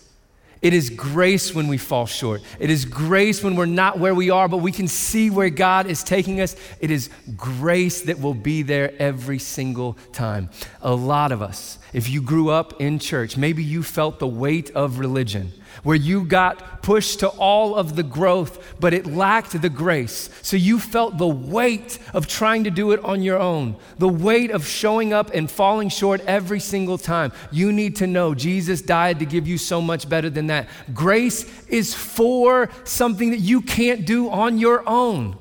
It 0.63 0.73
is 0.73 0.89
grace 0.89 1.53
when 1.53 1.67
we 1.67 1.77
fall 1.77 2.07
short. 2.07 2.41
It 2.57 2.71
is 2.71 2.85
grace 2.85 3.43
when 3.43 3.55
we're 3.55 3.67
not 3.67 3.99
where 3.99 4.15
we 4.15 4.31
are, 4.31 4.47
but 4.47 4.57
we 4.57 4.71
can 4.71 4.87
see 4.87 5.29
where 5.29 5.51
God 5.51 5.85
is 5.85 6.03
taking 6.03 6.41
us. 6.41 6.55
It 6.79 6.89
is 6.89 7.11
grace 7.37 8.01
that 8.03 8.19
will 8.19 8.33
be 8.33 8.63
there 8.63 8.93
every 8.97 9.37
single 9.37 9.95
time. 10.11 10.49
A 10.81 10.95
lot 10.95 11.31
of 11.31 11.43
us, 11.43 11.77
if 11.93 12.09
you 12.09 12.19
grew 12.19 12.49
up 12.49 12.81
in 12.81 12.97
church, 12.97 13.37
maybe 13.37 13.63
you 13.63 13.83
felt 13.83 14.17
the 14.17 14.27
weight 14.27 14.71
of 14.71 14.97
religion, 14.97 15.51
where 15.81 15.95
you 15.95 16.23
got 16.23 16.83
pushed 16.83 17.21
to 17.21 17.29
all 17.29 17.75
of 17.75 17.95
the 17.95 18.03
growth, 18.03 18.75
but 18.79 18.93
it 18.93 19.07
lacked 19.07 19.59
the 19.61 19.69
grace. 19.69 20.29
So 20.41 20.57
you 20.57 20.79
felt 20.79 21.17
the 21.17 21.27
weight 21.27 21.97
of 22.13 22.27
trying 22.27 22.65
to 22.65 22.71
do 22.71 22.91
it 22.91 23.03
on 23.03 23.21
your 23.21 23.39
own, 23.39 23.77
the 23.97 24.09
weight 24.09 24.51
of 24.51 24.67
showing 24.67 25.13
up 25.13 25.31
and 25.33 25.49
falling 25.49 25.89
short 25.89 26.21
every 26.27 26.59
single 26.59 26.97
time. 26.97 27.31
You 27.51 27.71
need 27.71 27.95
to 27.97 28.07
know 28.07 28.35
Jesus 28.35 28.81
died 28.81 29.19
to 29.19 29.25
give 29.25 29.47
you 29.47 29.57
so 29.57 29.81
much 29.81 30.07
better 30.07 30.29
than 30.29 30.47
that. 30.47 30.67
Grace 30.93 31.67
is 31.67 31.93
for 31.93 32.69
something 32.83 33.31
that 33.31 33.39
you 33.39 33.61
can't 33.61 34.05
do 34.05 34.29
on 34.29 34.57
your 34.57 34.87
own. 34.87 35.37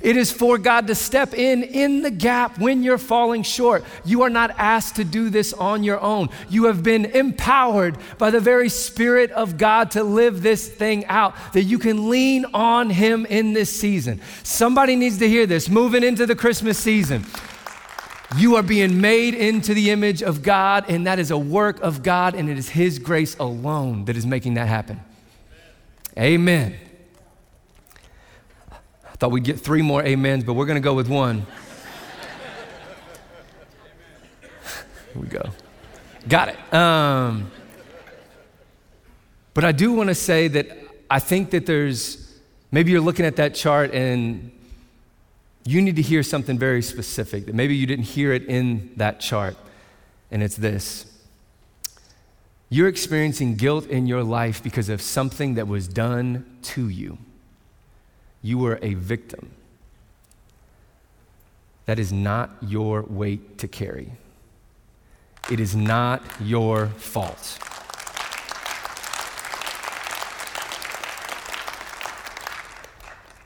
It 0.00 0.16
is 0.16 0.32
for 0.32 0.56
God 0.56 0.86
to 0.86 0.94
step 0.94 1.34
in 1.34 1.62
in 1.62 2.00
the 2.00 2.10
gap 2.10 2.58
when 2.58 2.82
you're 2.82 2.96
falling 2.96 3.42
short. 3.42 3.84
You 4.04 4.22
are 4.22 4.30
not 4.30 4.50
asked 4.56 4.96
to 4.96 5.04
do 5.04 5.28
this 5.28 5.52
on 5.52 5.84
your 5.84 6.00
own. 6.00 6.30
You 6.48 6.64
have 6.64 6.82
been 6.82 7.04
empowered 7.04 7.98
by 8.16 8.30
the 8.30 8.40
very 8.40 8.70
Spirit 8.70 9.30
of 9.32 9.58
God 9.58 9.90
to 9.92 10.02
live 10.02 10.40
this 10.40 10.66
thing 10.68 11.04
out, 11.06 11.34
that 11.52 11.64
you 11.64 11.78
can 11.78 12.08
lean 12.08 12.46
on 12.54 12.88
Him 12.88 13.26
in 13.26 13.52
this 13.52 13.70
season. 13.78 14.22
Somebody 14.42 14.96
needs 14.96 15.18
to 15.18 15.28
hear 15.28 15.44
this 15.44 15.68
moving 15.68 16.02
into 16.02 16.24
the 16.24 16.36
Christmas 16.36 16.78
season. 16.78 17.26
You 18.38 18.56
are 18.56 18.62
being 18.62 19.02
made 19.02 19.34
into 19.34 19.74
the 19.74 19.90
image 19.90 20.22
of 20.22 20.42
God, 20.42 20.86
and 20.88 21.06
that 21.06 21.18
is 21.18 21.30
a 21.30 21.38
work 21.38 21.80
of 21.80 22.02
God, 22.02 22.34
and 22.34 22.48
it 22.48 22.56
is 22.56 22.70
His 22.70 22.98
grace 22.98 23.36
alone 23.38 24.06
that 24.06 24.16
is 24.16 24.24
making 24.24 24.54
that 24.54 24.68
happen. 24.68 25.00
Amen. 26.16 26.74
Thought 29.20 29.32
we'd 29.32 29.44
get 29.44 29.60
three 29.60 29.82
more 29.82 30.02
amens, 30.02 30.44
but 30.44 30.54
we're 30.54 30.64
going 30.64 30.80
to 30.80 30.80
go 30.80 30.94
with 30.94 31.08
one. 31.08 31.46
Here 35.12 35.22
we 35.22 35.28
go. 35.28 35.42
Got 36.26 36.48
it. 36.48 36.74
Um, 36.74 37.50
but 39.52 39.64
I 39.64 39.72
do 39.72 39.92
want 39.92 40.08
to 40.08 40.14
say 40.14 40.48
that 40.48 40.70
I 41.10 41.18
think 41.18 41.50
that 41.50 41.66
there's 41.66 42.38
maybe 42.72 42.92
you're 42.92 43.02
looking 43.02 43.26
at 43.26 43.36
that 43.36 43.54
chart 43.54 43.92
and 43.92 44.52
you 45.66 45.82
need 45.82 45.96
to 45.96 46.02
hear 46.02 46.22
something 46.22 46.58
very 46.58 46.80
specific 46.80 47.44
that 47.44 47.54
maybe 47.54 47.76
you 47.76 47.86
didn't 47.86 48.06
hear 48.06 48.32
it 48.32 48.44
in 48.44 48.90
that 48.96 49.20
chart. 49.20 49.54
And 50.30 50.42
it's 50.42 50.56
this 50.56 51.04
you're 52.70 52.88
experiencing 52.88 53.56
guilt 53.56 53.86
in 53.88 54.06
your 54.06 54.24
life 54.24 54.62
because 54.62 54.88
of 54.88 55.02
something 55.02 55.56
that 55.56 55.68
was 55.68 55.88
done 55.88 56.46
to 56.62 56.88
you. 56.88 57.18
You 58.42 58.58
were 58.58 58.78
a 58.82 58.94
victim. 58.94 59.50
That 61.86 61.98
is 61.98 62.12
not 62.12 62.50
your 62.62 63.02
weight 63.02 63.58
to 63.58 63.68
carry. 63.68 64.12
It 65.50 65.58
is 65.58 65.74
not 65.74 66.22
your 66.40 66.86
fault. 66.86 67.58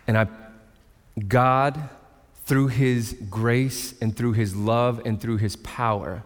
And 0.07 0.19
I, 0.19 0.27
God, 1.27 1.89
through 2.45 2.69
His 2.69 3.17
grace 3.31 3.95
and 4.01 4.15
through 4.15 4.33
His 4.33 4.55
love 4.55 5.01
and 5.07 5.21
through 5.21 5.39
His 5.39 5.57
power, 5.57 6.23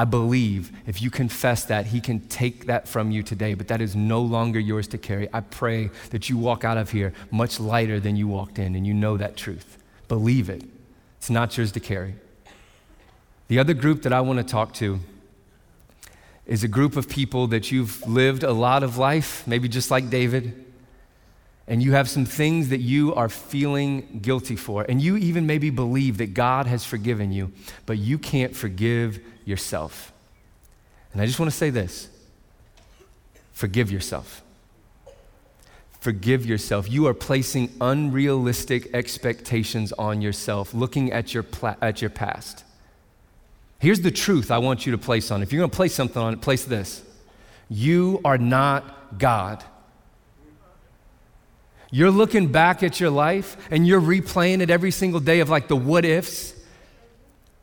I 0.00 0.06
believe 0.06 0.72
if 0.86 1.02
you 1.02 1.10
confess 1.10 1.66
that, 1.66 1.84
He 1.84 2.00
can 2.00 2.20
take 2.20 2.64
that 2.68 2.88
from 2.88 3.10
you 3.10 3.22
today, 3.22 3.52
but 3.52 3.68
that 3.68 3.82
is 3.82 3.94
no 3.94 4.22
longer 4.22 4.58
yours 4.58 4.88
to 4.88 4.96
carry. 4.96 5.28
I 5.30 5.40
pray 5.40 5.90
that 6.08 6.30
you 6.30 6.38
walk 6.38 6.64
out 6.64 6.78
of 6.78 6.88
here 6.88 7.12
much 7.30 7.60
lighter 7.60 8.00
than 8.00 8.16
you 8.16 8.26
walked 8.26 8.58
in, 8.58 8.74
and 8.76 8.86
you 8.86 8.94
know 8.94 9.18
that 9.18 9.36
truth. 9.36 9.76
Believe 10.08 10.48
it. 10.48 10.64
It's 11.18 11.28
not 11.28 11.54
yours 11.54 11.70
to 11.72 11.80
carry. 11.80 12.14
The 13.48 13.58
other 13.58 13.74
group 13.74 14.00
that 14.04 14.12
I 14.14 14.22
want 14.22 14.38
to 14.38 14.42
talk 14.42 14.72
to 14.76 15.00
is 16.46 16.64
a 16.64 16.68
group 16.68 16.96
of 16.96 17.06
people 17.06 17.48
that 17.48 17.70
you've 17.70 18.00
lived 18.08 18.42
a 18.42 18.54
lot 18.54 18.82
of 18.82 18.96
life, 18.96 19.46
maybe 19.46 19.68
just 19.68 19.90
like 19.90 20.08
David, 20.08 20.64
and 21.70 21.80
you 21.80 21.92
have 21.92 22.10
some 22.10 22.24
things 22.24 22.70
that 22.70 22.80
you 22.80 23.14
are 23.14 23.28
feeling 23.28 24.18
guilty 24.20 24.56
for, 24.56 24.84
and 24.88 25.00
you 25.00 25.16
even 25.16 25.46
maybe 25.46 25.70
believe 25.70 26.18
that 26.18 26.34
God 26.34 26.66
has 26.66 26.84
forgiven 26.84 27.30
you, 27.30 27.52
but 27.86 27.96
you 27.96 28.18
can't 28.18 28.56
forgive 28.56 29.20
yourself. 29.44 30.12
And 31.12 31.22
I 31.22 31.26
just 31.26 31.38
want 31.38 31.50
to 31.50 31.56
say 31.56 31.70
this 31.70 32.10
forgive 33.52 33.90
yourself. 33.90 34.42
Forgive 36.00 36.44
yourself. 36.44 36.90
You 36.90 37.06
are 37.06 37.14
placing 37.14 37.70
unrealistic 37.80 38.92
expectations 38.92 39.92
on 39.92 40.22
yourself, 40.22 40.74
looking 40.74 41.12
at 41.12 41.34
your, 41.34 41.44
at 41.80 42.00
your 42.00 42.10
past. 42.10 42.64
Here's 43.78 44.00
the 44.00 44.10
truth 44.10 44.50
I 44.50 44.58
want 44.58 44.86
you 44.86 44.92
to 44.92 44.98
place 44.98 45.30
on. 45.30 45.42
If 45.42 45.52
you're 45.52 45.60
going 45.60 45.70
to 45.70 45.76
place 45.76 45.94
something 45.94 46.20
on 46.20 46.32
it, 46.32 46.40
place 46.40 46.64
this. 46.64 47.02
You 47.68 48.20
are 48.24 48.38
not 48.38 49.18
God. 49.18 49.62
You're 51.90 52.10
looking 52.10 52.48
back 52.48 52.82
at 52.82 53.00
your 53.00 53.10
life 53.10 53.56
and 53.70 53.86
you're 53.86 54.00
replaying 54.00 54.60
it 54.60 54.70
every 54.70 54.90
single 54.90 55.20
day 55.20 55.40
of 55.40 55.48
like 55.48 55.68
the 55.68 55.76
what 55.76 56.04
ifs. 56.04 56.54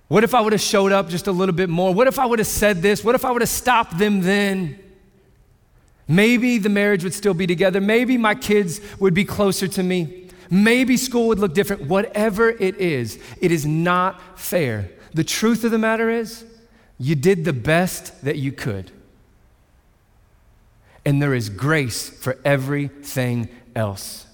What 0.09 0.23
if 0.23 0.33
I 0.33 0.41
would 0.41 0.53
have 0.53 0.61
showed 0.61 0.91
up 0.91 1.09
just 1.09 1.27
a 1.27 1.31
little 1.31 1.55
bit 1.55 1.69
more? 1.69 1.93
What 1.93 2.07
if 2.07 2.19
I 2.19 2.25
would 2.25 2.39
have 2.39 2.47
said 2.47 2.81
this? 2.81 3.03
What 3.03 3.15
if 3.15 3.25
I 3.25 3.31
would 3.31 3.41
have 3.41 3.49
stopped 3.49 3.97
them 3.97 4.21
then? 4.21 4.79
Maybe 6.07 6.57
the 6.57 6.69
marriage 6.69 7.03
would 7.03 7.13
still 7.13 7.33
be 7.33 7.47
together. 7.47 7.81
Maybe 7.81 8.17
my 8.17 8.35
kids 8.35 8.79
would 8.99 9.13
be 9.13 9.25
closer 9.25 9.67
to 9.67 9.83
me. 9.83 10.29
Maybe 10.49 10.95
school 10.95 11.27
would 11.27 11.39
look 11.39 11.53
different. 11.53 11.83
Whatever 11.83 12.49
it 12.49 12.77
is, 12.77 13.19
it 13.41 13.51
is 13.51 13.65
not 13.65 14.39
fair. 14.39 14.89
The 15.13 15.25
truth 15.25 15.65
of 15.65 15.71
the 15.71 15.77
matter 15.77 16.09
is, 16.09 16.45
you 16.97 17.15
did 17.15 17.43
the 17.43 17.53
best 17.53 18.23
that 18.23 18.37
you 18.37 18.53
could. 18.53 18.91
And 21.05 21.21
there 21.21 21.33
is 21.33 21.49
grace 21.49 22.09
for 22.09 22.37
everything 22.45 23.49
else. 23.77 24.25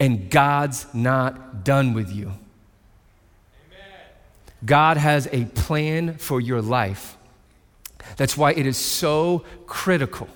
And 0.00 0.30
God's 0.30 0.86
not 0.94 1.64
done 1.64 1.92
with 1.92 2.10
you. 2.10 2.32
God 4.64 4.96
has 4.96 5.28
a 5.30 5.44
plan 5.44 6.16
for 6.18 6.40
your 6.40 6.62
life. 6.62 7.16
That's 8.16 8.36
why 8.36 8.52
it 8.52 8.66
is 8.66 8.76
so 8.76 9.44
critical 9.66 10.28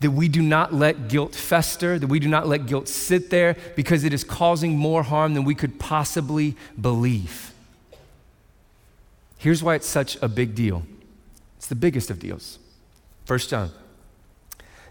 that 0.00 0.10
we 0.10 0.28
do 0.28 0.42
not 0.42 0.72
let 0.72 1.08
guilt 1.08 1.34
fester, 1.34 1.98
that 1.98 2.06
we 2.06 2.18
do 2.18 2.28
not 2.28 2.48
let 2.48 2.66
guilt 2.66 2.88
sit 2.88 3.30
there 3.30 3.54
because 3.76 4.02
it 4.02 4.12
is 4.12 4.24
causing 4.24 4.76
more 4.76 5.02
harm 5.02 5.34
than 5.34 5.44
we 5.44 5.54
could 5.54 5.78
possibly 5.78 6.56
believe. 6.80 7.52
Here's 9.36 9.62
why 9.62 9.74
it's 9.74 9.86
such 9.86 10.16
a 10.22 10.28
big 10.28 10.54
deal 10.54 10.82
it's 11.56 11.66
the 11.66 11.74
biggest 11.74 12.10
of 12.10 12.18
deals. 12.18 12.58
First 13.26 13.50
John. 13.50 13.70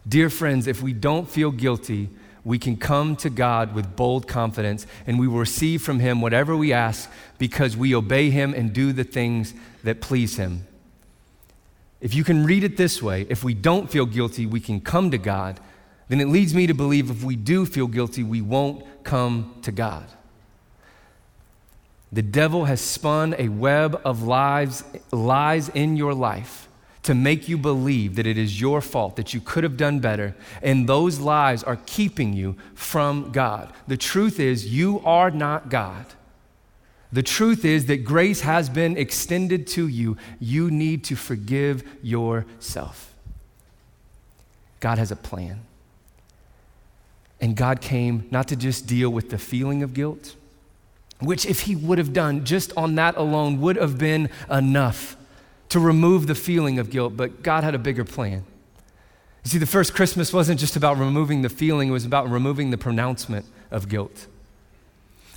Dear 0.07 0.29
friends, 0.29 0.67
if 0.67 0.81
we 0.81 0.93
don't 0.93 1.29
feel 1.29 1.51
guilty, 1.51 2.09
we 2.43 2.57
can 2.57 2.77
come 2.77 3.15
to 3.17 3.29
God 3.29 3.75
with 3.75 3.95
bold 3.95 4.27
confidence 4.27 4.87
and 5.05 5.19
we 5.19 5.27
will 5.27 5.39
receive 5.39 5.81
from 5.81 5.99
Him 5.99 6.21
whatever 6.21 6.55
we 6.55 6.71
ask 6.71 7.09
because 7.37 7.75
we 7.75 7.93
obey 7.93 8.29
Him 8.29 8.53
and 8.53 8.73
do 8.73 8.93
the 8.93 9.03
things 9.03 9.53
that 9.83 10.01
please 10.01 10.37
Him. 10.37 10.65
If 12.01 12.15
you 12.15 12.23
can 12.23 12.45
read 12.45 12.63
it 12.63 12.77
this 12.77 13.01
way, 13.01 13.27
if 13.29 13.43
we 13.43 13.53
don't 13.53 13.91
feel 13.91 14.05
guilty, 14.05 14.45
we 14.45 14.61
can 14.61 14.79
come 14.79 15.11
to 15.11 15.17
God, 15.17 15.59
then 16.07 16.21
it 16.21 16.29
leads 16.29 16.55
me 16.55 16.65
to 16.65 16.73
believe 16.73 17.11
if 17.11 17.23
we 17.23 17.35
do 17.35 17.65
feel 17.65 17.87
guilty, 17.87 18.23
we 18.23 18.41
won't 18.41 19.03
come 19.03 19.53
to 19.63 19.71
God. 19.71 20.05
The 22.11 22.21
devil 22.21 22.65
has 22.65 22.81
spun 22.81 23.35
a 23.37 23.49
web 23.49 24.01
of 24.05 24.23
lies, 24.23 24.83
lies 25.11 25.69
in 25.69 25.97
your 25.97 26.13
life 26.13 26.68
to 27.09 27.15
make 27.15 27.49
you 27.49 27.57
believe 27.57 28.17
that 28.17 28.27
it 28.27 28.37
is 28.37 28.61
your 28.61 28.81
fault, 28.81 29.15
that 29.15 29.33
you 29.33 29.41
could 29.41 29.63
have 29.63 29.75
done 29.75 29.99
better, 29.99 30.35
and 30.61 30.87
those 30.87 31.17
lies 31.17 31.63
are 31.63 31.79
keeping 31.87 32.33
you 32.33 32.55
from 32.75 33.31
God. 33.31 33.73
The 33.87 33.97
truth 33.97 34.39
is, 34.39 34.67
you 34.67 34.99
are 35.03 35.31
not 35.31 35.69
God. 35.69 36.05
The 37.11 37.23
truth 37.23 37.65
is 37.65 37.87
that 37.87 38.03
grace 38.03 38.41
has 38.41 38.69
been 38.69 38.95
extended 38.95 39.65
to 39.69 39.87
you. 39.87 40.17
You 40.39 40.69
need 40.69 41.03
to 41.05 41.15
forgive 41.15 41.81
yourself. 42.03 43.15
God 44.79 44.99
has 44.99 45.09
a 45.09 45.15
plan. 45.15 45.61
And 47.41 47.55
God 47.55 47.81
came 47.81 48.27
not 48.29 48.47
to 48.49 48.55
just 48.55 48.85
deal 48.85 49.09
with 49.09 49.31
the 49.31 49.39
feeling 49.39 49.81
of 49.81 49.95
guilt, 49.95 50.35
which, 51.17 51.47
if 51.47 51.61
He 51.61 51.75
would 51.75 51.97
have 51.97 52.13
done 52.13 52.45
just 52.45 52.71
on 52.77 52.93
that 52.95 53.17
alone, 53.17 53.59
would 53.61 53.77
have 53.77 53.97
been 53.97 54.29
enough 54.47 55.15
to 55.69 55.79
remove 55.79 56.27
the 56.27 56.35
feeling 56.35 56.79
of 56.79 56.89
guilt, 56.89 57.15
but 57.15 57.43
God 57.43 57.63
had 57.63 57.75
a 57.75 57.79
bigger 57.79 58.03
plan. 58.03 58.43
You 59.43 59.51
see, 59.51 59.57
the 59.57 59.65
first 59.65 59.93
Christmas 59.93 60.33
wasn't 60.33 60.59
just 60.59 60.75
about 60.75 60.97
removing 60.97 61.41
the 61.41 61.49
feeling, 61.49 61.89
it 61.89 61.91
was 61.91 62.05
about 62.05 62.29
removing 62.29 62.71
the 62.71 62.77
pronouncement 62.77 63.45
of 63.71 63.87
guilt. 63.87 64.27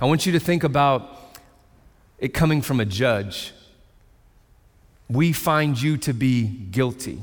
I 0.00 0.06
want 0.06 0.26
you 0.26 0.32
to 0.32 0.40
think 0.40 0.64
about 0.64 1.38
it 2.18 2.34
coming 2.34 2.62
from 2.62 2.80
a 2.80 2.84
judge. 2.84 3.52
We 5.08 5.32
find 5.32 5.80
you 5.80 5.96
to 5.98 6.12
be 6.12 6.44
guilty. 6.44 7.22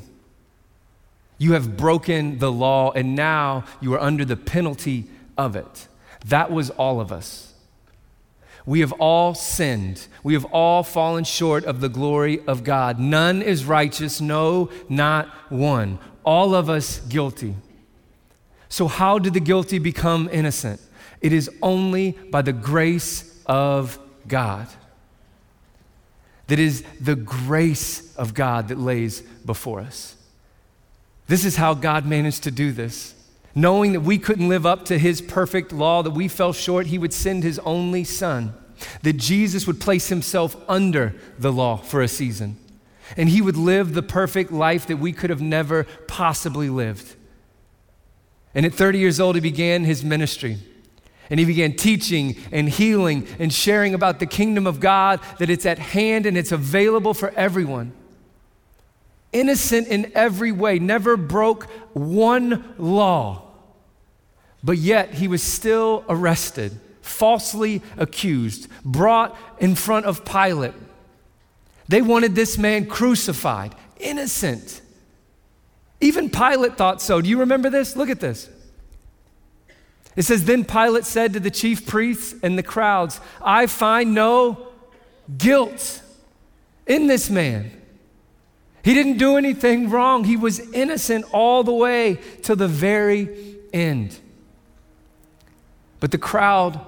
You 1.37 1.53
have 1.53 1.77
broken 1.77 2.37
the 2.37 2.51
law, 2.51 2.91
and 2.91 3.15
now 3.15 3.63
you 3.81 3.93
are 3.93 3.99
under 3.99 4.23
the 4.25 4.37
penalty 4.37 5.05
of 5.37 5.55
it. 5.55 5.87
That 6.25 6.51
was 6.51 6.69
all 6.71 7.01
of 7.01 7.11
us. 7.11 7.48
We 8.69 8.81
have 8.81 8.91
all 8.99 9.33
sinned. 9.33 10.05
We 10.21 10.35
have 10.35 10.45
all 10.45 10.83
fallen 10.83 11.23
short 11.23 11.65
of 11.65 11.81
the 11.81 11.89
glory 11.89 12.39
of 12.45 12.63
God. 12.63 12.99
None 12.99 13.41
is 13.41 13.65
righteous, 13.65 14.21
no, 14.21 14.69
not 14.87 15.27
one. 15.49 15.97
All 16.23 16.53
of 16.53 16.69
us 16.69 16.99
guilty. 16.99 17.55
So, 18.67 18.87
how 18.87 19.17
did 19.17 19.33
the 19.33 19.39
guilty 19.39 19.79
become 19.79 20.29
innocent? 20.31 20.79
It 21.19 21.33
is 21.33 21.49
only 21.63 22.11
by 22.29 22.43
the 22.43 22.53
grace 22.53 23.41
of 23.47 23.97
God. 24.27 24.67
That 26.45 26.59
is 26.59 26.83
the 27.01 27.15
grace 27.15 28.15
of 28.17 28.35
God 28.35 28.67
that 28.67 28.77
lays 28.77 29.21
before 29.21 29.79
us. 29.79 30.15
This 31.25 31.43
is 31.43 31.55
how 31.55 31.73
God 31.73 32.05
managed 32.05 32.43
to 32.43 32.51
do 32.51 32.71
this. 32.71 33.15
Knowing 33.55 33.93
that 33.93 34.01
we 34.01 34.19
couldn't 34.19 34.47
live 34.47 34.67
up 34.67 34.85
to 34.85 34.99
his 34.99 35.21
perfect 35.21 35.73
law, 35.73 36.03
that 36.03 36.11
we 36.11 36.27
fell 36.27 36.53
short, 36.53 36.85
he 36.85 36.99
would 36.99 37.13
send 37.13 37.41
his 37.41 37.57
only 37.59 38.03
son. 38.03 38.53
That 39.03 39.17
Jesus 39.17 39.67
would 39.67 39.79
place 39.79 40.09
himself 40.09 40.55
under 40.67 41.15
the 41.37 41.51
law 41.51 41.77
for 41.77 42.01
a 42.01 42.07
season. 42.07 42.57
And 43.17 43.29
he 43.29 43.41
would 43.41 43.57
live 43.57 43.93
the 43.93 44.03
perfect 44.03 44.51
life 44.51 44.85
that 44.87 44.97
we 44.97 45.11
could 45.11 45.29
have 45.29 45.41
never 45.41 45.85
possibly 46.07 46.69
lived. 46.69 47.15
And 48.53 48.65
at 48.65 48.73
30 48.73 48.99
years 48.99 49.19
old, 49.19 49.35
he 49.35 49.41
began 49.41 49.83
his 49.83 50.03
ministry. 50.03 50.57
And 51.29 51.39
he 51.39 51.45
began 51.45 51.75
teaching 51.75 52.35
and 52.51 52.67
healing 52.67 53.27
and 53.37 53.53
sharing 53.53 53.93
about 53.93 54.19
the 54.19 54.25
kingdom 54.25 54.65
of 54.65 54.79
God, 54.79 55.19
that 55.37 55.49
it's 55.49 55.65
at 55.65 55.77
hand 55.77 56.25
and 56.25 56.37
it's 56.37 56.51
available 56.51 57.13
for 57.13 57.29
everyone. 57.35 57.93
Innocent 59.31 59.87
in 59.87 60.11
every 60.15 60.51
way, 60.51 60.79
never 60.79 61.15
broke 61.15 61.65
one 61.93 62.73
law. 62.79 63.43
But 64.63 64.79
yet 64.79 65.13
he 65.13 65.27
was 65.27 65.43
still 65.43 66.03
arrested, 66.09 66.79
falsely 67.09 67.81
accused, 67.97 68.67
brought 68.85 69.35
in 69.59 69.75
front 69.75 70.05
of 70.05 70.23
Pilate. 70.23 70.73
They 71.87 72.01
wanted 72.01 72.35
this 72.35 72.57
man 72.57 72.85
crucified, 72.85 73.75
innocent. 73.99 74.81
Even 76.01 76.29
Pilate 76.29 76.77
thought 76.77 77.01
so. 77.01 77.19
Do 77.19 77.29
you 77.29 77.39
remember 77.39 77.69
this? 77.69 77.95
Look 77.95 78.09
at 78.09 78.19
this. 78.19 78.49
It 80.15 80.23
says, 80.23 80.45
Then 80.45 80.65
Pilate 80.65 81.05
said 81.05 81.33
to 81.33 81.39
the 81.39 81.51
chief 81.51 81.85
priests 81.85 82.35
and 82.43 82.57
the 82.57 82.63
crowds, 82.63 83.19
I 83.41 83.67
find 83.67 84.13
no 84.13 84.67
guilt 85.37 86.01
in 86.85 87.07
this 87.07 87.29
man. 87.29 87.71
He 88.83 88.93
didn't 88.93 89.17
do 89.17 89.37
anything 89.37 89.89
wrong. 89.89 90.23
He 90.23 90.37
was 90.37 90.59
innocent 90.71 91.25
all 91.31 91.63
the 91.63 91.73
way 91.73 92.19
to 92.43 92.55
the 92.55 92.67
very 92.67 93.57
end. 93.73 94.17
But 95.99 96.11
the 96.11 96.17
crowd 96.17 96.79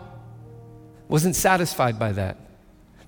wasn't 1.11 1.35
satisfied 1.35 1.99
by 1.99 2.13
that. 2.13 2.37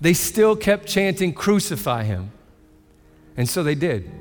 They 0.02 0.14
still 0.14 0.58
kept 0.58 0.88
chanting, 0.88 1.32
Crucify 1.32 2.04
him. 2.04 2.34
And 3.38 3.48
so 3.48 3.64
they 3.64 3.76
did. 3.76 4.12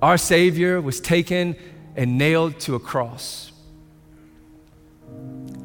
Our 0.00 0.16
Savior 0.16 0.80
was 0.80 1.02
taken 1.02 1.54
and 1.94 2.16
nailed 2.16 2.58
to 2.60 2.76
a 2.76 2.80
cross 2.80 3.52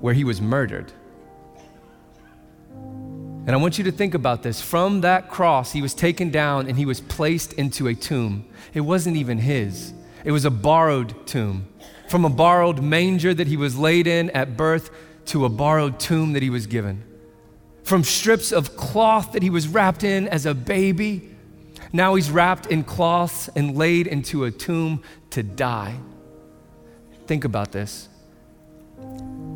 where 0.02 0.14
he 0.14 0.26
was 0.26 0.42
murdered. 0.42 0.92
And 2.74 3.52
I 3.52 3.56
want 3.56 3.78
you 3.78 3.86
to 3.86 3.92
think 3.92 4.14
about 4.14 4.44
this. 4.44 4.62
From 4.62 5.00
that 5.02 5.30
cross, 5.30 5.72
he 5.72 5.82
was 5.82 5.94
taken 5.94 6.30
down 6.30 6.68
and 6.68 6.78
he 6.78 6.86
was 6.86 7.00
placed 7.00 7.54
into 7.54 7.88
a 7.88 7.96
tomb. 7.96 8.46
It 8.74 8.82
wasn't 8.82 9.16
even 9.16 9.38
his, 9.38 9.94
it 10.26 10.34
was 10.34 10.44
a 10.44 10.52
borrowed 10.52 11.26
tomb. 11.26 11.70
From 12.10 12.26
a 12.26 12.30
borrowed 12.30 12.82
manger 12.82 13.34
that 13.34 13.48
he 13.48 13.56
was 13.56 13.78
laid 13.78 14.08
in 14.08 14.30
at 14.32 14.58
birth 14.58 14.90
to 15.30 15.46
a 15.46 15.50
borrowed 15.50 16.00
tomb 16.00 16.34
that 16.34 16.44
he 16.44 16.50
was 16.50 16.68
given. 16.68 17.04
From 17.84 18.04
strips 18.04 18.52
of 18.52 18.76
cloth 18.76 19.32
that 19.32 19.42
he 19.42 19.50
was 19.50 19.68
wrapped 19.68 20.04
in 20.04 20.28
as 20.28 20.46
a 20.46 20.54
baby, 20.54 21.30
now 21.92 22.16
he's 22.16 22.30
wrapped 22.30 22.68
in 22.68 22.84
cloths 22.84 23.50
and 23.56 23.76
laid 23.76 24.08
into 24.08 24.44
a 24.44 24.52
tomb 24.52 25.02
to 25.32 25.44
die. 25.44 25.96
Think 27.28 27.46
about 27.46 27.72
this 27.72 28.10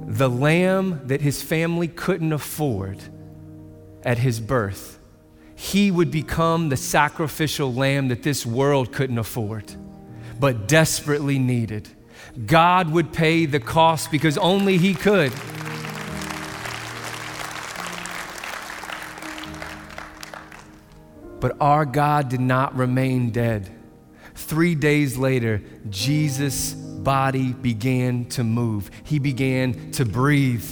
the 0.07 0.29
lamb 0.29 1.01
that 1.07 1.21
his 1.21 1.41
family 1.41 1.87
couldn't 1.87 2.33
afford 2.33 3.01
at 4.03 4.19
his 4.19 4.39
birth, 4.39 4.99
he 5.55 5.89
would 5.89 6.11
become 6.11 6.69
the 6.69 6.77
sacrificial 6.77 7.73
lamb 7.73 8.09
that 8.09 8.21
this 8.21 8.45
world 8.45 8.91
couldn't 8.91 9.17
afford, 9.17 9.73
but 10.39 10.67
desperately 10.67 11.39
needed. 11.39 11.89
God 12.45 12.91
would 12.91 13.13
pay 13.13 13.45
the 13.45 13.59
cost 13.59 14.11
because 14.11 14.37
only 14.37 14.77
he 14.77 14.93
could. 14.93 15.31
But 21.43 21.57
our 21.59 21.83
God 21.83 22.29
did 22.29 22.39
not 22.39 22.73
remain 22.73 23.31
dead. 23.31 23.69
Three 24.33 24.75
days 24.75 25.17
later, 25.17 25.61
Jesus' 25.89 26.71
body 26.71 27.51
began 27.51 28.23
to 28.29 28.45
move, 28.45 28.89
he 29.03 29.19
began 29.19 29.91
to 29.91 30.05
breathe, 30.05 30.63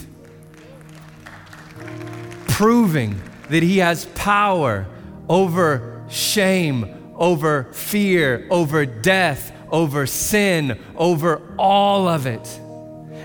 proving 2.47 3.21
that 3.49 3.61
he 3.61 3.79
has 3.79 4.05
power 4.15 4.87
over 5.27 6.05
shame, 6.07 7.13
over 7.17 7.65
fear, 7.73 8.47
over 8.49 8.85
death, 8.85 9.51
over 9.71 10.07
sin, 10.07 10.79
over 10.95 11.53
all 11.57 12.07
of 12.07 12.25
it. 12.25 12.47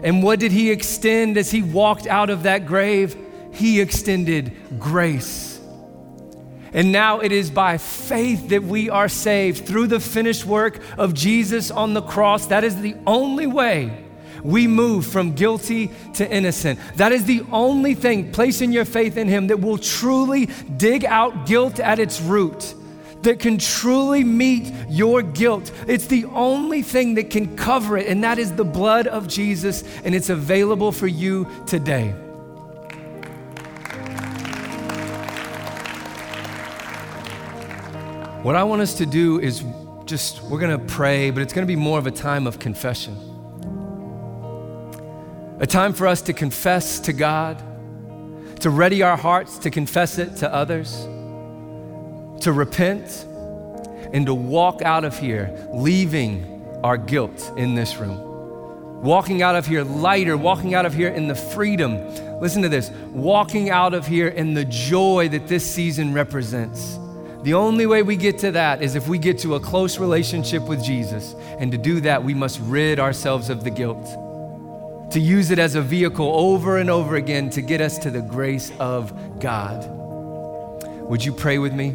And 0.03 0.20
what 0.20 0.40
did 0.40 0.51
he 0.51 0.72
extend 0.72 1.36
as 1.36 1.53
he 1.53 1.62
walked 1.62 2.09
out 2.09 2.28
of 2.28 2.42
that 2.42 2.66
grave? 2.66 3.16
He 3.53 3.80
extended 3.80 4.80
grace. 4.80 5.55
And 6.76 6.92
now 6.92 7.20
it 7.20 7.32
is 7.32 7.50
by 7.50 7.78
faith 7.78 8.50
that 8.50 8.62
we 8.62 8.90
are 8.90 9.08
saved 9.08 9.66
through 9.66 9.86
the 9.86 9.98
finished 9.98 10.44
work 10.44 10.78
of 10.98 11.14
Jesus 11.14 11.70
on 11.70 11.94
the 11.94 12.02
cross. 12.02 12.48
That 12.48 12.64
is 12.64 12.78
the 12.82 12.94
only 13.06 13.46
way 13.46 14.04
we 14.44 14.66
move 14.66 15.06
from 15.06 15.32
guilty 15.32 15.90
to 16.14 16.30
innocent. 16.30 16.78
That 16.96 17.12
is 17.12 17.24
the 17.24 17.42
only 17.50 17.94
thing, 17.94 18.30
placing 18.30 18.72
your 18.72 18.84
faith 18.84 19.16
in 19.16 19.26
Him, 19.26 19.46
that 19.46 19.58
will 19.58 19.78
truly 19.78 20.50
dig 20.76 21.06
out 21.06 21.46
guilt 21.46 21.80
at 21.80 21.98
its 21.98 22.20
root, 22.20 22.74
that 23.22 23.40
can 23.40 23.56
truly 23.56 24.22
meet 24.22 24.70
your 24.90 25.22
guilt. 25.22 25.72
It's 25.88 26.06
the 26.08 26.26
only 26.26 26.82
thing 26.82 27.14
that 27.14 27.30
can 27.30 27.56
cover 27.56 27.96
it, 27.96 28.06
and 28.06 28.22
that 28.22 28.38
is 28.38 28.52
the 28.52 28.64
blood 28.66 29.06
of 29.06 29.28
Jesus, 29.28 29.82
and 30.04 30.14
it's 30.14 30.28
available 30.28 30.92
for 30.92 31.06
you 31.06 31.48
today. 31.66 32.14
What 38.43 38.55
I 38.55 38.62
want 38.64 38.82
us 38.82 38.95
to 38.95 39.07
do 39.07 39.41
is 39.41 39.64
just, 40.05 40.43
we're 40.43 40.61
going 40.61 40.78
to 40.78 40.95
pray, 40.95 41.30
but 41.30 41.43
it's 41.43 41.53
going 41.53 41.66
to 41.66 41.70
be 41.70 41.74
more 41.74 41.99
of 41.99 42.07
a 42.07 42.11
time 42.11 42.47
of 42.47 42.59
confession. 42.59 43.14
A 45.59 45.66
time 45.66 45.93
for 45.95 46.07
us 46.07 46.22
to 46.22 46.32
confess 46.32 47.01
to 47.01 47.12
God, 47.12 47.59
to 48.61 48.70
ready 48.70 49.03
our 49.03 49.16
hearts 49.16 49.59
to 49.59 49.70
confess 49.70 50.18
it 50.18 50.37
to 50.37 50.53
others, 50.53 51.03
to 52.43 52.53
repent, 52.53 53.24
and 54.12 54.26
to 54.26 54.34
walk 54.34 54.82
out 54.82 55.05
of 55.05 55.18
here 55.18 55.68
leaving 55.72 56.62
our 56.84 56.97
guilt 56.97 57.53
in 57.57 57.74
this 57.74 57.97
room. 57.97 58.22
Walking 59.03 59.43
out 59.43 59.57
of 59.57 59.66
here 59.66 59.82
lighter, 59.82 60.37
walking 60.37 60.74
out 60.74 60.87
of 60.87 60.95
here 60.95 61.09
in 61.09 61.26
the 61.26 61.34
freedom. 61.34 61.97
Listen 62.41 62.62
to 62.62 62.68
this 62.68 62.91
walking 63.12 63.70
out 63.70 63.95
of 63.95 64.07
here 64.07 64.28
in 64.28 64.55
the 64.55 64.64
joy 64.64 65.28
that 65.30 65.49
this 65.49 65.68
season 65.68 66.12
represents 66.12 66.99
the 67.47 67.55
only 67.55 67.86
way 67.86 68.03
we 68.03 68.16
get 68.16 68.40
to 68.40 68.51
that 68.51 68.82
is 68.82 68.97
if 68.97 69.07
we 69.07 69.18
get 69.18 69.38
to 69.38 69.55
a 69.55 69.61
close 69.61 70.01
relationship 70.01 70.64
with 70.64 70.82
Jesus. 70.82 71.32
And 71.61 71.70
to 71.70 71.78
do 71.78 72.01
that, 72.01 72.24
we 72.24 72.34
must 72.34 72.59
rid 72.64 72.99
ourselves 72.99 73.51
of 73.51 73.62
the 73.62 73.70
guilt. 73.70 74.05
To 75.12 75.20
use 75.20 75.53
it 75.53 75.61
as 75.61 75.76
a 75.76 75.80
vehicle 75.80 76.26
over 76.26 76.78
and 76.78 76.90
over 76.90 77.14
again 77.14 77.49
to 77.51 77.62
get 77.62 77.80
us 77.80 77.99
to 77.99 78.11
the 78.11 78.20
grace 78.20 78.72
of 78.80 79.12
God. 79.38 79.88
Would 81.09 81.24
you 81.24 81.32
pray 81.32 81.59
with 81.59 81.72
me? 81.72 81.90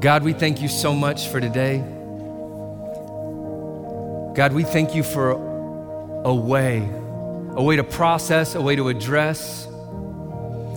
God, 0.00 0.24
we 0.24 0.32
thank 0.32 0.60
you 0.60 0.66
so 0.66 0.92
much 0.92 1.28
for 1.28 1.40
today. 1.40 1.78
God, 4.34 4.52
we 4.52 4.64
thank 4.64 4.96
you 4.96 5.04
for 5.04 5.30
a 6.24 6.34
way, 6.34 6.78
a 7.50 7.62
way 7.62 7.76
to 7.76 7.84
process, 7.84 8.56
a 8.56 8.60
way 8.60 8.74
to 8.74 8.88
address 8.88 9.65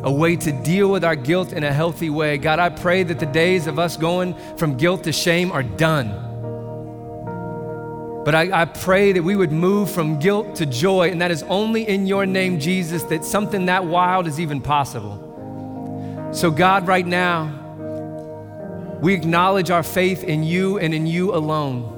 a 0.01 0.11
way 0.11 0.35
to 0.37 0.51
deal 0.51 0.89
with 0.89 1.03
our 1.03 1.15
guilt 1.15 1.51
in 1.51 1.63
a 1.63 1.73
healthy 1.73 2.09
way. 2.09 2.37
God, 2.37 2.59
I 2.59 2.69
pray 2.69 3.03
that 3.03 3.19
the 3.19 3.25
days 3.25 3.67
of 3.67 3.79
us 3.79 3.97
going 3.97 4.33
from 4.57 4.77
guilt 4.77 5.03
to 5.03 5.11
shame 5.11 5.51
are 5.51 5.63
done. 5.63 6.07
But 8.23 8.35
I, 8.35 8.61
I, 8.61 8.65
pray 8.65 9.13
that 9.13 9.23
we 9.23 9.35
would 9.35 9.51
move 9.51 9.89
from 9.89 10.19
guilt 10.19 10.55
to 10.57 10.65
joy, 10.65 11.09
and 11.09 11.21
that 11.21 11.31
is 11.31 11.43
only 11.43 11.87
in 11.87 12.05
your 12.05 12.25
name, 12.25 12.59
Jesus, 12.59 13.03
that 13.03 13.25
something 13.25 13.65
that 13.65 13.85
wild 13.85 14.27
is 14.27 14.39
even 14.39 14.61
possible. 14.61 16.29
So, 16.31 16.51
God, 16.51 16.85
right 16.85 17.07
now, 17.07 17.55
we 19.01 19.13
acknowledge 19.13 19.71
our 19.71 19.83
faith 19.83 20.23
in 20.23 20.43
you 20.43 20.77
and 20.77 20.93
in 20.93 21.07
you 21.07 21.33
alone. 21.33 21.95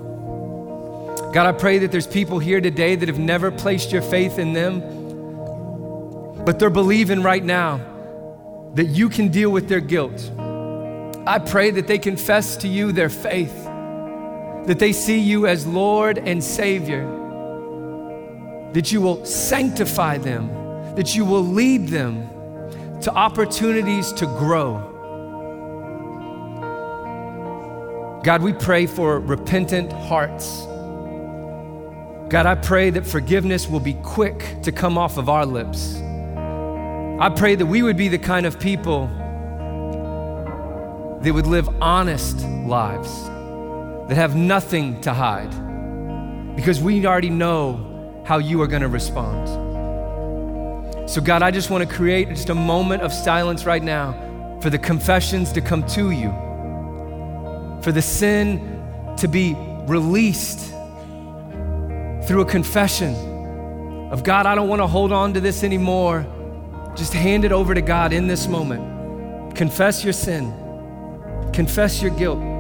God, 1.34 1.48
I 1.48 1.52
pray 1.52 1.80
that 1.80 1.92
there's 1.92 2.08
people 2.08 2.40
here 2.40 2.62
today 2.62 2.96
that 2.96 3.08
have 3.08 3.20
never 3.20 3.52
placed 3.52 3.92
your 3.92 4.02
faith 4.02 4.38
in 4.38 4.54
them 4.54 5.01
but 6.46 6.60
they're 6.60 6.70
believing 6.70 7.22
right 7.22 7.44
now 7.44 7.80
that 8.76 8.86
you 8.86 9.10
can 9.10 9.30
deal 9.30 9.50
with 9.50 9.68
their 9.68 9.80
guilt. 9.80 10.32
I 11.28 11.40
pray 11.40 11.72
that 11.72 11.88
they 11.88 12.00
confess 12.00 12.58
to 12.58 12.68
you 12.68 12.92
their 12.92 13.10
faith, 13.10 13.66
that 14.66 14.78
they 14.80 14.92
see 14.94 15.20
you 15.20 15.46
as 15.46 15.68
Lord 15.68 16.18
and 16.18 16.44
Savior, 16.44 17.04
that 18.74 18.92
you 18.92 19.02
will 19.02 19.24
sanctify 19.26 20.18
them, 20.18 20.48
that 20.96 21.16
you 21.16 21.26
will 21.26 21.46
lead 21.46 21.90
them 21.90 22.28
to 23.02 23.14
opportunities 23.14 24.12
to 24.14 24.26
grow. 24.26 24.88
God, 28.24 28.42
we 28.42 28.54
pray 28.54 28.86
for 28.86 29.20
repentant 29.20 29.92
hearts. 29.92 30.62
God, 32.32 32.46
I 32.46 32.56
pray 32.56 32.92
that 32.92 33.06
forgiveness 33.06 33.68
will 33.68 33.80
be 33.80 33.96
quick 33.96 34.62
to 34.64 34.72
come 34.72 34.98
off 34.98 35.18
of 35.18 35.28
our 35.28 35.46
lips. 35.46 36.02
I 37.22 37.30
pray 37.30 37.54
that 37.54 37.68
we 37.68 37.84
would 37.84 37.98
be 37.98 38.08
the 38.08 38.18
kind 38.18 38.48
of 38.48 38.60
people 38.60 39.06
that 41.22 41.32
would 41.32 41.46
live 41.46 41.70
honest 41.80 42.44
lives, 42.66 43.26
that 44.10 44.16
have 44.16 44.36
nothing 44.36 45.00
to 45.02 45.14
hide, 45.14 45.52
because 46.56 46.82
we 46.82 47.06
already 47.06 47.30
know 47.30 48.24
how 48.26 48.40
you 48.40 48.60
are 48.64 48.66
going 48.66 48.82
to 48.82 48.88
respond. 48.88 49.48
So, 51.08 51.22
God, 51.22 51.44
I 51.44 51.52
just 51.52 51.70
want 51.70 51.88
to 51.88 51.96
create 51.96 52.30
just 52.30 52.50
a 52.50 52.56
moment 52.56 53.04
of 53.04 53.14
silence 53.14 53.68
right 53.68 53.84
now 53.84 54.60
for 54.60 54.72
the 54.72 54.80
confessions 54.80 55.52
to 55.52 55.62
come 55.62 55.86
to 55.90 56.10
you, 56.10 56.32
for 57.84 57.92
the 57.92 58.02
sin 58.02 59.16
to 59.18 59.28
be 59.28 59.54
released 59.86 60.72
through 62.26 62.42
a 62.42 62.46
confession 62.46 63.14
of 64.12 64.24
God, 64.24 64.48
I 64.48 64.56
don't 64.56 64.70
want 64.70 64.82
to 64.82 64.88
hold 64.88 65.12
on 65.12 65.36
to 65.36 65.40
this 65.40 65.64
anymore. 65.64 66.26
Just 66.96 67.14
hand 67.14 67.46
it 67.46 67.52
over 67.52 67.74
to 67.74 67.82
God 67.82 68.14
in 68.14 68.28
this 68.28 68.48
moment. 68.48 69.56
Confess 69.56 70.04
your 70.04 70.14
sin, 70.14 70.52
confess 71.54 72.02
your 72.02 72.12
guilt. 72.12 72.51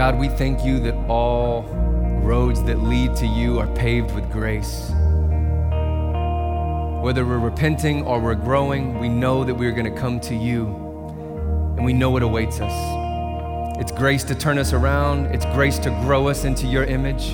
God, 0.00 0.18
we 0.18 0.30
thank 0.30 0.64
you 0.64 0.80
that 0.80 0.94
all 1.10 1.62
roads 2.22 2.62
that 2.62 2.78
lead 2.78 3.14
to 3.16 3.26
you 3.26 3.58
are 3.58 3.66
paved 3.74 4.14
with 4.14 4.32
grace. 4.32 4.88
Whether 7.04 7.26
we're 7.26 7.38
repenting 7.38 8.04
or 8.04 8.18
we're 8.18 8.34
growing, 8.34 8.98
we 8.98 9.10
know 9.10 9.44
that 9.44 9.54
we're 9.54 9.72
going 9.72 9.92
to 9.92 10.00
come 10.00 10.18
to 10.20 10.34
you 10.34 10.68
and 11.76 11.84
we 11.84 11.92
know 11.92 12.08
what 12.08 12.22
awaits 12.22 12.62
us. 12.62 12.72
It's 13.78 13.92
grace 13.92 14.24
to 14.24 14.34
turn 14.34 14.56
us 14.56 14.72
around, 14.72 15.26
it's 15.34 15.44
grace 15.44 15.78
to 15.80 15.90
grow 16.06 16.28
us 16.28 16.44
into 16.44 16.66
your 16.66 16.84
image. 16.84 17.32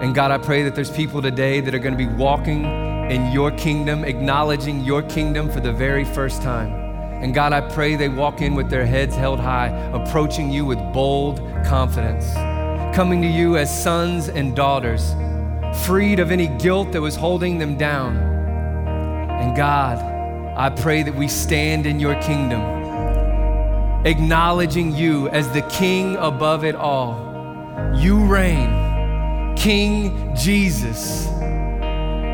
And 0.00 0.14
God, 0.14 0.30
I 0.30 0.38
pray 0.38 0.62
that 0.62 0.74
there's 0.74 0.90
people 0.90 1.20
today 1.20 1.60
that 1.60 1.74
are 1.74 1.80
going 1.80 1.98
to 1.98 2.02
be 2.02 2.10
walking 2.14 2.64
in 3.10 3.30
your 3.30 3.50
kingdom, 3.50 4.06
acknowledging 4.06 4.82
your 4.86 5.02
kingdom 5.02 5.50
for 5.50 5.60
the 5.60 5.70
very 5.70 6.06
first 6.06 6.40
time. 6.40 6.81
And 7.22 7.32
God, 7.32 7.52
I 7.52 7.60
pray 7.60 7.94
they 7.94 8.08
walk 8.08 8.42
in 8.42 8.56
with 8.56 8.68
their 8.68 8.84
heads 8.84 9.14
held 9.14 9.38
high, 9.38 9.68
approaching 9.92 10.50
you 10.50 10.66
with 10.66 10.78
bold 10.92 11.38
confidence, 11.64 12.34
coming 12.96 13.22
to 13.22 13.28
you 13.28 13.56
as 13.56 13.82
sons 13.82 14.28
and 14.28 14.56
daughters, 14.56 15.14
freed 15.86 16.18
of 16.18 16.32
any 16.32 16.48
guilt 16.58 16.90
that 16.90 17.00
was 17.00 17.14
holding 17.14 17.58
them 17.58 17.78
down. 17.78 18.16
And 18.16 19.56
God, 19.56 19.98
I 20.58 20.68
pray 20.70 21.04
that 21.04 21.14
we 21.14 21.28
stand 21.28 21.86
in 21.86 22.00
your 22.00 22.20
kingdom, 22.22 22.60
acknowledging 24.04 24.92
you 24.92 25.28
as 25.28 25.48
the 25.52 25.62
king 25.62 26.16
above 26.16 26.64
it 26.64 26.74
all. 26.74 27.30
You 27.94 28.18
reign, 28.24 29.54
King 29.54 30.34
Jesus. 30.34 31.26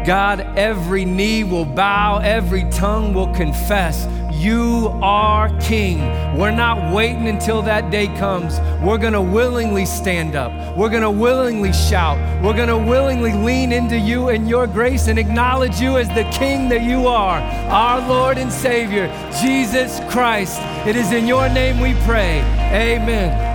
God, 0.06 0.40
every 0.56 1.04
knee 1.04 1.44
will 1.44 1.66
bow, 1.66 2.20
every 2.20 2.64
tongue 2.70 3.12
will 3.12 3.34
confess 3.34 4.06
you 4.38 4.88
are 5.02 5.48
King. 5.58 5.98
We're 6.38 6.52
not 6.52 6.94
waiting 6.94 7.28
until 7.28 7.62
that 7.62 7.90
day 7.90 8.06
comes. 8.16 8.60
We're 8.80 8.98
going 8.98 9.12
to 9.12 9.20
willingly 9.20 9.84
stand 9.84 10.36
up. 10.36 10.52
We're 10.76 10.88
going 10.88 11.02
to 11.02 11.10
willingly 11.10 11.72
shout. 11.72 12.18
We're 12.42 12.56
going 12.56 12.68
to 12.68 12.78
willingly 12.78 13.32
lean 13.32 13.72
into 13.72 13.98
you 13.98 14.28
and 14.28 14.48
your 14.48 14.66
grace 14.66 15.08
and 15.08 15.18
acknowledge 15.18 15.80
you 15.80 15.96
as 15.96 16.08
the 16.08 16.24
King 16.30 16.68
that 16.68 16.82
you 16.82 17.08
are, 17.08 17.40
our 17.70 18.08
Lord 18.08 18.38
and 18.38 18.52
Savior, 18.52 19.08
Jesus 19.42 20.00
Christ. 20.10 20.58
It 20.86 20.96
is 20.96 21.12
in 21.12 21.26
your 21.26 21.48
name 21.48 21.80
we 21.80 21.94
pray. 22.04 22.40
Amen. 22.72 23.47